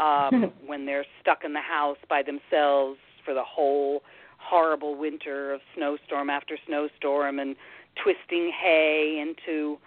um 0.00 0.52
when 0.66 0.86
they're 0.86 1.06
stuck 1.20 1.44
in 1.44 1.52
the 1.52 1.60
house 1.60 1.98
by 2.08 2.22
themselves 2.22 2.98
for 3.24 3.34
the 3.34 3.44
whole 3.44 4.02
horrible 4.38 4.96
winter 4.96 5.52
of 5.52 5.60
snowstorm 5.76 6.30
after 6.30 6.56
snowstorm 6.66 7.38
and 7.38 7.56
twisting 8.02 8.50
hay 8.50 9.18
into 9.20 9.78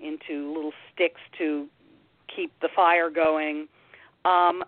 into 0.00 0.52
little 0.52 0.72
sticks 0.92 1.20
to 1.38 1.66
keep 2.34 2.52
the 2.60 2.68
fire 2.74 3.10
going. 3.10 3.68
Um, 4.24 4.62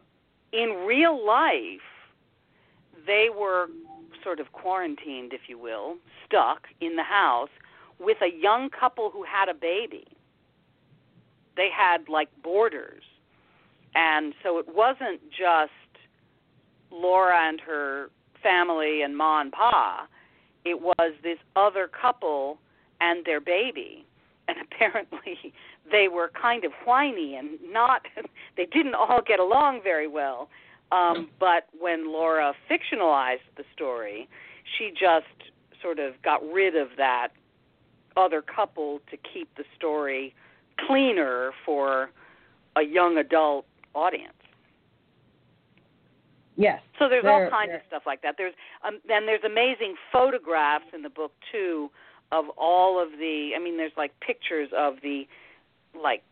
in 0.53 0.85
real 0.87 1.25
life, 1.25 1.81
they 3.07 3.29
were 3.35 3.67
sort 4.23 4.41
of 4.41 4.53
quarantined, 4.53 5.33
if 5.33 5.43
you 5.49 5.59
will, 5.59 5.97
stuck 6.27 6.69
in 6.81 6.97
the 6.97 7.03
house 7.03 7.49
with 7.99 8.19
a 8.23 8.41
young 8.41 8.69
couple 8.69 9.11
who 9.11 9.25
had 9.25 9.49
a 9.49 9.55
baby. 9.55 10.07
They 11.57 11.69
had 11.75 12.09
like 12.09 12.29
boarders. 12.43 13.03
And 13.95 14.35
so 14.43 14.59
it 14.59 14.67
wasn't 14.69 15.21
just 15.31 15.71
Laura 16.91 17.49
and 17.49 17.61
her 17.61 18.11
family 18.43 19.03
and 19.03 19.17
ma 19.17 19.41
and 19.41 19.53
pa. 19.53 20.07
It 20.65 20.81
was 20.81 21.13
this 21.23 21.39
other 21.57 21.89
couple 21.89 22.59
and 23.01 23.25
their 23.25 23.41
baby. 23.41 24.07
And 24.49 24.57
apparently 24.73 25.53
they 25.91 26.09
were 26.09 26.31
kind 26.41 26.65
of 26.65 26.73
whiny 26.85 27.35
and 27.37 27.59
not 27.71 28.03
they 28.57 28.67
didn't 28.67 28.95
all 28.95 29.21
get 29.27 29.41
along 29.41 29.81
very 29.83 30.09
well. 30.09 30.49
Um, 30.91 31.31
but 31.41 31.69
when 31.79 32.13
Laura 32.13 32.53
fictionalized 32.71 33.49
the 33.57 33.65
story, 33.75 34.29
she 34.77 34.91
just 34.91 35.51
sort 35.81 35.99
of 35.99 36.21
got 36.23 36.43
rid 36.53 36.77
of 36.77 36.89
that 36.99 37.29
other 38.17 38.43
couple 38.43 39.01
to 39.11 39.17
keep 39.17 39.49
the 39.57 39.65
story 39.77 40.35
cleaner 40.87 41.53
for 41.65 42.11
a 42.77 42.83
young 42.83 43.19
adult 43.19 43.65
audience. 43.95 44.33
yes, 46.57 46.81
So 46.99 47.09
there's 47.09 47.25
all 47.25 47.49
kinds 47.51 47.73
of 47.75 47.81
stuff 47.89 48.03
like 48.07 48.23
that. 48.23 48.37
There's 48.39 48.55
um, 48.85 49.01
then 49.07 49.27
there's 49.27 49.45
amazing 49.45 49.95
photographs 50.13 50.87
in 50.95 51.03
the 51.03 51.11
book 51.11 51.33
too 51.51 51.91
of 52.31 52.47
all 52.57 53.03
of 53.03 53.13
the. 53.13 53.51
I 53.57 53.63
mean, 53.63 53.77
there's 53.77 53.93
like 53.97 54.13
pictures 54.21 54.69
of 54.77 54.97
the 55.03 55.27
like 56.01 56.23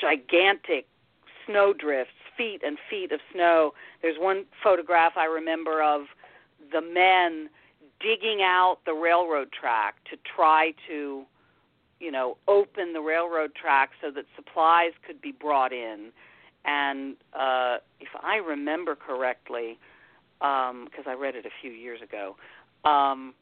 gigantic 0.00 0.86
snowdrifts, 1.46 2.12
feet 2.36 2.60
and 2.64 2.78
feet 2.90 3.12
of 3.12 3.20
snow. 3.32 3.72
There's 4.02 4.18
one 4.18 4.44
photograph 4.62 5.12
I 5.16 5.24
remember 5.24 5.82
of 5.82 6.02
the 6.72 6.82
men 6.82 7.48
digging 8.00 8.42
out 8.42 8.78
the 8.84 8.92
railroad 8.92 9.48
track 9.52 9.96
to 10.10 10.16
try 10.36 10.72
to, 10.88 11.24
you 11.98 12.10
know, 12.10 12.36
open 12.46 12.92
the 12.92 13.00
railroad 13.00 13.54
track 13.54 13.90
so 14.02 14.10
that 14.10 14.26
supplies 14.34 14.92
could 15.06 15.20
be 15.20 15.32
brought 15.32 15.72
in. 15.72 16.10
And 16.64 17.16
uh, 17.32 17.78
if 18.00 18.08
I 18.22 18.36
remember 18.36 18.94
correctly, 18.94 19.78
because 20.40 21.04
I 21.06 21.14
read 21.14 21.36
it 21.36 21.46
a 21.46 21.50
few 21.62 21.70
years 21.70 22.00
ago, 22.02 22.36
um, 22.84 23.34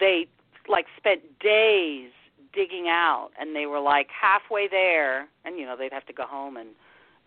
they 0.00 0.26
like 0.68 0.86
spent 0.96 1.20
days 1.38 2.10
digging 2.56 2.88
out, 2.88 3.30
and 3.38 3.54
they 3.54 3.66
were 3.66 3.80
like 3.80 4.08
halfway 4.10 4.66
there, 4.68 5.28
and 5.44 5.58
you 5.58 5.66
know 5.66 5.76
they'd 5.76 5.92
have 5.92 6.06
to 6.06 6.12
go 6.12 6.24
home 6.26 6.56
and 6.56 6.70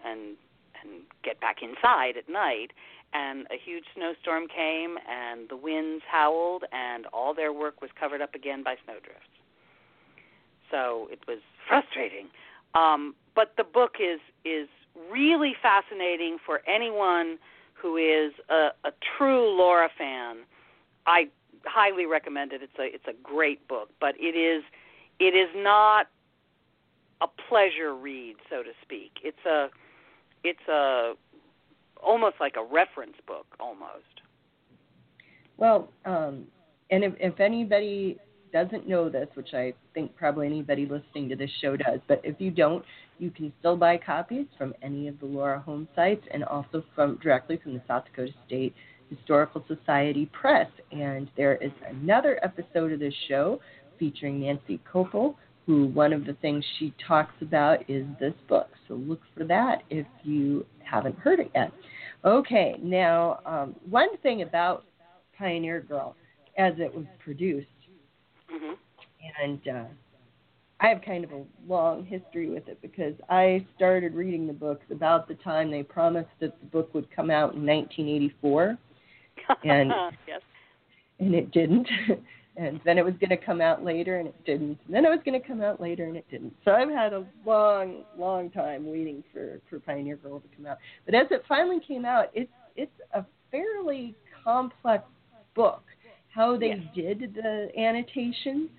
and 0.06 0.22
and 0.82 1.04
get 1.24 1.40
back 1.40 1.58
inside 1.62 2.18
at 2.18 2.28
night. 2.30 2.72
And 3.14 3.48
a 3.50 3.58
huge 3.58 3.86
snowstorm 3.96 4.48
came, 4.48 4.98
and 5.10 5.50
the 5.50 5.56
winds 5.58 6.04
howled, 6.08 6.64
and 6.72 7.08
all 7.08 7.34
their 7.34 7.54
work 7.54 7.82
was 7.82 7.90
covered 8.00 8.22
up 8.22 8.36
again 8.36 8.62
by 8.64 8.76
snowdrifts. 8.86 9.34
so 10.72 11.08
it 11.12 11.22
was 11.28 11.40
frustrating. 11.68 12.28
Um, 12.76 13.16
but 13.36 13.54
the 13.58 13.64
book 13.64 13.96
is 14.00 14.20
is 14.46 14.68
really 15.12 15.54
fascinating 15.62 16.38
for 16.46 16.62
anyone 16.68 17.38
who 17.74 17.98
is 17.98 18.34
a, 18.50 18.70
a 18.86 18.92
true 19.18 19.58
Laura 19.58 19.90
fan. 19.98 20.40
I 21.08 21.30
highly 21.66 22.06
recommend 22.06 22.54
it. 22.54 22.62
It's 22.62 22.80
a 22.80 22.94
it's 22.94 23.08
a 23.08 23.18
great 23.24 23.68
book, 23.68 23.90
but 24.00 24.16
it 24.20 24.36
is 24.36 24.64
it 25.20 25.36
is 25.36 25.50
not 25.56 26.08
a 27.22 27.28
pleasure 27.50 27.96
read, 27.96 28.36
so 28.50 28.64
to 28.64 28.72
speak. 28.82 29.12
It's 29.24 29.46
a 29.46 29.68
it's 30.44 30.68
a 30.70 31.14
almost 32.02 32.36
like 32.40 32.56
a 32.56 32.64
reference 32.64 33.18
book 33.28 33.46
almost. 33.60 34.22
Well, 35.58 35.90
um, 36.06 36.46
and 36.92 37.04
if, 37.04 37.14
if 37.20 37.40
anybody 37.40 38.18
doesn't 38.54 38.88
know 38.88 39.10
this, 39.10 39.28
which 39.36 39.54
I 39.54 39.74
think 39.94 40.16
probably 40.16 40.48
anybody 40.48 40.86
listening 40.86 41.30
to 41.30 41.36
this 41.36 41.52
show 41.62 41.76
does, 41.76 42.00
but 42.08 42.22
if 42.24 42.40
you 42.40 42.52
don't, 42.52 42.84
you 43.20 43.30
can 43.30 43.52
still 43.60 43.76
buy 43.76 43.98
copies 43.98 44.46
from 44.58 44.74
any 44.82 45.08
of 45.08 45.20
the 45.20 45.26
Laura 45.26 45.60
home 45.60 45.88
sites 45.96 46.26
and 46.32 46.44
also 46.46 46.84
from 46.96 47.20
directly 47.22 47.58
from 47.62 47.74
the 47.74 47.82
South 47.88 48.06
Dakota 48.06 48.32
State 48.48 48.74
Historical 49.10 49.64
Society 49.68 50.30
Press. 50.32 50.70
And 50.92 51.30
there 51.36 51.56
is 51.56 51.72
another 51.90 52.40
episode 52.44 52.94
of 52.94 53.00
this 53.00 53.14
show 53.28 53.60
featuring 54.00 54.40
Nancy 54.42 54.80
Koupal, 54.92 55.36
who 55.66 55.88
one 55.88 56.14
of 56.14 56.26
the 56.26 56.34
things 56.36 56.64
she 56.80 56.94
talks 57.08 57.34
about 57.42 57.88
is 57.90 58.06
this 58.20 58.34
book. 58.48 58.70
So 58.88 58.96
look 58.96 59.22
for 59.38 59.44
that 59.46 59.84
if 59.90 60.08
you 60.24 60.66
haven't 60.84 61.18
heard 61.20 61.40
it 61.40 61.52
yet. 61.54 61.72
Okay, 62.26 62.76
now 62.82 63.40
um, 63.46 63.76
one 63.90 64.18
thing 64.24 64.42
about 64.42 64.86
Pioneer 65.38 65.82
Girl 65.82 66.16
as 66.58 66.74
it 66.78 66.94
was 66.94 67.06
produced, 67.24 67.68
Mm-hmm. 68.52 68.74
and 69.44 69.68
uh, 69.68 69.84
I 70.82 70.88
have 70.88 71.04
kind 71.04 71.24
of 71.24 71.32
a 71.32 71.44
long 71.68 72.04
history 72.04 72.50
with 72.50 72.68
it 72.68 72.82
because 72.82 73.14
I 73.30 73.64
started 73.76 74.16
reading 74.16 74.48
the 74.48 74.54
books 74.54 74.86
about 74.90 75.28
the 75.28 75.36
time 75.36 75.70
they 75.70 75.84
promised 75.84 76.30
that 76.40 76.60
the 76.60 76.66
book 76.66 76.92
would 76.96 77.16
come 77.16 77.30
out 77.30 77.54
in 77.54 77.64
1984, 77.64 78.76
And- 79.66 79.92
yes. 80.28 80.42
and 81.20 81.36
it 81.36 81.52
didn't. 81.52 81.88
And 82.60 82.82
then 82.84 82.98
it 82.98 83.06
was 83.06 83.14
going 83.22 83.30
to 83.30 83.38
come 83.38 83.62
out 83.62 83.86
later, 83.86 84.18
and 84.18 84.28
it 84.28 84.36
didn't. 84.46 84.78
And 84.86 84.94
then 84.94 85.06
it 85.06 85.10
was 85.10 85.20
going 85.26 85.40
to 85.40 85.48
come 85.48 85.62
out 85.62 85.80
later, 85.80 86.04
and 86.06 86.18
it 86.18 86.26
didn't. 86.30 86.54
So 86.66 86.72
I've 86.72 86.90
had 86.90 87.14
a 87.14 87.26
long, 87.46 88.04
long 88.18 88.50
time 88.50 88.86
waiting 88.86 89.24
for 89.32 89.62
for 89.70 89.80
Pioneer 89.80 90.18
Girl 90.18 90.40
to 90.40 90.48
come 90.56 90.66
out. 90.66 90.78
But 91.06 91.16
as 91.16 91.28
it 91.32 91.44
finally 91.48 91.80
came 91.80 92.04
out, 92.04 92.30
it's 92.34 92.52
it's 92.76 92.92
a 93.14 93.24
fairly 93.50 94.14
complex 94.44 95.06
book. 95.56 95.84
How 96.34 96.58
they 96.58 96.84
did 96.94 97.34
the 97.34 97.70
annotations, 97.78 98.70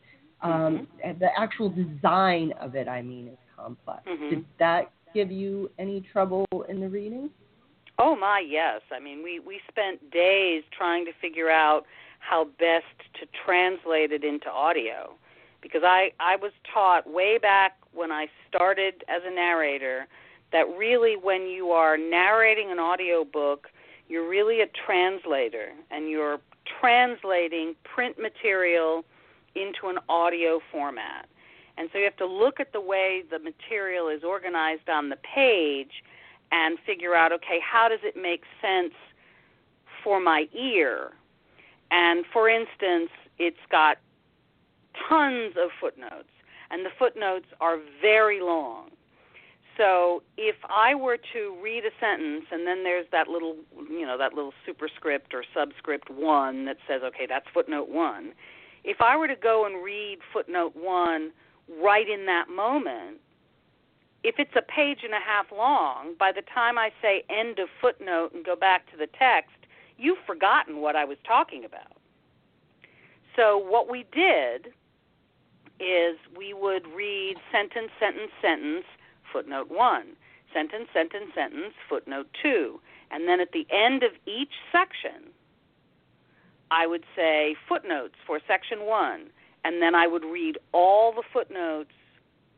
um, 0.43 0.87
and 1.03 1.19
the 1.19 1.31
actual 1.37 1.71
design 1.71 2.53
of 2.61 2.75
it, 2.75 2.87
I 2.87 3.03
mean, 3.03 3.29
is 3.29 3.39
complex. 3.57 4.03
Mhm. 4.07 4.31
Did 4.31 4.45
that 4.59 4.91
give 5.15 5.33
you 5.33 5.71
any 5.79 6.03
trouble 6.13 6.47
in 6.69 6.81
the 6.81 6.89
reading? 6.89 7.31
Oh 7.99 8.15
my, 8.15 8.41
yes. 8.41 8.83
I 8.93 9.01
mean, 9.01 9.23
we 9.23 9.41
we 9.41 9.61
spent 9.69 10.11
days 10.11 10.63
trying 10.71 11.07
to 11.07 11.13
figure 11.15 11.51
out 11.51 11.87
how 12.21 12.45
best 12.59 12.87
to 13.19 13.27
translate 13.45 14.13
it 14.13 14.25
into 14.25 14.49
audio 14.49 15.15
because 15.63 15.83
I 15.85 16.13
I 16.21 16.37
was 16.37 16.53
taught 16.73 17.11
way 17.11 17.39
back 17.39 17.77
when 17.93 18.13
I 18.13 18.27
started 18.49 19.05
as 19.09 19.23
a 19.27 19.35
narrator 19.35 20.07
that 20.53 20.67
really 20.77 21.17
when 21.17 21.43
you 21.43 21.71
are 21.71 21.97
narrating 21.97 22.71
an 22.71 22.79
audio 22.79 23.25
book, 23.25 23.69
you're 24.09 24.29
really 24.29 24.61
a 24.61 24.67
translator 24.87 25.69
and 25.91 26.09
you're 26.09 26.39
translating 26.81 27.75
print 27.85 28.17
material 28.21 29.05
into 29.55 29.89
an 29.89 29.99
audio 30.09 30.61
format. 30.73 31.29
And 31.77 31.89
so 31.93 31.99
you 31.99 32.05
have 32.05 32.17
to 32.17 32.27
look 32.27 32.61
at 32.61 32.73
the 32.73 32.81
way 32.81 33.23
the 33.31 33.39
material 33.39 34.09
is 34.09 34.23
organized 34.25 34.89
on 34.89 35.09
the 35.09 35.17
page 35.35 36.03
and 36.53 36.79
figure 36.85 37.15
out 37.15 37.33
okay, 37.33 37.59
how 37.61 37.89
does 37.89 38.01
it 38.03 38.17
make 38.21 38.43
sense 38.61 38.95
for 40.03 40.21
my 40.21 40.47
ear? 40.59 41.13
And 41.91 42.25
for 42.33 42.49
instance, 42.49 43.11
it's 43.39 43.57
got 43.71 43.99
tons 45.09 45.55
of 45.57 45.71
footnotes, 45.81 46.29
and 46.71 46.85
the 46.85 46.91
footnotes 46.99 47.47
are 47.61 47.79
very 48.01 48.41
long. 48.41 48.91
So 49.77 50.23
if 50.37 50.57
I 50.69 50.95
were 50.95 51.17
to 51.33 51.57
read 51.63 51.85
a 51.85 51.91
sentence 51.99 52.45
and 52.53 52.67
then 52.67 52.85
there's 52.85 53.07
that 53.13 53.29
little, 53.29 53.57
you 53.89 54.05
know, 54.05 54.19
that 54.19 54.35
little 54.35 54.53
superscript 54.67 55.33
or 55.33 55.43
subscript 55.57 56.11
1 56.11 56.65
that 56.67 56.77
says, 56.87 57.01
okay, 57.03 57.27
that's 57.27 57.47
footnote 57.55 57.89
1. 57.89 58.33
If 58.85 59.01
I 59.01 59.17
were 59.17 59.29
to 59.29 59.37
go 59.37 59.65
and 59.65 59.83
read 59.83 60.19
footnote 60.33 60.77
1 60.77 61.31
right 61.83 62.09
in 62.09 62.27
that 62.27 62.51
moment, 62.51 63.19
if 64.23 64.35
it's 64.39 64.55
a 64.55 64.63
page 64.63 64.99
and 65.03 65.15
a 65.15 65.21
half 65.25 65.47
long, 65.51 66.15
by 66.19 66.31
the 66.31 66.43
time 66.43 66.77
I 66.77 66.91
say 67.01 67.25
end 67.31 67.59
of 67.59 67.69
footnote 67.81 68.33
and 68.35 68.45
go 68.45 68.57
back 68.57 68.91
to 68.91 68.99
the 68.99 69.07
text, 69.19 69.57
you've 70.01 70.19
forgotten 70.27 70.81
what 70.81 70.97
I 70.97 71.05
was 71.05 71.19
talking 71.27 71.65
about. 71.65 71.93
So 73.37 73.59
what 73.59 73.91
we 73.91 74.07
did 74.13 74.73
is 75.79 76.17
we 76.37 76.53
would 76.53 76.87
read 76.95 77.37
sentence, 77.53 77.91
sentence, 77.99 78.33
sentence, 78.43 78.85
footnote 79.33 79.71
1, 79.71 80.05
sentence, 80.53 80.89
sentence, 80.93 81.31
sentence, 81.35 81.75
footnote 81.89 82.29
2. 82.43 82.81
And 83.11 83.29
then 83.29 83.41
at 83.41 83.53
the 83.53 83.67
end 83.71 84.03
of 84.03 84.13
each 84.27 84.53
section, 84.73 85.33
I 86.71 86.87
would 86.87 87.05
say 87.17 87.57
footnotes 87.69 88.15
for 88.27 88.41
section 88.47 88.87
1. 88.87 89.27
And 89.65 89.83
then 89.83 89.95
I 89.95 90.07
would 90.07 90.25
read 90.25 90.59
all 90.73 91.13
the 91.13 91.23
footnotes 91.33 91.93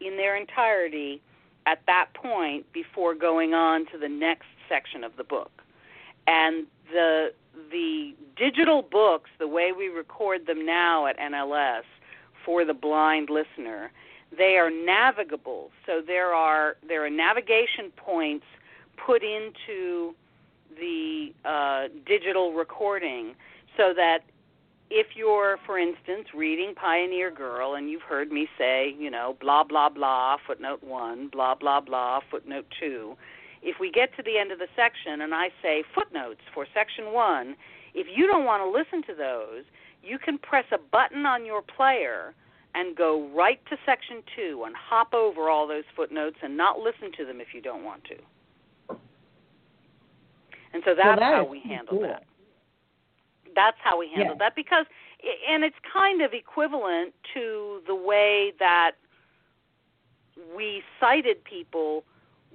in 0.00 0.16
their 0.16 0.36
entirety 0.36 1.20
at 1.66 1.80
that 1.86 2.08
point 2.14 2.72
before 2.72 3.14
going 3.14 3.54
on 3.54 3.86
to 3.92 3.98
the 3.98 4.08
next 4.08 4.46
section 4.68 5.04
of 5.04 5.16
the 5.16 5.24
book. 5.24 5.61
And 6.26 6.66
the 6.92 7.32
the 7.70 8.14
digital 8.36 8.82
books, 8.82 9.30
the 9.38 9.48
way 9.48 9.72
we 9.76 9.88
record 9.88 10.46
them 10.46 10.64
now 10.64 11.06
at 11.06 11.18
NLS 11.18 11.82
for 12.44 12.64
the 12.64 12.74
blind 12.74 13.28
listener, 13.30 13.92
they 14.36 14.56
are 14.56 14.70
navigable. 14.70 15.70
So 15.86 16.00
there 16.06 16.34
are 16.34 16.76
there 16.86 17.04
are 17.04 17.10
navigation 17.10 17.90
points 17.96 18.46
put 19.04 19.22
into 19.22 20.14
the 20.78 21.32
uh, 21.44 21.88
digital 22.06 22.52
recording 22.52 23.34
so 23.76 23.92
that 23.94 24.20
if 24.94 25.16
you're, 25.16 25.58
for 25.64 25.78
instance, 25.78 26.28
reading 26.34 26.74
Pioneer 26.74 27.30
Girl 27.30 27.74
and 27.74 27.88
you've 27.88 28.02
heard 28.02 28.30
me 28.30 28.46
say, 28.58 28.94
you 28.98 29.10
know, 29.10 29.36
blah, 29.40 29.64
blah, 29.64 29.88
blah, 29.88 30.36
footnote 30.46 30.82
one, 30.82 31.28
blah, 31.28 31.54
blah, 31.54 31.80
blah, 31.80 32.20
footnote 32.30 32.66
two, 32.78 33.16
if 33.62 33.78
we 33.78 33.90
get 33.90 34.14
to 34.16 34.22
the 34.22 34.38
end 34.38 34.50
of 34.52 34.58
the 34.58 34.68
section 34.74 35.20
and 35.20 35.34
I 35.34 35.50
say 35.62 35.84
footnotes 35.94 36.40
for 36.52 36.66
section 36.74 37.12
one, 37.12 37.56
if 37.94 38.06
you 38.14 38.26
don't 38.26 38.44
want 38.44 38.62
to 38.62 38.68
listen 38.68 39.02
to 39.06 39.14
those, 39.14 39.64
you 40.02 40.18
can 40.18 40.38
press 40.38 40.64
a 40.72 40.78
button 40.78 41.24
on 41.26 41.44
your 41.46 41.62
player 41.62 42.34
and 42.74 42.96
go 42.96 43.28
right 43.34 43.60
to 43.70 43.76
section 43.86 44.22
two 44.34 44.64
and 44.66 44.74
hop 44.74 45.14
over 45.14 45.48
all 45.48 45.66
those 45.68 45.84
footnotes 45.94 46.36
and 46.42 46.56
not 46.56 46.80
listen 46.80 47.12
to 47.16 47.24
them 47.24 47.40
if 47.40 47.48
you 47.54 47.60
don't 47.60 47.84
want 47.84 48.02
to. 48.04 48.16
And 50.72 50.82
so 50.84 50.94
that's 50.94 51.20
that 51.20 51.34
how 51.34 51.44
we 51.44 51.60
handle 51.60 51.98
cool. 51.98 52.02
that. 52.02 52.24
That's 53.54 53.76
how 53.84 53.98
we 53.98 54.08
handle 54.08 54.34
Yeah. 54.34 54.38
that 54.38 54.56
because, 54.56 54.86
and 55.48 55.62
it's 55.62 55.76
kind 55.92 56.22
of 56.22 56.32
equivalent 56.32 57.14
to 57.34 57.82
the 57.86 57.94
way 57.94 58.54
that 58.58 58.92
we 60.56 60.82
sighted 60.98 61.44
people 61.44 62.04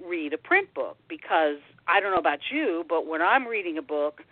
read 0.04 0.32
a 0.32 0.38
print 0.38 0.72
book 0.74 0.96
because 1.08 1.56
I 1.86 2.00
don't 2.00 2.12
know 2.12 2.18
about 2.18 2.40
you, 2.50 2.84
but 2.88 3.06
when 3.06 3.22
I'm 3.22 3.46
reading 3.46 3.78
a 3.78 3.82
book, 3.82 4.22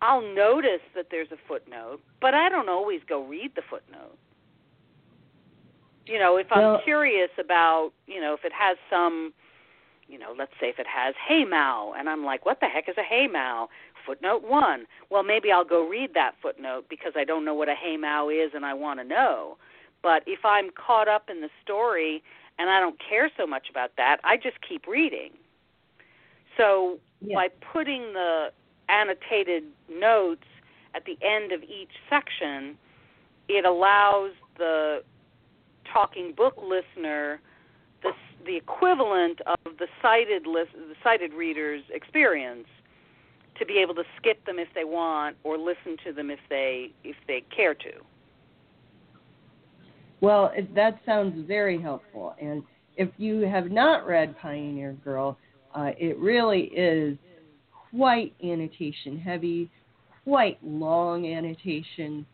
I'll 0.00 0.22
notice 0.34 0.82
that 0.94 1.06
there's 1.10 1.30
a 1.30 1.36
footnote, 1.48 2.00
but 2.20 2.34
I 2.34 2.48
don't 2.48 2.68
always 2.68 3.00
go 3.08 3.24
read 3.24 3.52
the 3.54 3.62
footnote. 3.62 4.18
You 6.06 6.18
know, 6.18 6.36
if 6.36 6.50
I'm 6.50 6.62
Well- 6.62 6.82
curious 6.82 7.30
about, 7.38 7.92
you 8.06 8.20
know, 8.20 8.34
if 8.34 8.44
it 8.44 8.52
has 8.52 8.76
some, 8.90 9.32
you 10.08 10.18
know, 10.18 10.32
let's 10.32 10.52
say 10.58 10.68
if 10.68 10.78
it 10.80 10.86
has 10.86 11.14
hey 11.16 11.44
Mao, 11.44 11.92
and 11.96 12.10
I'm 12.10 12.24
like, 12.24 12.44
what 12.44 12.60
the 12.60 12.66
heck 12.66 12.88
is 12.88 12.98
a 12.98 13.02
hey 13.02 13.28
Mao? 13.28 13.70
Footnote 14.04 14.42
one. 14.42 14.88
Well, 15.10 15.22
maybe 15.22 15.52
I'll 15.52 15.64
go 15.64 15.86
read 15.86 16.14
that 16.14 16.34
footnote 16.42 16.88
because 16.88 17.12
I 17.16 17.22
don't 17.22 17.44
know 17.44 17.54
what 17.54 17.68
a 17.68 17.74
hey 17.74 17.96
Mao 17.96 18.28
is 18.28 18.52
and 18.54 18.66
I 18.66 18.74
want 18.74 18.98
to 18.98 19.04
know. 19.04 19.58
But 20.02 20.24
if 20.26 20.44
I'm 20.44 20.70
caught 20.70 21.06
up 21.06 21.30
in 21.30 21.40
the 21.40 21.50
story 21.62 22.24
and 22.58 22.70
I 22.70 22.80
don't 22.80 22.98
care 22.98 23.30
so 23.36 23.46
much 23.46 23.68
about 23.70 23.92
that, 23.96 24.18
I 24.24 24.36
just 24.36 24.60
keep 24.66 24.86
reading. 24.86 25.30
So 26.56 26.98
Yeah. 27.20 27.36
by 27.36 27.48
putting 27.48 28.12
the 28.12 28.52
annotated 28.88 29.64
notes 29.88 30.46
at 30.94 31.04
the 31.04 31.16
end 31.22 31.52
of 31.52 31.62
each 31.62 31.92
section, 32.10 32.76
it 33.48 33.64
allows 33.64 34.32
the 34.56 35.02
talking 35.84 36.32
book 36.32 36.56
listener 36.62 37.40
the 38.02 38.12
the 38.44 38.56
equivalent 38.56 39.40
of 39.42 39.78
the 39.78 39.86
sighted 40.00 40.46
list, 40.46 40.72
the 40.72 40.96
sighted 41.02 41.32
reader's 41.32 41.84
experience 41.90 42.66
to 43.58 43.64
be 43.64 43.78
able 43.78 43.94
to 43.94 44.04
skip 44.16 44.44
them 44.46 44.58
if 44.58 44.68
they 44.74 44.84
want 44.84 45.36
or 45.44 45.56
listen 45.56 45.96
to 46.04 46.12
them 46.12 46.30
if 46.30 46.40
they 46.48 46.90
if 47.04 47.16
they 47.28 47.42
care 47.54 47.74
to. 47.74 47.92
Well, 50.22 50.52
it, 50.56 50.74
that 50.74 51.00
sounds 51.04 51.46
very 51.46 51.80
helpful. 51.82 52.34
And 52.40 52.62
if 52.96 53.10
you 53.18 53.40
have 53.40 53.70
not 53.70 54.06
read 54.06 54.36
Pioneer 54.38 54.94
Girl, 55.04 55.36
uh, 55.74 55.90
it 55.98 56.16
really 56.18 56.62
is 56.74 57.18
quite 57.90 58.34
annotation 58.42 59.18
heavy, 59.18 59.70
quite 60.24 60.58
long 60.64 61.26
annotations, 61.26 62.24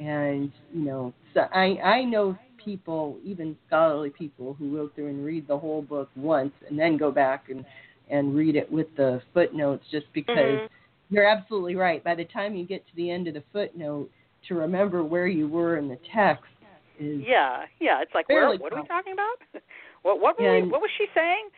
and 0.00 0.52
you 0.74 0.84
know, 0.84 1.14
so 1.34 1.42
I 1.52 1.78
I 1.84 2.04
know 2.04 2.36
people, 2.62 3.18
even 3.24 3.56
scholarly 3.66 4.10
people, 4.10 4.54
who 4.58 4.74
go 4.76 4.90
through 4.94 5.08
and 5.08 5.24
read 5.24 5.46
the 5.48 5.58
whole 5.58 5.82
book 5.82 6.10
once 6.16 6.52
and 6.68 6.78
then 6.78 6.96
go 6.96 7.10
back 7.12 7.50
and 7.50 7.64
and 8.10 8.34
read 8.34 8.56
it 8.56 8.70
with 8.72 8.88
the 8.96 9.22
footnotes, 9.34 9.84
just 9.90 10.06
because 10.12 10.58
Mhm. 10.58 10.68
you're 11.10 11.26
absolutely 11.28 11.76
right. 11.76 12.02
By 12.02 12.14
the 12.16 12.24
time 12.24 12.56
you 12.56 12.64
get 12.66 12.86
to 12.88 12.96
the 12.96 13.10
end 13.10 13.28
of 13.28 13.34
the 13.34 13.44
footnote, 13.52 14.10
to 14.48 14.54
remember 14.54 15.04
where 15.04 15.28
you 15.28 15.48
were 15.48 15.76
in 15.76 15.88
the 15.88 15.98
text 16.12 16.50
is 16.98 17.22
Yeah, 17.26 17.64
yeah. 17.80 18.00
It's 18.02 18.14
like, 18.14 18.28
where, 18.28 18.46
what 18.56 18.72
are 18.72 18.80
we 18.82 18.86
talking 18.88 19.12
about? 19.12 19.36
what 20.02 20.20
what 20.20 20.38
were 20.38 20.60
we, 20.60 20.62
what 20.70 20.80
was 20.80 20.90
she 20.98 21.06
saying? 21.14 21.48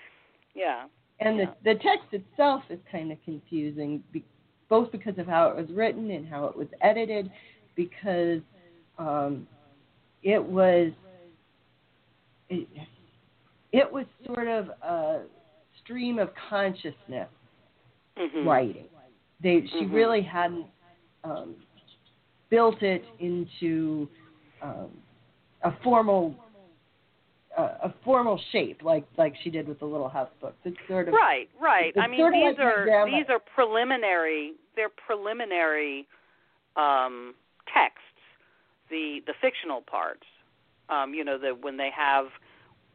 Yeah. 0.55 0.85
and 1.21 1.39
Yeah. 1.39 1.47
the 1.63 1.75
the 1.75 1.79
text 1.81 2.07
itself 2.13 2.63
is 2.71 2.79
kind 2.91 3.13
of 3.13 3.19
confusing, 3.25 4.03
be, 4.13 4.25
both 4.69 4.91
because 4.93 5.19
of 5.19 5.27
how 5.27 5.49
it 5.49 5.57
was 5.57 5.71
written 5.71 6.11
and 6.11 6.27
how 6.29 6.47
it 6.47 6.57
was 6.57 6.69
edited, 6.81 7.31
because 7.77 8.41
um, 8.99 9.47
it 10.23 10.43
was 10.43 10.93
it, 12.49 12.67
it 13.73 13.93
was 13.93 14.07
sort 14.27 14.49
of 14.49 14.71
a 14.83 15.23
stream 15.83 16.19
of 16.19 16.31
consciousness 16.49 17.29
Mhm. 18.19 18.45
writing. 18.45 18.89
They 19.43 19.67
she 19.79 19.85
Mhm. 19.85 19.93
really 19.93 20.23
hadn't 20.23 20.67
um, 21.25 21.55
built 22.51 22.83
it 22.83 23.05
into 23.19 24.09
um, 24.63 24.91
a 25.63 25.73
formal 25.83 26.35
uh, 27.57 27.75
a 27.85 27.95
formal 28.05 28.41
shape 28.53 28.83
like 28.83 29.05
like 29.19 29.35
she 29.43 29.51
did 29.51 29.67
with 29.69 29.79
the 29.81 29.87
Little 29.87 30.09
House 30.09 30.31
books. 30.41 30.57
It's 30.65 30.77
sort 30.89 31.09
of 31.09 31.15
Right, 31.15 31.49
right. 31.61 31.93
I 31.99 32.07
mean, 32.07 32.21
these 32.33 32.59
like 32.59 32.59
are 32.59 33.07
these 33.07 33.27
are 33.29 33.41
preliminary. 33.55 34.53
They're 34.77 34.89
preliminary 34.89 36.07
um, 36.77 37.35
texts. 37.73 38.05
The 38.89 39.21
the 39.27 39.35
fictional 39.41 39.83
parts. 39.83 40.27
Um, 40.89 41.15
you 41.15 41.25
know, 41.25 41.39
that 41.39 41.63
when 41.63 41.77
they 41.77 41.91
have 41.97 42.27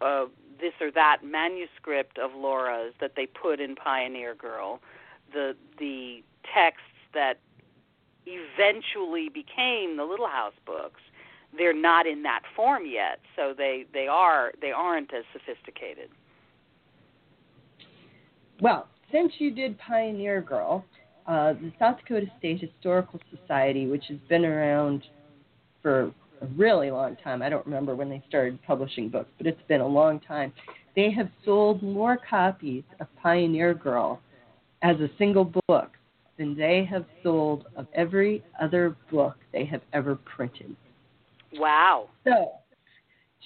uh, 0.01 0.25
this 0.59 0.73
or 0.81 0.91
that 0.91 1.19
manuscript 1.23 2.17
of 2.17 2.31
Laura's 2.35 2.93
that 2.99 3.11
they 3.15 3.25
put 3.25 3.59
in 3.59 3.75
Pioneer 3.75 4.35
Girl, 4.35 4.81
the 5.33 5.55
the 5.79 6.23
texts 6.53 6.83
that 7.13 7.39
eventually 8.25 9.29
became 9.29 9.97
the 9.97 10.03
Little 10.03 10.27
House 10.27 10.53
books. 10.65 11.01
They're 11.57 11.73
not 11.73 12.05
in 12.05 12.23
that 12.23 12.41
form 12.55 12.83
yet, 12.85 13.19
so 13.35 13.53
they 13.57 13.85
they 13.93 14.07
are 14.07 14.51
they 14.61 14.71
aren't 14.71 15.13
as 15.13 15.23
sophisticated. 15.33 16.09
Well, 18.61 18.87
since 19.11 19.33
you 19.37 19.51
did 19.51 19.77
Pioneer 19.77 20.41
Girl, 20.41 20.85
uh, 21.27 21.53
the 21.53 21.71
South 21.77 21.97
Dakota 21.99 22.27
State 22.39 22.61
Historical 22.61 23.19
Society, 23.29 23.87
which 23.87 24.05
has 24.07 24.17
been 24.29 24.45
around 24.45 25.03
for 25.81 26.11
a 26.41 26.45
really 26.55 26.91
long 26.91 27.15
time, 27.17 27.41
I 27.41 27.49
don't 27.49 27.65
remember 27.65 27.95
when 27.95 28.09
they 28.09 28.23
started 28.27 28.59
publishing 28.63 29.09
books, 29.09 29.29
but 29.37 29.47
it's 29.47 29.61
been 29.67 29.81
a 29.81 29.87
long 29.87 30.19
time. 30.19 30.53
They 30.95 31.11
have 31.11 31.29
sold 31.43 31.83
more 31.83 32.17
copies 32.29 32.83
of 32.99 33.07
Pioneer 33.21 33.73
Girl 33.73 34.21
as 34.81 34.97
a 34.99 35.09
single 35.17 35.51
book 35.67 35.91
than 36.37 36.55
they 36.55 36.85
have 36.89 37.05
sold 37.23 37.65
of 37.75 37.87
every 37.93 38.43
other 38.61 38.95
book 39.11 39.37
they 39.51 39.65
have 39.65 39.81
ever 39.93 40.15
printed. 40.15 40.75
Wow. 41.59 42.09
So, 42.23 42.51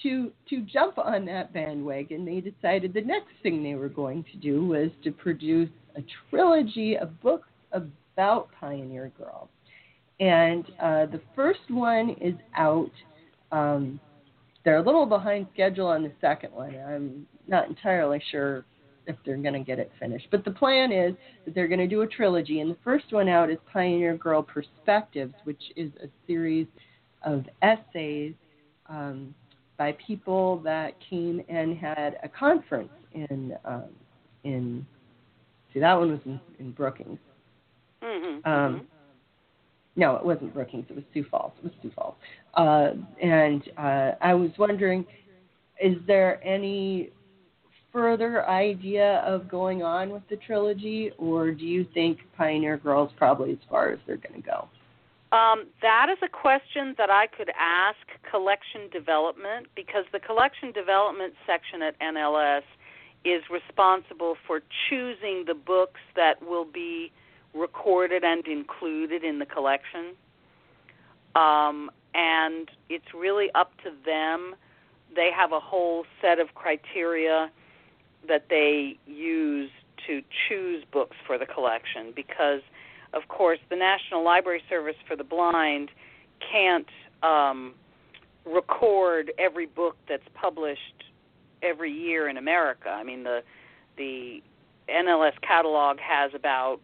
to 0.02 0.32
to 0.48 0.60
jump 0.62 0.98
on 0.98 1.24
that 1.26 1.52
bandwagon, 1.52 2.24
they 2.24 2.40
decided 2.40 2.94
the 2.94 3.02
next 3.02 3.28
thing 3.42 3.62
they 3.62 3.74
were 3.74 3.88
going 3.88 4.24
to 4.32 4.36
do 4.38 4.64
was 4.66 4.90
to 5.04 5.12
produce 5.12 5.70
a 5.96 6.02
trilogy 6.30 6.96
of 6.96 7.20
books 7.20 7.48
about 7.72 8.48
Pioneer 8.58 9.12
Girl, 9.18 9.48
and 10.18 10.64
uh, 10.80 11.06
the 11.06 11.20
first 11.34 11.60
one 11.68 12.10
is 12.20 12.34
out. 12.56 12.90
Um, 13.52 14.00
they're 14.64 14.78
a 14.78 14.82
little 14.82 15.06
behind 15.06 15.46
schedule 15.54 15.86
on 15.86 16.02
the 16.02 16.12
second 16.20 16.52
one. 16.52 16.76
I'm 16.76 17.26
not 17.48 17.68
entirely 17.68 18.22
sure 18.30 18.66
if 19.06 19.16
they're 19.24 19.38
going 19.38 19.54
to 19.54 19.60
get 19.60 19.78
it 19.78 19.90
finished, 19.98 20.26
but 20.30 20.44
the 20.44 20.50
plan 20.50 20.92
is 20.92 21.14
that 21.44 21.54
they're 21.54 21.68
going 21.68 21.80
to 21.80 21.88
do 21.88 22.02
a 22.02 22.06
trilogy, 22.06 22.60
and 22.60 22.70
the 22.70 22.76
first 22.84 23.12
one 23.12 23.28
out 23.28 23.50
is 23.50 23.58
Pioneer 23.72 24.16
Girl 24.16 24.42
Perspectives, 24.42 25.34
which 25.44 25.62
is 25.76 25.90
a 26.02 26.08
series 26.26 26.66
of 27.24 27.44
essays 27.62 28.34
um, 28.88 29.34
by 29.78 29.96
people 30.06 30.58
that 30.58 30.94
came 31.08 31.42
and 31.48 31.76
had 31.76 32.18
a 32.22 32.28
conference 32.28 32.90
in 33.14 33.56
um, 33.64 33.84
in 34.44 34.86
see 35.72 35.80
that 35.80 35.94
one 35.94 36.10
was 36.10 36.20
in, 36.24 36.40
in 36.58 36.72
Brookings. 36.72 37.18
Mhm. 38.02 38.46
Um, 38.46 38.86
no, 39.96 40.16
it 40.16 40.24
wasn't 40.24 40.54
Brookings. 40.54 40.86
It 40.88 40.96
was 40.96 41.04
Sioux 41.12 41.24
Falls. 41.30 41.52
It 41.58 41.64
was 41.64 41.72
Sioux 41.82 41.90
Falls. 41.94 42.14
Uh, 42.54 42.92
and 43.22 43.62
uh, 43.76 44.12
I 44.20 44.34
was 44.34 44.50
wondering, 44.58 45.04
is 45.82 45.96
there 46.06 46.42
any 46.44 47.10
further 47.92 48.48
idea 48.48 49.18
of 49.26 49.48
going 49.48 49.82
on 49.82 50.10
with 50.10 50.22
the 50.30 50.36
trilogy, 50.36 51.10
or 51.18 51.50
do 51.50 51.64
you 51.64 51.84
think 51.92 52.18
Pioneer 52.36 52.76
Girls 52.76 53.10
probably 53.16 53.52
as 53.52 53.58
far 53.68 53.90
as 53.90 53.98
they're 54.06 54.16
going 54.16 54.40
to 54.40 54.46
go? 54.46 54.68
Um, 55.32 55.66
that 55.80 56.08
is 56.10 56.18
a 56.22 56.28
question 56.28 56.94
that 56.98 57.08
I 57.08 57.28
could 57.28 57.50
ask 57.56 57.98
collection 58.28 58.88
development 58.92 59.68
because 59.76 60.04
the 60.12 60.18
collection 60.18 60.72
development 60.72 61.34
section 61.46 61.82
at 61.82 61.98
NLS 62.00 62.62
is 63.24 63.42
responsible 63.50 64.36
for 64.46 64.60
choosing 64.88 65.44
the 65.46 65.54
books 65.54 66.00
that 66.16 66.42
will 66.42 66.64
be 66.64 67.12
recorded 67.54 68.24
and 68.24 68.46
included 68.46 69.22
in 69.22 69.38
the 69.38 69.46
collection. 69.46 70.14
Um, 71.36 71.90
and 72.14 72.68
it's 72.88 73.14
really 73.14 73.50
up 73.54 73.72
to 73.84 73.92
them. 74.04 74.56
They 75.14 75.30
have 75.36 75.52
a 75.52 75.60
whole 75.60 76.06
set 76.20 76.40
of 76.40 76.54
criteria 76.54 77.50
that 78.26 78.46
they 78.50 78.98
use 79.06 79.70
to 80.06 80.22
choose 80.48 80.84
books 80.92 81.16
for 81.26 81.38
the 81.38 81.46
collection 81.46 82.12
because 82.14 82.62
of 83.12 83.28
course, 83.28 83.58
the 83.68 83.76
National 83.76 84.24
Library 84.24 84.62
Service 84.68 84.96
for 85.06 85.16
the 85.16 85.24
Blind 85.24 85.90
can't 86.52 86.88
um, 87.22 87.74
record 88.44 89.32
every 89.38 89.66
book 89.66 89.96
that's 90.08 90.26
published 90.34 91.04
every 91.62 91.92
year 91.92 92.28
in 92.28 92.36
America. 92.36 92.88
I 92.88 93.04
mean, 93.04 93.24
the 93.24 93.42
the 93.96 94.42
NLS 94.88 95.38
catalog 95.42 95.98
has 96.00 96.32
about 96.34 96.80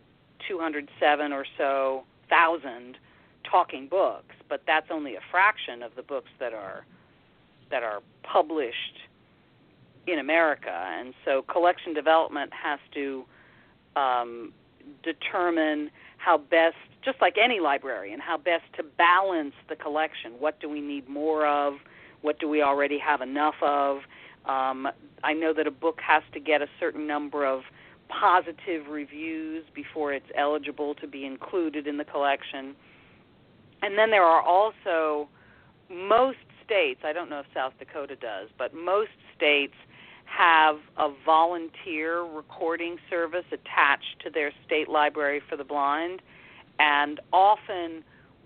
207 0.48 1.32
or 1.32 1.46
so 1.56 2.04
thousand 2.28 2.98
talking 3.50 3.88
books, 3.88 4.34
but 4.48 4.62
that's 4.66 4.88
only 4.90 5.14
a 5.14 5.20
fraction 5.30 5.82
of 5.82 5.94
the 5.96 6.02
books 6.02 6.30
that 6.38 6.52
are 6.52 6.84
that 7.70 7.82
are 7.82 8.00
published 8.22 8.98
in 10.06 10.18
America. 10.18 10.70
And 10.70 11.14
so, 11.24 11.42
collection 11.42 11.94
development 11.94 12.52
has 12.52 12.78
to 12.94 13.24
um, 13.96 14.52
determine 15.02 15.90
how 16.26 16.36
best, 16.36 16.74
just 17.04 17.20
like 17.20 17.36
any 17.40 17.60
librarian, 17.60 18.18
how 18.18 18.36
best 18.36 18.64
to 18.76 18.82
balance 18.82 19.54
the 19.68 19.76
collection. 19.76 20.32
What 20.40 20.58
do 20.58 20.68
we 20.68 20.80
need 20.80 21.08
more 21.08 21.46
of? 21.46 21.74
What 22.22 22.40
do 22.40 22.48
we 22.48 22.62
already 22.62 22.98
have 22.98 23.20
enough 23.20 23.54
of? 23.62 23.98
Um, 24.44 24.88
I 25.22 25.32
know 25.32 25.54
that 25.54 25.68
a 25.68 25.70
book 25.70 26.00
has 26.04 26.24
to 26.32 26.40
get 26.40 26.62
a 26.62 26.66
certain 26.80 27.06
number 27.06 27.46
of 27.46 27.62
positive 28.08 28.88
reviews 28.88 29.64
before 29.72 30.12
it's 30.12 30.26
eligible 30.36 30.96
to 30.96 31.06
be 31.06 31.24
included 31.24 31.86
in 31.86 31.96
the 31.96 32.04
collection. 32.04 32.74
And 33.82 33.96
then 33.96 34.10
there 34.10 34.24
are 34.24 34.42
also 34.42 35.28
most 35.88 36.38
states, 36.64 37.02
I 37.04 37.12
don't 37.12 37.30
know 37.30 37.38
if 37.38 37.46
South 37.54 37.74
Dakota 37.78 38.16
does, 38.16 38.48
but 38.58 38.74
most 38.74 39.12
states 39.36 39.74
have 40.26 40.76
a 40.98 41.10
volunteer 41.24 42.22
recording 42.22 42.98
service 43.08 43.44
attached 43.52 44.20
to 44.22 44.30
their 44.30 44.52
state 44.66 44.88
library 44.88 45.40
for 45.48 45.56
the 45.56 45.64
blind, 45.64 46.20
and 46.78 47.20
often 47.32 48.04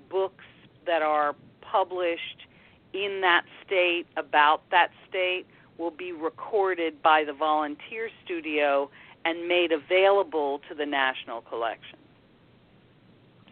books 0.08 0.44
that 0.86 1.02
are 1.02 1.34
published 1.60 2.46
in 2.92 3.20
that 3.22 3.44
state 3.66 4.06
about 4.16 4.62
that 4.70 4.90
state 5.08 5.46
will 5.78 5.90
be 5.90 6.12
recorded 6.12 7.02
by 7.02 7.24
the 7.24 7.32
volunteer 7.32 8.10
studio 8.24 8.90
and 9.24 9.48
made 9.48 9.72
available 9.72 10.60
to 10.68 10.74
the 10.74 10.86
national 10.86 11.40
collection. 11.42 11.98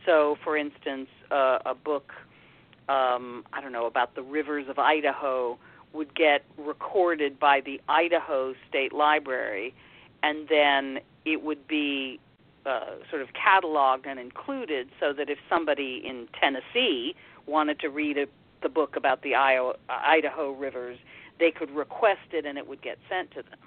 So, 0.05 0.37
for 0.43 0.57
instance, 0.57 1.09
uh, 1.31 1.59
a 1.67 1.75
book, 1.75 2.13
um, 2.89 3.45
I 3.53 3.61
don't 3.61 3.73
know, 3.73 3.87
about 3.87 4.15
the 4.15 4.23
rivers 4.23 4.67
of 4.69 4.79
Idaho 4.79 5.59
would 5.93 6.15
get 6.15 6.45
recorded 6.57 7.39
by 7.39 7.61
the 7.61 7.81
Idaho 7.89 8.55
State 8.69 8.93
Library, 8.93 9.75
and 10.23 10.49
then 10.49 11.01
it 11.25 11.43
would 11.43 11.67
be 11.67 12.21
uh, 12.67 12.97
sort 13.11 13.23
of 13.23 13.29
cataloged 13.33 14.07
and 14.07 14.19
included 14.19 14.89
so 15.01 15.13
that 15.13 15.31
if 15.31 15.39
somebody 15.49 16.03
in 16.05 16.29
Tennessee 16.39 17.15
wanted 17.47 17.81
to 17.81 17.89
read 17.89 18.19
a 18.19 18.27
the 18.63 18.69
book 18.69 18.97
about 18.97 19.23
the 19.23 19.35
Iowa, 19.35 19.75
Idaho 19.89 20.53
rivers, 20.53 20.99
they 21.39 21.51
could 21.51 21.71
request 21.71 22.33
it 22.33 22.45
and 22.45 22.59
it 22.59 22.67
would 22.67 22.83
get 22.83 22.99
sent 23.09 23.31
to 23.33 23.43
them. 23.43 23.59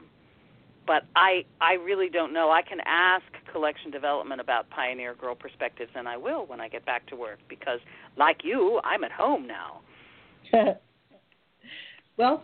But 0.85 1.05
I 1.15 1.45
I 1.61 1.73
really 1.73 2.09
don't 2.09 2.33
know. 2.33 2.51
I 2.51 2.61
can 2.61 2.79
ask 2.85 3.23
collection 3.51 3.91
development 3.91 4.41
about 4.41 4.69
Pioneer 4.69 5.13
Girl 5.13 5.35
perspectives, 5.35 5.91
and 5.95 6.07
I 6.07 6.17
will 6.17 6.45
when 6.45 6.59
I 6.59 6.67
get 6.67 6.85
back 6.85 7.05
to 7.07 7.15
work 7.15 7.39
because, 7.47 7.79
like 8.17 8.43
you, 8.43 8.81
I'm 8.83 9.03
at 9.03 9.11
home 9.11 9.47
now. 9.47 9.81
well, 12.21 12.43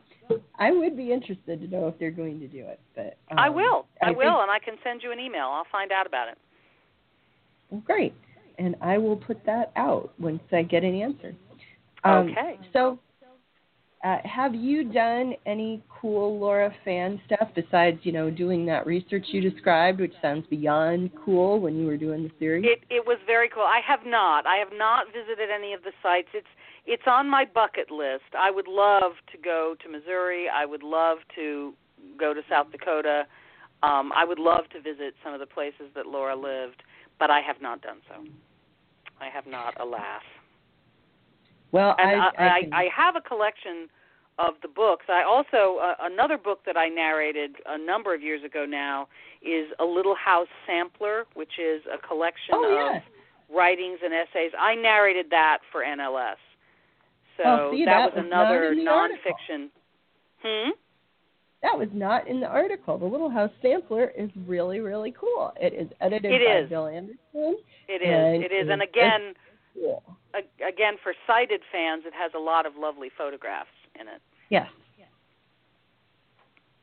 I 0.58 0.72
would 0.72 0.98
be 0.98 1.14
interested 1.14 1.62
to 1.62 1.68
know 1.68 1.88
if 1.88 2.00
they're 2.00 2.10
going 2.10 2.40
to 2.40 2.48
do 2.48 2.66
it, 2.66 2.80
but 2.96 3.18
um, 3.32 3.38
I 3.38 3.48
will. 3.50 3.86
I, 4.02 4.08
I 4.08 4.12
will, 4.12 4.18
think, 4.18 4.42
and 4.42 4.52
I 4.52 4.60
can 4.60 4.76
send 4.84 5.04
you 5.04 5.12
an 5.12 5.20
email. 5.20 5.46
I'll 5.46 5.68
find 5.72 5.92
out 5.92 6.08
about 6.08 6.30
it. 6.30 7.86
Great, 7.86 8.16
and 8.58 8.76
I 8.82 8.98
will 8.98 9.16
put 9.16 9.46
that 9.46 9.72
out 9.76 10.14
once 10.20 10.42
I 10.52 10.64
get 10.64 10.84
an 10.84 11.00
answer. 11.00 11.36
Um, 12.04 12.32
okay. 12.32 12.60
So, 12.74 12.98
uh, 14.04 14.18
have 14.24 14.56
you 14.56 14.92
done 14.92 15.34
any 15.46 15.84
cool 16.02 16.40
Laura 16.40 16.74
fan 16.84 17.22
stuff 17.28 17.50
besides, 17.54 18.00
you 18.02 18.12
know, 18.12 18.32
doing 18.32 18.66
that 18.66 18.88
research 18.88 19.28
you 19.32 19.42
described, 19.42 20.00
which 20.00 20.14
sounds 20.22 20.46
beyond 20.50 21.12
cool 21.24 21.60
when 21.60 21.78
you 21.78 21.86
were 21.86 21.98
doing 21.98 22.24
the 22.24 22.32
series? 22.40 22.66
It 22.66 22.80
it 22.90 23.06
was 23.06 23.18
very 23.28 23.48
cool. 23.48 23.64
I 23.64 23.82
have 23.88 24.06
not. 24.08 24.48
I 24.48 24.56
have 24.56 24.74
not 24.74 25.06
visited 25.08 25.50
any 25.54 25.74
of 25.74 25.84
the 25.84 25.92
sites. 26.02 26.30
It's 26.34 26.48
it's 26.88 27.04
on 27.06 27.30
my 27.30 27.46
bucket 27.46 27.92
list. 27.92 28.34
I 28.38 28.50
would 28.50 28.68
love 28.68 29.14
to 29.32 29.38
go 29.38 29.76
to 29.84 29.90
Missouri. 29.90 30.48
I 30.50 30.66
would 30.66 30.84
love 30.84 31.18
to 31.36 31.74
go 32.18 32.34
to 32.34 32.42
South 32.50 32.72
Dakota. 32.72 33.24
Um, 33.84 34.12
I 34.16 34.26
would 34.26 34.40
love 34.40 34.70
to 34.72 34.82
visit 34.82 35.14
some 35.24 35.34
of 35.34 35.40
the 35.40 35.46
places 35.46 35.88
that 35.96 36.08
Laura 36.08 36.36
lived, 36.36 36.82
but 37.20 37.30
I 37.30 37.42
have 37.42 37.62
not 37.62 37.82
done 37.82 37.98
so. 38.08 38.24
I 39.20 39.30
have 39.30 39.46
not, 39.46 39.80
alas. 39.80 40.22
Well, 41.72 41.96
I, 42.00 42.04
I, 42.04 42.32
can... 42.36 42.74
I, 42.74 42.78
I 42.84 42.90
have 42.96 43.16
a 43.16 43.22
collection 43.22 43.90
of 44.40 44.54
the 44.62 44.68
books. 44.68 45.06
I 45.10 45.24
also 45.24 45.80
uh, 45.80 45.96
another 46.02 46.38
book 46.38 46.60
that 46.66 46.78
I 46.78 46.88
narrated 46.88 47.56
a 47.66 47.78
number 47.78 48.14
of 48.14 48.22
years 48.22 48.44
ago 48.44 48.66
now 48.66 49.08
is 49.42 49.68
a 49.80 49.86
Little 49.86 50.16
House 50.16 50.48
Sampler, 50.66 51.26
which 51.34 51.60
is 51.60 51.82
a 51.92 51.98
collection 52.08 52.54
oh, 52.54 52.96
of 52.96 53.02
writings 53.56 54.00
and 54.04 54.14
essays. 54.14 54.52
I 54.58 54.76
narrated 54.76 55.28
that 55.32 55.60
for 55.72 55.82
NLS. 55.82 56.38
So 57.38 57.44
oh, 57.46 57.72
see, 57.72 57.86
that, 57.86 58.12
that, 58.14 58.16
was 58.16 58.26
another 58.26 58.76
nonfiction. 58.76 59.70
Hmm. 60.44 60.72
That 61.62 61.78
was 61.78 61.88
not 61.94 62.28
in 62.28 62.40
the 62.40 62.48
article. 62.48 62.98
The 62.98 63.06
Little 63.06 63.30
House 63.30 63.52
Sampler 63.62 64.12
is 64.18 64.30
really, 64.46 64.80
really 64.80 65.14
cool. 65.20 65.52
It 65.60 65.74
is 65.74 65.88
edited 66.02 66.32
it 66.32 66.42
by 66.46 66.64
is. 66.64 66.70
Bill 66.70 66.88
Anderson. 66.88 67.18
It 67.88 68.02
is. 68.02 68.46
It 68.46 68.54
is. 68.54 68.70
And 68.70 68.82
again, 68.82 69.34
cool. 69.74 70.04
again 70.36 70.96
for 71.02 71.14
sighted 71.26 71.62
fans, 71.72 72.04
it 72.06 72.14
has 72.14 72.32
a 72.36 72.40
lot 72.40 72.66
of 72.66 72.74
lovely 72.78 73.10
photographs 73.18 73.70
in 74.00 74.08
it. 74.08 74.22
Yes. 74.50 74.68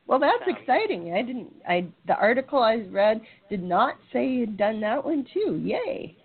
Well, 0.07 0.19
that's 0.19 0.43
So. 0.45 0.55
exciting. 0.55 1.13
I 1.13 1.21
didn't. 1.21 1.53
I 1.67 1.87
the 2.05 2.15
article 2.15 2.59
I 2.59 2.75
read 2.75 3.21
did 3.49 3.63
not 3.63 3.95
say 4.13 4.27
you'd 4.27 4.57
done 4.57 4.79
that 4.81 5.03
one 5.03 5.25
too. 5.33 5.59
Yay! 5.63 6.15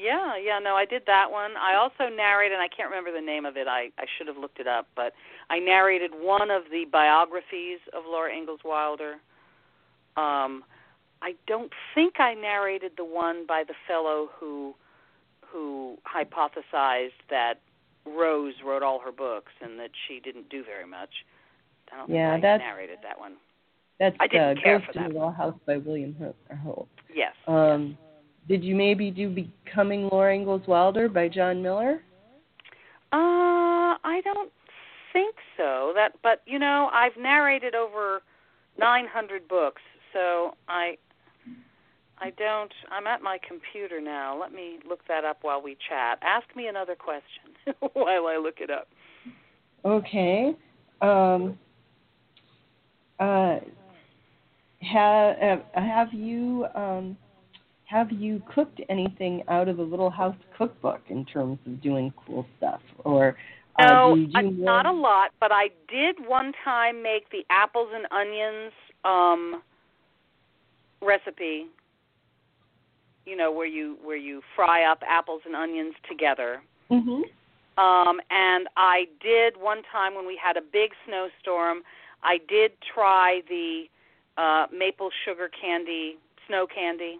Yeah, 0.00 0.36
yeah, 0.36 0.58
no, 0.58 0.76
I 0.76 0.84
did 0.86 1.02
that 1.06 1.30
one. 1.30 1.52
I 1.60 1.74
also 1.74 2.08
narrated, 2.14 2.54
and 2.54 2.62
I 2.62 2.68
can't 2.68 2.88
remember 2.88 3.12
the 3.12 3.20
name 3.24 3.44
of 3.44 3.56
it. 3.56 3.66
I 3.68 3.90
I 3.98 4.04
should 4.16 4.26
have 4.28 4.36
looked 4.38 4.58
it 4.60 4.66
up, 4.66 4.86
but 4.96 5.12
I 5.50 5.58
narrated 5.58 6.12
one 6.14 6.50
of 6.50 6.62
the 6.70 6.84
biographies 6.90 7.80
of 7.92 8.04
Laura 8.06 8.32
Ingalls 8.32 8.60
Wilder. 8.64 9.14
Um, 10.16 10.64
I 11.22 11.34
don't 11.46 11.72
think 11.94 12.14
I 12.18 12.34
narrated 12.34 12.92
the 12.96 13.04
one 13.04 13.44
by 13.46 13.64
the 13.66 13.74
fellow 13.86 14.30
who 14.38 14.74
who 15.46 15.98
hypothesized 16.06 17.18
that 17.28 17.54
Rose 18.06 18.54
wrote 18.64 18.82
all 18.82 19.00
her 19.00 19.12
books 19.12 19.52
and 19.60 19.78
that 19.80 19.90
she 20.06 20.20
didn't 20.20 20.48
do 20.48 20.64
very 20.64 20.86
much. 20.86 21.10
I 21.92 21.96
don't 21.96 22.08
Yeah, 22.10 22.32
think 22.34 22.44
I 22.44 22.48
that's- 22.48 22.60
narrated 22.66 22.98
that 23.02 23.18
one. 23.18 23.34
That's 23.98 24.16
I 24.18 24.28
didn't 24.28 24.58
uh, 24.58 24.62
care 24.62 24.78
Ghost 24.78 24.92
for 24.92 24.98
in 24.98 25.08
the 25.08 25.14
Little 25.14 25.30
House 25.32 25.58
by 25.66 25.76
William 25.76 26.16
Holtz. 26.64 26.88
Yes. 27.14 27.34
Um, 27.46 27.98
did 28.48 28.64
you 28.64 28.74
maybe 28.74 29.10
do 29.10 29.28
Becoming 29.28 30.08
Laura 30.08 30.34
Ingalls 30.34 30.66
Wilder 30.66 31.08
by 31.08 31.28
John 31.28 31.62
Miller? 31.62 32.00
Uh, 33.12 33.98
I 34.04 34.20
don't 34.24 34.52
think 35.12 35.34
so. 35.56 35.92
That, 35.94 36.12
but 36.22 36.42
you 36.46 36.58
know, 36.58 36.88
I've 36.92 37.16
narrated 37.18 37.74
over 37.74 38.22
900 38.78 39.48
books, 39.48 39.82
so 40.12 40.54
I, 40.68 40.96
I 42.18 42.30
don't. 42.30 42.72
I'm 42.90 43.06
at 43.06 43.22
my 43.22 43.38
computer 43.46 44.00
now. 44.00 44.38
Let 44.40 44.52
me 44.52 44.78
look 44.88 45.00
that 45.08 45.24
up 45.24 45.38
while 45.42 45.62
we 45.62 45.76
chat. 45.88 46.18
Ask 46.22 46.54
me 46.56 46.66
another 46.66 46.94
question 46.94 47.54
while 47.92 48.26
I 48.26 48.38
look 48.42 48.56
it 48.60 48.70
up. 48.70 48.88
Okay. 49.84 50.54
Um, 51.00 51.58
uh, 53.18 53.58
have 54.82 55.62
have 55.74 56.12
you 56.12 56.66
um, 56.74 57.16
have 57.90 58.12
you 58.12 58.40
cooked 58.54 58.80
anything 58.88 59.42
out 59.48 59.68
of 59.68 59.76
the 59.76 59.82
Little 59.82 60.10
House 60.10 60.36
cookbook 60.56 61.00
in 61.08 61.24
terms 61.24 61.58
of 61.66 61.82
doing 61.82 62.12
cool 62.24 62.46
stuff, 62.56 62.80
or 63.04 63.36
uh, 63.80 63.84
No, 63.84 64.14
do 64.14 64.20
you 64.20 64.28
do 64.28 64.38
uh, 64.38 64.64
not 64.64 64.86
a 64.86 64.92
lot, 64.92 65.32
but 65.40 65.50
I 65.50 65.70
did 65.88 66.16
one 66.24 66.52
time 66.64 67.02
make 67.02 67.30
the 67.30 67.44
apples 67.50 67.88
and 67.92 68.06
onions 68.12 68.72
um 69.04 69.62
recipe. 71.02 71.66
You 73.26 73.36
know, 73.36 73.50
where 73.50 73.66
you 73.66 73.98
where 74.04 74.16
you 74.16 74.40
fry 74.54 74.84
up 74.84 75.02
apples 75.06 75.42
and 75.44 75.56
onions 75.56 75.94
together. 76.08 76.62
Mm-hmm. 76.92 77.22
Um 77.82 78.20
and 78.30 78.68
I 78.76 79.06
did 79.20 79.56
one 79.56 79.82
time 79.90 80.14
when 80.14 80.28
we 80.28 80.38
had 80.40 80.56
a 80.56 80.62
big 80.62 80.92
snowstorm, 81.04 81.82
I 82.22 82.38
did 82.48 82.70
try 82.94 83.42
the 83.48 83.86
uh 84.38 84.66
maple 84.72 85.10
sugar 85.24 85.50
candy, 85.60 86.18
snow 86.46 86.68
candy. 86.72 87.18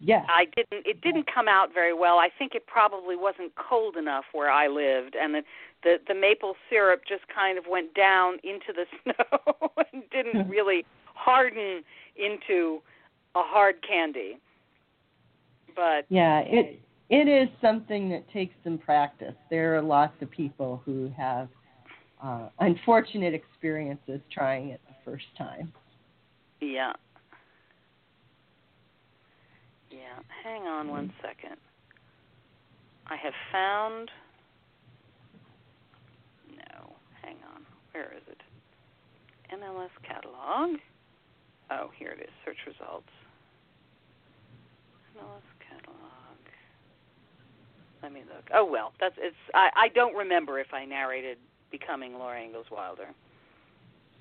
Yes. 0.00 0.24
I 0.28 0.46
didn't. 0.56 0.86
It 0.86 1.02
didn't 1.02 1.26
come 1.32 1.46
out 1.46 1.74
very 1.74 1.92
well. 1.92 2.18
I 2.18 2.30
think 2.38 2.54
it 2.54 2.66
probably 2.66 3.16
wasn't 3.16 3.52
cold 3.56 3.96
enough 3.96 4.24
where 4.32 4.50
I 4.50 4.66
lived, 4.66 5.14
and 5.14 5.34
the 5.34 5.42
the, 5.82 5.96
the 6.08 6.14
maple 6.14 6.54
syrup 6.68 7.02
just 7.06 7.22
kind 7.34 7.58
of 7.58 7.64
went 7.68 7.94
down 7.94 8.38
into 8.42 8.72
the 8.74 8.84
snow 9.02 9.70
and 9.92 10.02
didn't 10.10 10.48
really 10.48 10.84
harden 11.14 11.82
into 12.16 12.80
a 13.34 13.42
hard 13.42 13.76
candy. 13.86 14.38
But 15.76 16.06
Yeah, 16.08 16.40
it 16.40 16.80
it 17.10 17.28
is 17.28 17.48
something 17.60 18.08
that 18.10 18.30
takes 18.32 18.54
some 18.64 18.78
practice. 18.78 19.34
There 19.50 19.76
are 19.76 19.82
lots 19.82 20.14
of 20.22 20.30
people 20.30 20.80
who 20.86 21.12
have 21.16 21.48
uh, 22.22 22.48
unfortunate 22.60 23.34
experiences 23.34 24.20
trying 24.32 24.70
it 24.70 24.80
the 24.88 24.94
first 25.10 25.26
time. 25.36 25.72
yeah, 26.60 26.92
yeah. 29.90 30.18
Hang 30.44 30.62
on 30.62 30.88
one 30.88 31.12
second. 31.22 31.56
I 33.06 33.16
have 33.16 33.32
found. 33.52 34.10
No, 36.56 36.92
hang 37.22 37.36
on. 37.54 37.62
Where 37.92 38.12
is 38.16 38.22
it? 38.28 38.40
NLS 39.52 39.90
catalog. 40.06 40.78
Oh, 41.70 41.90
here 41.98 42.10
it 42.10 42.22
is. 42.22 42.30
Search 42.44 42.56
results. 42.66 43.08
NLS 45.16 45.42
catalog. 45.68 46.38
Let 48.02 48.12
me 48.12 48.20
look. 48.34 48.44
Oh 48.54 48.64
well, 48.64 48.92
that's 49.00 49.16
it's. 49.18 49.36
I 49.54 49.70
I 49.76 49.88
don't 49.88 50.14
remember 50.14 50.58
if 50.58 50.72
I 50.72 50.84
narrated 50.84 51.38
becoming 51.70 52.14
Laura 52.14 52.40
Ingalls 52.40 52.66
Wilder. 52.70 53.08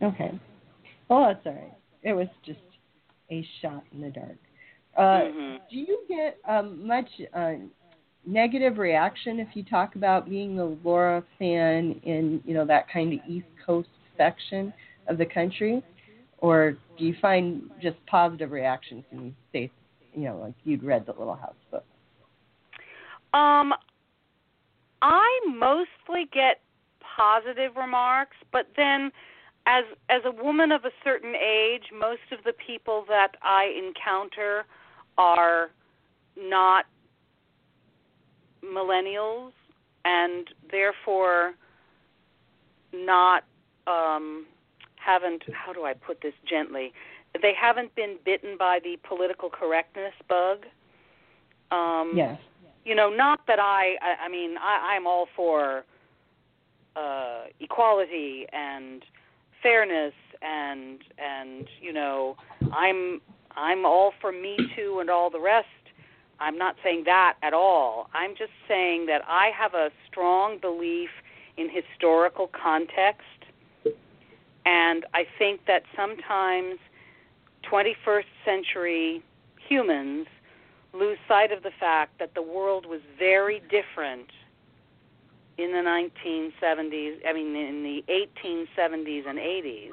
Okay. 0.01 0.31
Well, 1.09 1.25
that's 1.27 1.45
all 1.45 1.53
right. 1.53 1.77
It 2.03 2.13
was 2.13 2.27
just 2.45 2.59
a 3.31 3.45
shot 3.61 3.83
in 3.93 4.01
the 4.01 4.09
dark. 4.09 4.37
Uh, 4.95 5.25
Mhm. 5.25 5.59
Do 5.69 5.77
you 5.77 5.99
get 6.07 6.37
um, 6.45 6.85
much 6.85 7.09
uh, 7.33 7.53
negative 8.25 8.77
reaction 8.77 9.39
if 9.39 9.55
you 9.55 9.63
talk 9.63 9.95
about 9.95 10.27
being 10.29 10.55
the 10.55 10.77
Laura 10.83 11.23
fan 11.37 11.99
in 12.03 12.41
you 12.45 12.53
know 12.53 12.65
that 12.65 12.89
kind 12.89 13.13
of 13.13 13.19
East 13.27 13.47
Coast 13.65 13.89
section 14.17 14.73
of 15.07 15.17
the 15.17 15.25
country, 15.25 15.83
or 16.39 16.71
do 16.97 17.05
you 17.05 17.15
find 17.21 17.69
just 17.79 17.97
positive 18.07 18.51
reactions 18.51 19.03
when 19.11 19.25
you 19.27 19.33
say 19.53 19.71
you 20.13 20.23
know 20.25 20.37
like 20.37 20.53
you'd 20.63 20.83
read 20.83 21.05
the 21.05 21.13
Little 21.13 21.35
House 21.35 21.55
book? 21.71 21.85
Um, 23.33 23.73
I 25.01 25.39
mostly 25.47 26.27
get 26.33 26.61
positive 27.17 27.75
remarks, 27.75 28.35
but 28.51 28.67
then 28.75 29.11
as 29.65 29.83
as 30.09 30.21
a 30.25 30.31
woman 30.31 30.71
of 30.71 30.85
a 30.85 30.91
certain 31.03 31.35
age, 31.35 31.83
most 31.93 32.31
of 32.31 32.43
the 32.43 32.53
people 32.53 33.05
that 33.07 33.35
I 33.41 33.73
encounter 33.77 34.65
are 35.17 35.69
not 36.37 36.85
millennials 38.63 39.51
and 40.05 40.47
therefore 40.71 41.53
not 42.93 43.43
um 43.87 44.45
haven't 44.95 45.43
how 45.53 45.73
do 45.73 45.83
I 45.85 45.93
put 45.93 46.21
this 46.21 46.33
gently? 46.49 46.93
They 47.41 47.53
haven't 47.53 47.93
been 47.95 48.17
bitten 48.25 48.57
by 48.57 48.79
the 48.83 48.97
political 49.07 49.49
correctness 49.49 50.13
bug. 50.27 50.65
Um 51.71 52.13
Yes. 52.15 52.39
you 52.85 52.95
know, 52.95 53.09
not 53.09 53.45
that 53.47 53.59
I, 53.59 53.97
I, 54.01 54.25
I 54.25 54.29
mean, 54.29 54.57
I, 54.57 54.95
I'm 54.95 55.05
all 55.05 55.27
for 55.35 55.83
uh, 56.95 57.43
equality 57.59 58.47
and 58.51 59.03
fairness 59.61 60.13
and 60.41 60.99
and 61.17 61.67
you 61.81 61.91
know 61.91 62.37
I'm 62.71 63.21
I'm 63.55 63.85
all 63.85 64.13
for 64.21 64.31
Me 64.31 64.57
Too 64.75 64.99
and 64.99 65.09
all 65.09 65.29
the 65.29 65.39
rest. 65.39 65.67
I'm 66.39 66.57
not 66.57 66.75
saying 66.83 67.03
that 67.05 67.35
at 67.43 67.53
all. 67.53 68.09
I'm 68.13 68.35
just 68.37 68.51
saying 68.67 69.07
that 69.07 69.21
I 69.27 69.51
have 69.57 69.73
a 69.73 69.89
strong 70.09 70.57
belief 70.57 71.09
in 71.57 71.69
historical 71.69 72.47
context, 72.47 73.23
and 74.65 75.05
I 75.13 75.25
think 75.37 75.65
that 75.67 75.83
sometimes 75.97 76.75
21st 77.69 78.23
century 78.45 79.21
humans 79.67 80.27
lose 80.93 81.17
sight 81.27 81.51
of 81.51 81.63
the 81.63 81.71
fact 81.79 82.17
that 82.19 82.33
the 82.33 82.41
world 82.41 82.85
was 82.85 83.01
very 83.17 83.61
different 83.69 84.29
in 85.59 85.71
the 85.71 85.79
1970s, 85.79 87.17
I 87.27 87.33
mean 87.33 87.55
in 87.55 87.83
the 87.83 88.03
1870s 88.09 89.27
and 89.27 89.37
80s, 89.37 89.91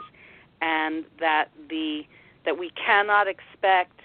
and 0.63 1.05
that 1.21 1.49
the 1.69 2.03
that 2.45 2.57
we 2.57 2.71
cannot 2.71 3.27
expect 3.27 4.01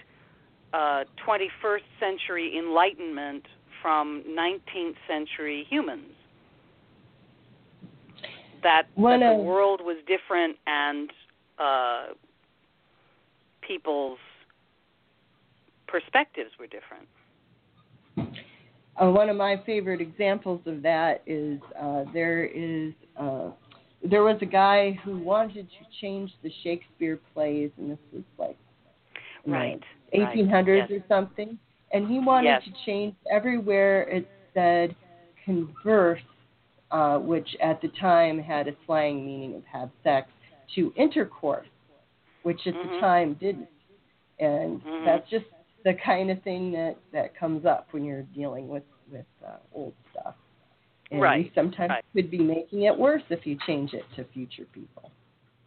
uh, 0.72 1.04
21st 1.24 1.82
century 2.00 2.58
enlightenment 2.58 3.46
from 3.80 4.22
19th 4.28 4.96
century 5.06 5.66
humans. 5.68 6.12
That, 8.62 8.86
that 8.96 9.36
the 9.36 9.42
world 9.42 9.80
was 9.80 9.96
different 10.06 10.56
and 10.66 11.10
uh, 11.58 12.06
people's 13.60 14.18
perspectives 15.88 16.50
were 16.58 16.66
different. 16.66 17.08
Uh, 19.00 19.08
one 19.08 19.28
of 19.28 19.36
my 19.36 19.60
favorite 19.64 20.00
examples 20.00 20.60
of 20.66 20.82
that 20.82 21.22
is 21.26 21.58
uh, 21.80 22.04
there 22.12 22.44
is 22.44 22.92
uh, 23.18 23.50
there 24.08 24.22
was 24.22 24.36
a 24.42 24.46
guy 24.46 24.98
who 25.04 25.18
wanted 25.18 25.68
to 25.68 26.00
change 26.00 26.30
the 26.42 26.50
Shakespeare 26.62 27.18
plays, 27.32 27.70
and 27.78 27.90
this 27.90 27.98
was 28.12 28.22
like 28.38 28.58
right, 29.46 29.80
1800s 30.14 30.50
right. 30.50 30.66
yes. 30.66 30.90
or 30.90 31.04
something, 31.08 31.58
and 31.92 32.08
he 32.08 32.18
wanted 32.18 32.48
yes. 32.48 32.62
to 32.64 32.70
change 32.84 33.14
everywhere 33.30 34.02
it 34.02 34.28
said 34.52 34.94
converse, 35.44 36.20
uh, 36.90 37.16
which 37.18 37.48
at 37.62 37.80
the 37.80 37.88
time 38.00 38.38
had 38.38 38.68
a 38.68 38.72
slang 38.86 39.24
meaning 39.24 39.54
of 39.54 39.62
have 39.64 39.90
sex, 40.04 40.28
to 40.74 40.92
intercourse, 40.96 41.66
which 42.42 42.60
at 42.66 42.74
mm-hmm. 42.74 42.94
the 42.94 43.00
time 43.00 43.36
didn't, 43.40 43.68
and 44.38 44.82
mm-hmm. 44.82 45.06
that's 45.06 45.28
just 45.30 45.46
the 45.84 45.94
kind 46.04 46.30
of 46.30 46.42
thing 46.42 46.72
that 46.72 46.96
that 47.12 47.38
comes 47.38 47.66
up 47.66 47.88
when 47.90 48.04
you're 48.04 48.22
dealing 48.34 48.68
with 48.68 48.84
with 49.10 49.26
uh, 49.46 49.56
old 49.74 49.94
stuff. 50.10 50.34
And 51.10 51.20
right. 51.20 51.44
you 51.44 51.50
sometimes 51.54 51.90
right. 51.90 52.04
could 52.14 52.30
be 52.30 52.38
making 52.38 52.84
it 52.84 52.96
worse 52.96 53.22
if 53.28 53.46
you 53.46 53.58
change 53.66 53.92
it 53.92 54.04
to 54.16 54.24
future 54.32 54.64
people. 54.72 55.10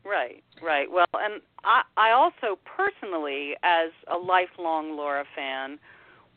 Right, 0.04 0.44
right. 0.62 0.88
Well, 0.92 1.06
and 1.14 1.42
I, 1.64 1.82
I 1.98 2.12
also 2.12 2.60
personally, 2.66 3.54
as 3.64 3.92
a 4.12 4.18
lifelong 4.18 4.98
Laura 4.98 5.24
fan, 5.36 5.78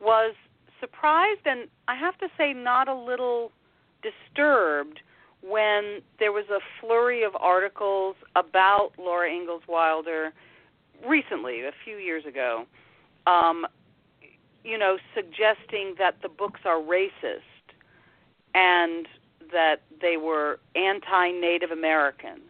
was 0.01 0.35
surprised 0.81 1.41
and 1.47 1.69
I 1.87 1.97
have 1.97 2.19
to 2.19 2.29
say 2.37 2.53
not 2.53 2.89
a 2.89 2.95
little 2.95 3.51
disturbed 4.03 5.01
when 5.43 6.01
there 6.19 6.33
was 6.33 6.45
a 6.51 6.61
flurry 6.81 7.25
of 7.25 7.33
articles 7.37 8.17
about 8.37 8.91
Laura 8.99 9.31
Ingalls 9.31 9.63
Wilder 9.69 10.33
recently, 11.07 11.61
a 11.61 11.71
few 11.85 11.97
years 11.97 12.25
ago, 12.27 12.65
um, 13.29 13.67
you 14.65 14.79
know, 14.79 14.99
suggesting 15.15 15.95
that 15.99 16.17
the 16.23 16.29
books 16.29 16.61
are 16.65 16.81
racist 16.81 17.43
and 18.55 19.07
that 19.53 19.83
they 20.01 20.17
were 20.17 20.59
anti-Native 20.75 21.71
American. 21.71 22.41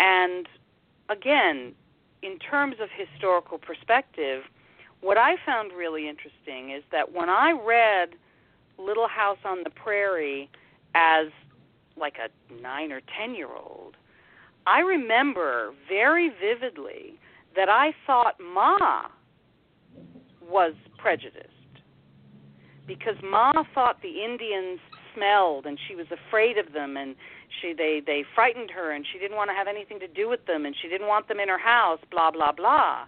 And 0.00 0.48
again, 1.08 1.72
in 2.22 2.38
terms 2.38 2.76
of 2.80 2.88
historical 2.94 3.58
perspective, 3.58 4.44
what 5.00 5.18
I 5.18 5.36
found 5.44 5.72
really 5.72 6.08
interesting 6.08 6.70
is 6.70 6.82
that 6.92 7.12
when 7.12 7.28
I 7.28 7.52
read 7.52 8.10
Little 8.78 9.08
House 9.08 9.38
on 9.44 9.62
the 9.64 9.70
Prairie 9.70 10.50
as 10.94 11.28
like 11.96 12.16
a 12.18 12.28
9 12.62 12.92
or 12.92 13.00
10 13.18 13.34
year 13.34 13.48
old, 13.48 13.96
I 14.66 14.80
remember 14.80 15.72
very 15.88 16.30
vividly 16.30 17.14
that 17.54 17.68
I 17.68 17.94
thought 18.06 18.34
Ma 18.40 19.08
was 20.48 20.74
prejudiced. 20.98 21.50
Because 22.86 23.16
Ma 23.22 23.52
thought 23.74 24.00
the 24.02 24.22
Indians 24.24 24.78
smelled 25.14 25.66
and 25.66 25.78
she 25.88 25.94
was 25.94 26.06
afraid 26.10 26.58
of 26.58 26.72
them 26.72 26.96
and 26.96 27.16
she 27.60 27.72
they 27.72 28.02
they 28.04 28.24
frightened 28.34 28.70
her 28.70 28.92
and 28.92 29.04
she 29.10 29.18
didn't 29.18 29.36
want 29.36 29.50
to 29.50 29.54
have 29.54 29.66
anything 29.66 29.98
to 29.98 30.08
do 30.08 30.28
with 30.28 30.44
them 30.46 30.66
and 30.66 30.76
she 30.80 30.88
didn't 30.88 31.06
want 31.06 31.26
them 31.26 31.40
in 31.40 31.48
her 31.48 31.58
house 31.58 31.98
blah 32.10 32.30
blah 32.30 32.52
blah. 32.52 33.06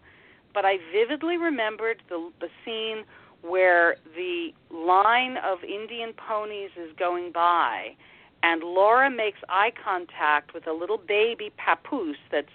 But 0.55 0.65
I 0.65 0.79
vividly 0.93 1.37
remembered 1.37 2.03
the 2.09 2.31
the 2.41 2.49
scene 2.65 3.05
where 3.43 3.97
the 4.17 4.49
line 4.71 5.37
of 5.45 5.63
Indian 5.63 6.13
ponies 6.13 6.71
is 6.77 6.91
going 6.99 7.31
by 7.31 7.95
and 8.43 8.63
Laura 8.63 9.11
makes 9.11 9.39
eye 9.49 9.73
contact 9.83 10.55
with 10.55 10.67
a 10.67 10.73
little 10.73 10.99
baby 10.99 11.53
papoose 11.57 12.17
that's 12.33 12.49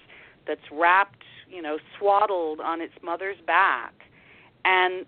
that's 0.46 0.72
wrapped, 0.72 1.24
you 1.50 1.62
know, 1.62 1.78
swaddled 1.98 2.60
on 2.60 2.82
its 2.82 2.94
mother's 3.02 3.38
back 3.48 3.94
and 4.66 5.06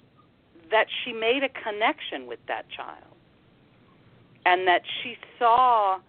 that 0.71 0.87
she 1.03 1.13
made 1.13 1.41
a 1.43 1.49
connection 1.49 2.27
with 2.27 2.39
that 2.47 2.65
child 2.75 3.15
and 4.45 4.67
that 4.67 4.81
she 5.01 5.15
saw 5.39 5.99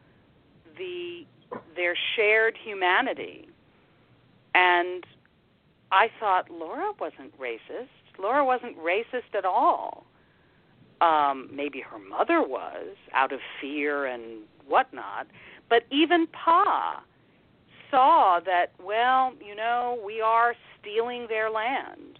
the 0.77 1.25
their 1.77 1.97
shared 2.17 2.57
humanity 2.65 3.49
and 4.55 5.05
I 5.93 6.09
thought 6.19 6.51
Laura 6.51 6.93
wasn't 6.99 7.39
racist. 7.39 7.89
Laura 8.19 8.45
wasn't 8.45 8.77
racist 8.79 9.35
at 9.37 9.45
all. 9.45 10.07
Um, 11.01 11.49
maybe 11.53 11.81
her 11.81 11.99
mother 11.99 12.43
was 12.43 12.97
out 13.13 13.33
of 13.33 13.41
fear 13.61 14.07
and 14.07 14.43
whatnot, 14.67 15.27
but 15.69 15.83
even 15.91 16.27
Pa 16.29 17.03
saw 17.91 18.41
that 18.45 18.73
well, 18.83 19.33
you 19.47 19.55
know, 19.55 20.01
we 20.05 20.21
are 20.21 20.55
stealing 20.81 21.27
their 21.29 21.51
land 21.51 22.16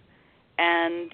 and 0.59 1.13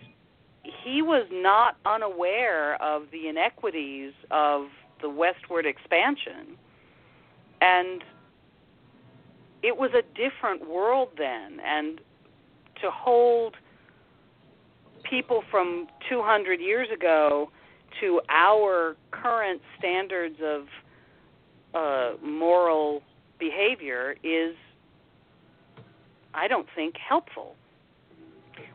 he 0.63 1.03
was 1.03 1.27
not 1.33 1.77
unaware 1.85 2.81
of 2.83 3.05
the 3.11 3.29
inequities 3.29 4.13
of 4.31 4.67
the 5.01 5.09
westward 5.09 5.67
expansion. 5.67 6.57
And 7.61 8.03
it 9.63 9.77
was 9.77 9.91
a 9.93 10.03
different 10.17 10.69
world 10.69 11.11
then. 11.19 11.59
And 11.65 12.01
to 12.81 12.91
hold 12.91 13.57
people 15.09 15.43
from 15.51 15.89
200 16.09 16.61
years 16.61 16.89
ago 16.93 17.51
to 18.01 18.21
our 18.29 18.97
current 19.11 19.61
standards 19.79 20.37
of 20.43 20.67
uh, 21.75 22.17
moral 22.25 23.03
behavior 23.39 24.17
is, 24.23 24.55
I 26.35 26.49
don't 26.49 26.67
think, 26.75 26.95
helpful 26.97 27.57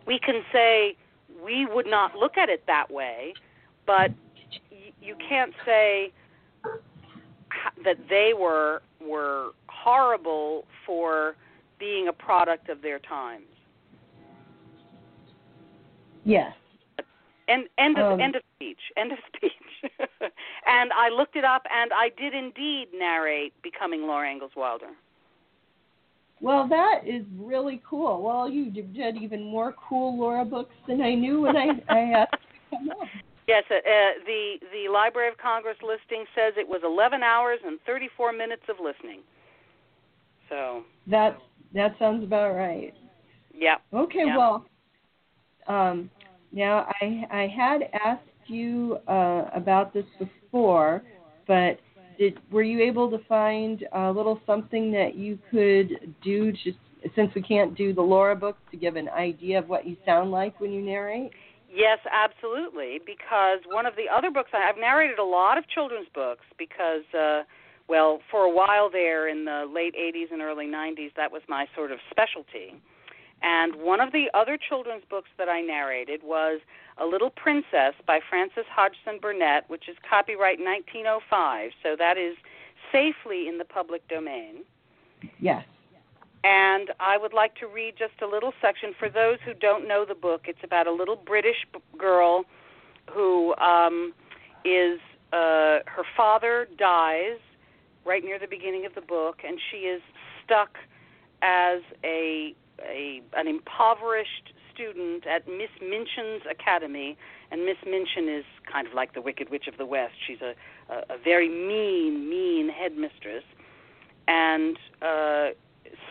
we 0.08 0.18
can 0.18 0.42
say 0.52 0.96
we 1.44 1.66
would 1.66 1.86
not 1.86 2.16
look 2.16 2.38
at 2.38 2.50
it 2.50 2.64
that 2.66 2.90
way, 2.90 3.34
but 3.86 4.12
y- 4.72 4.92
you 5.02 5.16
can't 5.30 5.54
say 5.66 6.12
that 7.84 7.98
they 8.10 8.34
were 8.38 8.82
were 9.06 9.52
horrible 9.68 10.66
for 10.86 11.36
being 11.80 12.08
a 12.08 12.14
product 12.14 12.70
of 12.70 12.82
their 12.82 13.00
times. 13.00 13.46
Yes. 16.24 16.54
End 17.48 17.68
end 17.78 17.98
of 17.98 18.14
um, 18.14 18.20
end 18.20 18.36
of 18.36 18.42
speech. 18.56 18.80
End 18.98 19.12
of 19.12 19.18
speech. 19.36 19.52
and 20.66 20.92
I 20.94 21.10
looked 21.10 21.36
it 21.36 21.46
up, 21.46 21.64
and 21.74 21.92
I 21.94 22.10
did 22.18 22.34
indeed 22.34 22.88
narrate 22.94 23.54
becoming 23.62 24.02
Laura 24.08 24.30
Ingalls 24.30 24.52
Wilder. 24.56 24.90
Well, 26.40 26.68
that 26.68 27.02
is 27.06 27.24
really 27.38 27.82
cool. 27.88 28.22
Well, 28.22 28.50
you 28.50 28.70
did 28.70 29.18
even 29.18 29.44
more 29.44 29.74
cool 29.90 30.18
Laura 30.20 30.46
books 30.46 30.76
than 30.88 31.02
I 31.02 31.16
knew 31.16 31.42
when 31.42 31.58
I, 31.58 31.70
I 31.90 32.00
asked 32.12 32.32
to 32.32 32.78
come 32.78 32.90
up. 32.92 33.08
Yes, 33.48 33.64
uh, 33.72 33.76
uh, 33.76 33.80
the 34.26 34.56
the 34.74 34.92
Library 34.92 35.30
of 35.30 35.38
Congress 35.38 35.78
listing 35.82 36.26
says 36.36 36.54
it 36.58 36.68
was 36.68 36.82
11 36.84 37.24
hours 37.24 37.60
and 37.66 37.80
34 37.88 38.34
minutes 38.34 38.64
of 38.70 38.76
listening. 38.84 39.22
So 40.50 40.84
that 41.08 41.40
that 41.74 41.96
sounds 41.98 42.24
about 42.24 42.56
right. 42.56 42.94
Yeah. 43.54 43.76
Okay. 43.94 44.26
Yeah. 44.26 44.38
Well, 44.38 44.66
um, 45.68 46.10
now 46.52 46.88
I 47.02 47.26
I 47.32 47.48
had 47.48 47.90
asked 48.06 48.22
you 48.48 48.98
uh, 49.08 49.46
about 49.54 49.94
this 49.94 50.06
before, 50.20 51.04
but 51.48 51.80
did 52.18 52.40
were 52.52 52.64
you 52.64 52.82
able 52.82 53.10
to 53.12 53.20
find 53.26 53.86
a 53.94 54.12
little 54.12 54.40
something 54.46 54.92
that 54.92 55.16
you 55.16 55.38
could 55.52 56.14
do 56.24 56.52
just 56.52 56.78
since 57.16 57.34
we 57.36 57.42
can't 57.42 57.76
do 57.78 57.94
the 57.94 58.02
Laura 58.02 58.36
books 58.36 58.60
to 58.72 58.78
give 58.78 58.96
an 58.96 59.10
idea 59.10 59.60
of 59.60 59.70
what 59.70 59.86
you 59.88 59.96
sound 60.06 60.32
like 60.32 60.60
when 60.60 60.72
you 60.72 60.82
narrate? 60.82 61.32
Yes, 61.72 62.00
absolutely. 62.12 63.00
Because 63.06 63.60
one 63.72 63.86
of 63.86 63.96
the 63.96 64.06
other 64.12 64.32
books 64.32 64.50
I, 64.54 64.70
I've 64.70 64.78
narrated 64.78 65.20
a 65.20 65.24
lot 65.24 65.58
of 65.58 65.68
children's 65.70 66.08
books 66.14 66.46
because 66.58 67.04
uh, 67.14 67.44
Well, 67.88 68.20
for 68.30 68.42
a 68.42 68.54
while 68.54 68.90
there 68.92 69.30
in 69.30 69.46
the 69.46 69.66
late 69.74 69.96
80s 69.96 70.32
and 70.32 70.42
early 70.42 70.66
90s, 70.68 71.12
that 71.16 71.32
was 71.32 71.42
my 71.48 71.68
sort 71.76 71.92
of 71.92 72.00
specialty. 72.12 72.82
And 73.42 73.76
one 73.76 74.02
of 74.02 74.12
the 74.12 74.30
other 74.34 74.58
children's 74.58 75.04
books 75.10 75.30
that 75.38 75.48
I 75.48 75.62
narrated 75.62 76.22
was 76.24 76.60
A 76.98 77.06
Little 77.06 77.30
Princess 77.30 77.94
by 78.06 78.20
Frances 78.28 78.66
Hodgson 78.70 79.20
Burnett, 79.22 79.70
which 79.70 79.88
is 79.88 79.96
copyright 80.10 80.60
1905. 80.60 81.72
So 81.84 81.96
that 81.98 82.18
is 82.18 82.36
safely 82.92 83.48
in 83.48 83.58
the 83.58 83.66
public 83.66 84.08
domain. 84.08 84.64
Yes. 85.40 85.66
And 86.44 86.92
I 87.00 87.18
would 87.18 87.34
like 87.34 87.56
to 87.56 87.68
read 87.68 87.96
just 87.98 88.22
a 88.22 88.28
little 88.28 88.54
section 88.62 88.94
for 88.98 89.10
those 89.10 89.38
who 89.44 89.54
don't 89.54 89.88
know 89.88 90.06
the 90.06 90.16
book. 90.16 90.44
It's 90.46 90.64
about 90.64 90.88
a 90.88 90.92
little 90.92 91.16
British 91.16 91.66
girl 91.98 92.46
who 93.12 93.56
um, 93.56 94.14
is 94.64 95.00
uh, 95.34 95.80
her 95.86 96.04
father 96.16 96.68
dies 96.78 97.40
right 98.06 98.24
near 98.24 98.40
the 98.40 98.48
beginning 98.48 98.86
of 98.86 98.96
the 98.96 99.02
book, 99.02 99.42
and 99.46 99.60
she 99.70 99.78
is 99.78 100.02
stuck 100.44 100.78
as 101.42 101.82
a, 102.04 102.56
a 102.84 103.22
an 103.34 103.48
impoverished 103.48 104.54
student 104.74 105.26
at 105.26 105.48
Miss 105.48 105.70
Minchin's 105.82 106.44
academy, 106.50 107.18
and 107.52 107.66
Miss 107.66 107.78
Minchin 107.86 108.30
is 108.30 108.46
kind 108.72 108.88
of 108.88 108.94
like 108.94 109.14
the 109.14 109.22
Wicked 109.22 109.50
Witch 109.50 109.68
of 109.68 109.78
the 109.78 109.86
West. 109.86 110.14
She's 110.26 110.42
a 110.42 110.54
a, 110.94 111.16
a 111.16 111.18
very 111.24 111.50
mean, 111.50 112.30
mean 112.30 112.70
headmistress, 112.70 113.44
and 114.28 114.78
uh, 115.02 115.50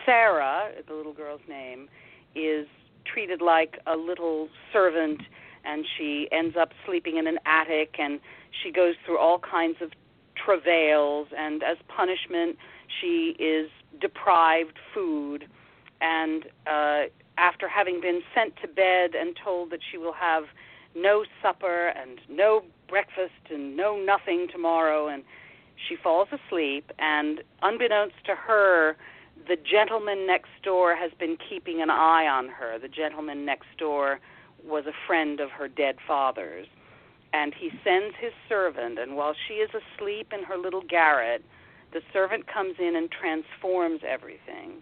Sarah, 0.05 0.71
the 0.87 0.93
little 0.93 1.13
girl's 1.13 1.41
name, 1.47 1.89
is 2.35 2.67
treated 3.05 3.41
like 3.41 3.79
a 3.87 3.95
little 3.95 4.49
servant, 4.73 5.21
and 5.63 5.85
she 5.97 6.27
ends 6.31 6.55
up 6.59 6.71
sleeping 6.85 7.17
in 7.17 7.27
an 7.27 7.39
attic, 7.45 7.95
and 7.99 8.19
she 8.63 8.71
goes 8.71 8.95
through 9.05 9.17
all 9.17 9.39
kinds 9.39 9.77
of 9.81 9.91
travails, 10.35 11.27
and 11.37 11.63
as 11.63 11.77
punishment, 11.87 12.57
she 13.01 13.35
is 13.39 13.69
deprived 13.99 14.77
food, 14.93 15.47
and 16.01 16.45
uh, 16.65 17.03
after 17.37 17.67
having 17.67 18.01
been 18.01 18.21
sent 18.33 18.55
to 18.61 18.67
bed 18.67 19.11
and 19.15 19.35
told 19.43 19.71
that 19.71 19.79
she 19.91 19.97
will 19.97 20.13
have 20.13 20.45
no 20.95 21.25
supper 21.41 21.89
and 21.89 22.19
no 22.29 22.63
breakfast 22.87 23.51
and 23.51 23.75
no 23.75 23.97
nothing 23.97 24.47
tomorrow, 24.51 25.07
and 25.07 25.23
she 25.87 25.95
falls 25.95 26.29
asleep, 26.31 26.91
and 26.97 27.43
unbeknownst 27.61 28.15
to 28.25 28.35
her, 28.35 28.97
the 29.47 29.57
gentleman 29.57 30.25
next 30.25 30.49
door 30.63 30.95
has 30.95 31.11
been 31.19 31.37
keeping 31.49 31.81
an 31.81 31.89
eye 31.89 32.27
on 32.27 32.49
her. 32.49 32.79
The 32.79 32.87
gentleman 32.87 33.45
next 33.45 33.67
door 33.77 34.19
was 34.65 34.85
a 34.87 34.93
friend 35.05 35.39
of 35.39 35.51
her 35.51 35.67
dead 35.67 35.97
father's 36.07 36.67
and 37.33 37.53
he 37.53 37.69
sends 37.83 38.15
his 38.19 38.31
servant 38.47 38.97
and 38.99 39.15
while 39.15 39.33
she 39.47 39.55
is 39.55 39.69
asleep 39.69 40.31
in 40.33 40.43
her 40.43 40.57
little 40.57 40.81
garret 40.81 41.43
the 41.93 42.01
servant 42.11 42.45
comes 42.47 42.75
in 42.79 42.95
and 42.95 43.09
transforms 43.11 44.01
everything 44.07 44.73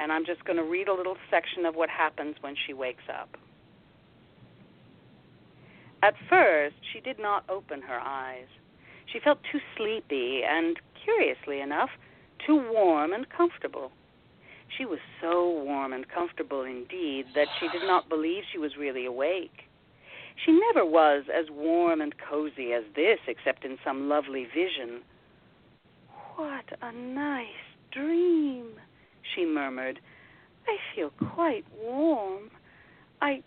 and 0.00 0.10
i'm 0.10 0.24
just 0.24 0.44
going 0.44 0.56
to 0.56 0.64
read 0.64 0.88
a 0.88 0.94
little 0.94 1.16
section 1.30 1.66
of 1.66 1.74
what 1.74 1.90
happens 1.90 2.36
when 2.40 2.54
she 2.66 2.72
wakes 2.72 3.04
up. 3.08 3.36
At 6.02 6.14
first 6.28 6.76
she 6.92 7.00
did 7.00 7.18
not 7.18 7.44
open 7.48 7.82
her 7.82 8.00
eyes. 8.00 8.46
She 9.12 9.20
felt 9.20 9.38
too 9.52 9.60
sleepy 9.76 10.42
and 10.48 10.78
curiously 11.04 11.60
enough 11.60 11.90
too 12.46 12.56
warm 12.72 13.12
and 13.12 13.28
comfortable. 13.28 13.92
She 14.78 14.84
was 14.86 15.00
so 15.20 15.62
warm 15.64 15.92
and 15.92 16.08
comfortable 16.08 16.62
indeed 16.62 17.26
that 17.34 17.48
she 17.58 17.68
did 17.68 17.86
not 17.86 18.08
believe 18.08 18.44
she 18.50 18.58
was 18.58 18.76
really 18.78 19.04
awake. 19.04 19.68
She 20.44 20.52
never 20.52 20.86
was 20.86 21.24
as 21.28 21.50
warm 21.50 22.00
and 22.00 22.14
cozy 22.18 22.72
as 22.72 22.84
this, 22.94 23.18
except 23.26 23.64
in 23.64 23.76
some 23.84 24.08
lovely 24.08 24.44
vision. 24.44 25.02
What 26.36 26.64
a 26.80 26.92
nice 26.92 27.46
dream, 27.92 28.68
she 29.34 29.44
murmured. 29.44 30.00
I 30.66 30.76
feel 30.94 31.10
quite 31.34 31.64
warm. 31.82 32.50
I 33.20 33.42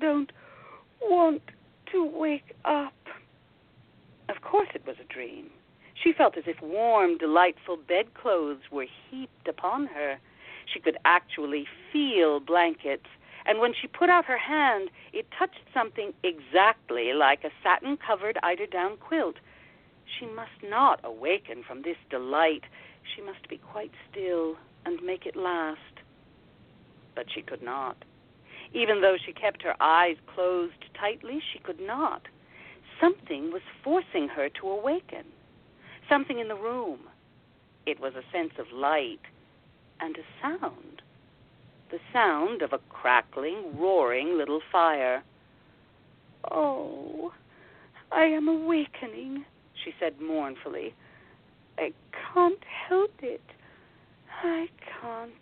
don't 0.00 0.30
want 1.02 1.42
to 1.92 2.04
wake 2.04 2.54
up. 2.64 2.94
Of 4.28 4.42
course 4.42 4.68
it 4.74 4.86
was 4.86 4.96
a 5.00 5.12
dream. 5.12 5.50
She 6.02 6.12
felt 6.12 6.36
as 6.38 6.44
if 6.46 6.62
warm, 6.62 7.18
delightful 7.18 7.76
bedclothes 7.76 8.62
were 8.70 8.86
heaped 9.10 9.48
upon 9.48 9.86
her. 9.86 10.18
She 10.72 10.80
could 10.80 10.96
actually 11.04 11.66
feel 11.92 12.40
blankets 12.40 13.06
and 13.46 13.58
when 13.58 13.72
she 13.80 13.86
put 13.86 14.10
out 14.10 14.24
her 14.26 14.38
hand, 14.38 14.90
it 15.12 15.26
touched 15.38 15.60
something 15.72 16.12
exactly 16.22 17.12
like 17.12 17.44
a 17.44 17.50
satin 17.62 17.96
covered 17.96 18.38
eiderdown 18.42 18.98
quilt. 18.98 19.36
She 20.18 20.26
must 20.26 20.62
not 20.62 21.00
awaken 21.04 21.62
from 21.66 21.82
this 21.82 21.96
delight. 22.10 22.64
She 23.14 23.22
must 23.22 23.48
be 23.48 23.58
quite 23.58 23.92
still 24.10 24.56
and 24.84 25.02
make 25.02 25.26
it 25.26 25.36
last. 25.36 25.78
But 27.14 27.26
she 27.34 27.42
could 27.42 27.62
not. 27.62 27.96
Even 28.72 29.00
though 29.00 29.16
she 29.24 29.32
kept 29.32 29.62
her 29.62 29.74
eyes 29.80 30.16
closed 30.32 30.84
tightly, 30.98 31.40
she 31.52 31.58
could 31.58 31.80
not. 31.80 32.22
Something 33.00 33.50
was 33.52 33.62
forcing 33.82 34.28
her 34.28 34.48
to 34.60 34.68
awaken. 34.68 35.24
Something 36.08 36.38
in 36.38 36.48
the 36.48 36.54
room. 36.54 37.00
It 37.86 38.00
was 38.00 38.12
a 38.14 38.32
sense 38.32 38.52
of 38.58 38.66
light 38.72 39.20
and 40.00 40.16
a 40.16 40.22
sound 40.40 41.02
the 41.90 41.98
sound 42.12 42.62
of 42.62 42.72
a 42.72 42.78
crackling, 42.88 43.76
roaring 43.76 44.38
little 44.38 44.60
fire. 44.70 45.22
Oh, 46.50 47.32
I 48.12 48.24
am 48.24 48.48
awakening, 48.48 49.44
she 49.84 49.92
said 49.98 50.20
mournfully. 50.20 50.94
I 51.78 51.92
can't 52.32 52.62
help 52.88 53.12
it. 53.22 53.42
I 54.42 54.68
can't. 55.00 55.32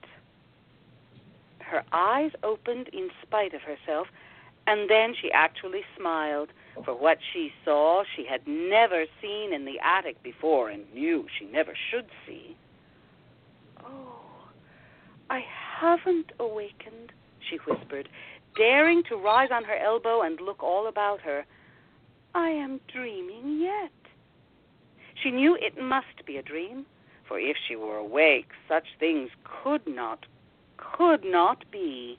Her 1.60 1.84
eyes 1.92 2.32
opened 2.42 2.88
in 2.88 3.10
spite 3.22 3.54
of 3.54 3.60
herself, 3.62 4.08
and 4.66 4.88
then 4.88 5.14
she 5.20 5.30
actually 5.32 5.82
smiled, 5.96 6.48
for 6.84 6.94
what 6.94 7.18
she 7.32 7.52
saw 7.64 8.04
she 8.16 8.24
had 8.24 8.46
never 8.46 9.04
seen 9.20 9.52
in 9.52 9.64
the 9.64 9.78
attic 9.80 10.22
before 10.22 10.70
and 10.70 10.92
knew 10.92 11.26
she 11.38 11.46
never 11.46 11.74
should 11.90 12.06
see. 12.26 12.56
Oh, 13.84 14.48
I 15.30 15.44
haven't 15.80 16.32
awakened, 16.38 17.12
she 17.48 17.56
whispered, 17.56 18.08
daring 18.56 19.02
to 19.08 19.16
rise 19.16 19.50
on 19.52 19.64
her 19.64 19.76
elbow 19.76 20.22
and 20.22 20.40
look 20.40 20.62
all 20.62 20.86
about 20.86 21.20
her. 21.20 21.44
I 22.34 22.50
am 22.50 22.80
dreaming 22.92 23.60
yet. 23.60 23.92
She 25.22 25.30
knew 25.30 25.56
it 25.56 25.80
must 25.80 26.24
be 26.26 26.36
a 26.36 26.42
dream, 26.42 26.86
for 27.28 27.38
if 27.38 27.56
she 27.68 27.76
were 27.76 27.96
awake, 27.96 28.48
such 28.68 28.86
things 28.98 29.30
could 29.44 29.86
not, 29.86 30.26
could 30.76 31.24
not 31.24 31.64
be. 31.70 32.18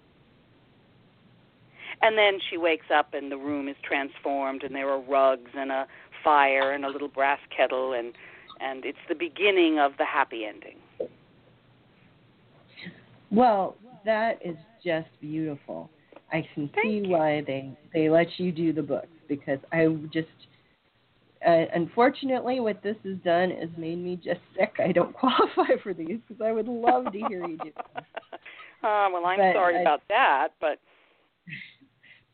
And 2.02 2.18
then 2.18 2.40
she 2.50 2.58
wakes 2.58 2.86
up 2.94 3.14
and 3.14 3.32
the 3.32 3.38
room 3.38 3.68
is 3.68 3.76
transformed 3.84 4.64
and 4.64 4.74
there 4.74 4.90
are 4.90 5.02
rugs 5.02 5.52
and 5.58 5.72
a 5.72 5.88
fire 6.24 6.72
and 6.72 6.86
a 6.86 6.90
little 6.90 7.08
brass 7.08 7.40
kettle 7.56 7.94
and 7.94 8.14
and 8.62 8.84
it's 8.84 8.98
the 9.08 9.16
beginning 9.16 9.80
of 9.80 9.94
the 9.98 10.06
happy 10.06 10.44
ending. 10.46 10.76
Well, 13.32 13.76
that 14.06 14.40
is 14.44 14.58
just 14.84 15.08
beautiful. 15.22 15.90
I 16.32 16.46
can 16.54 16.70
Thank 16.76 16.86
see 16.86 17.08
you. 17.08 17.10
why 17.10 17.44
they 17.46 17.72
they 17.94 18.10
let 18.10 18.28
you 18.38 18.52
do 18.52 18.74
the 18.74 18.84
books 18.84 19.08
because 19.28 19.60
I 19.72 19.88
just 20.12 20.28
uh, 21.48 21.66
unfortunately 21.74 22.60
what 22.60 22.82
this 22.84 22.98
has 23.04 23.18
done 23.24 23.52
is 23.52 23.70
made 23.78 23.98
me 23.98 24.16
just 24.18 24.40
sick. 24.58 24.74
I 24.80 24.92
don't 24.92 25.14
qualify 25.24 25.76
for 25.84 25.94
these 25.94 26.20
because 26.28 26.42
I 26.44 26.52
would 26.52 26.68
love 26.68 27.12
to 27.12 27.20
hear 27.28 27.46
you 27.48 27.58
do. 27.58 27.72
Them. 27.94 28.04
Uh, 28.84 29.08
well, 29.14 29.26
I'm 29.26 29.38
But 29.40 29.54
sorry 29.54 29.78
I- 29.78 29.82
about 29.82 30.02
that, 30.10 30.50
but 30.62 30.80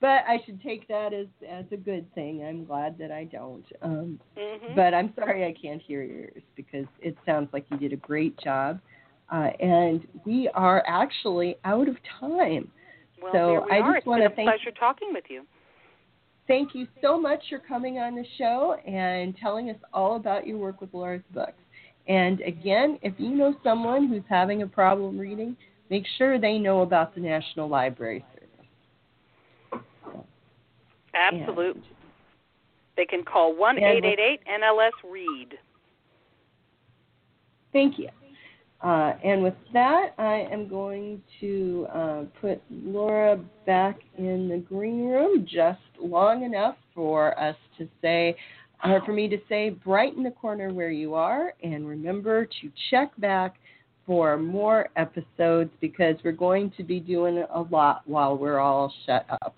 But 0.02 0.24
I 0.28 0.42
should 0.46 0.62
take 0.62 0.88
that 0.90 1.14
as 1.14 1.28
as 1.50 1.66
a 1.72 1.78
good 1.78 2.14
thing. 2.14 2.44
I'm 2.44 2.66
glad 2.66 2.98
that 2.98 3.12
I 3.12 3.24
don't. 3.24 3.66
Um, 3.82 4.20
mhm. 4.38 4.76
but 4.76 4.94
I'm 4.94 5.14
sorry 5.16 5.46
I 5.46 5.54
can't 5.60 5.82
hear 5.82 6.04
yours 6.04 6.44
because 6.56 6.86
it 7.02 7.16
sounds 7.26 7.50
like 7.54 7.66
you 7.72 7.78
did 7.78 7.94
a 7.94 7.98
great 7.98 8.38
job. 8.40 8.80
Uh, 9.32 9.50
and 9.60 10.06
we 10.26 10.50
are 10.54 10.84
actually 10.86 11.56
out 11.64 11.88
of 11.88 11.96
time. 12.20 12.70
well, 13.24 13.32
so 13.34 13.66
we 13.68 13.72
I 13.72 13.80
are. 13.80 13.94
just 13.96 14.06
been 14.06 14.22
a 14.22 14.30
thank- 14.30 14.50
pleasure 14.50 14.72
talking 14.78 15.10
with 15.14 15.24
you. 15.30 15.44
Thank 16.48 16.76
you 16.76 16.88
so 17.02 17.20
much 17.20 17.42
for 17.50 17.60
coming 17.60 17.98
on 17.98 18.16
the 18.16 18.26
show 18.38 18.76
and 18.88 19.36
telling 19.38 19.70
us 19.72 19.78
all 19.94 20.16
about 20.16 20.46
your 20.46 20.58
work 20.58 20.80
with 20.80 20.94
Laura's 20.94 21.24
books. 21.34 21.54
And 22.08 22.42
again, 22.42 23.00
if 23.02 23.14
you 23.18 23.30
know 23.30 23.56
someone 23.64 24.08
who's 24.08 24.22
having 24.30 24.62
a 24.62 24.68
problem 24.68 25.18
reading, 25.18 25.58
make 25.90 26.06
sure 26.18 26.40
they 26.40 26.60
know 26.60 26.82
about 26.82 27.16
the 27.16 27.22
National 27.22 27.68
Library 27.68 28.24
Service. 28.34 29.84
Absolutely. 31.16 31.82
And- 31.82 31.90
They 32.96 33.06
can 33.06 33.24
call 33.24 33.56
one 33.56 33.78
eight 33.80 34.06
eight 34.06 34.20
eight 34.20 34.42
NLS 34.48 34.92
Read. 35.10 35.58
Thank 37.74 37.98
you. 38.00 38.10
Uh, 38.86 39.14
and 39.24 39.42
with 39.42 39.56
that, 39.74 40.14
I 40.20 40.48
am 40.52 40.68
going 40.68 41.20
to 41.40 41.88
uh, 41.92 42.24
put 42.40 42.62
Laura 42.70 43.40
back 43.66 43.98
in 44.20 44.48
the 44.48 44.58
green 44.58 45.08
room 45.08 45.48
just 45.52 45.80
long 46.00 46.44
enough 46.44 46.76
for 46.94 47.38
us 47.40 47.56
to 47.80 47.90
say 48.00 48.36
hard 48.78 49.04
for 49.04 49.14
me 49.14 49.28
to 49.28 49.40
say, 49.50 49.72
brighten 49.72 50.22
the 50.22 50.30
corner 50.30 50.72
where 50.72 50.92
you 50.92 51.16
are, 51.16 51.54
and 51.64 51.88
remember 51.88 52.46
to 52.46 52.72
check 52.92 53.10
back 53.18 53.56
for 54.06 54.38
more 54.38 54.90
episodes 54.96 55.72
because 55.82 56.16
we're 56.24 56.32
going 56.32 56.72
to 56.78 56.84
be 56.84 57.00
doing 57.00 57.44
a 57.56 57.62
lot 57.62 58.04
while 58.06 58.38
we're 58.38 58.60
all 58.60 58.94
shut 59.08 59.26
up. 59.42 59.58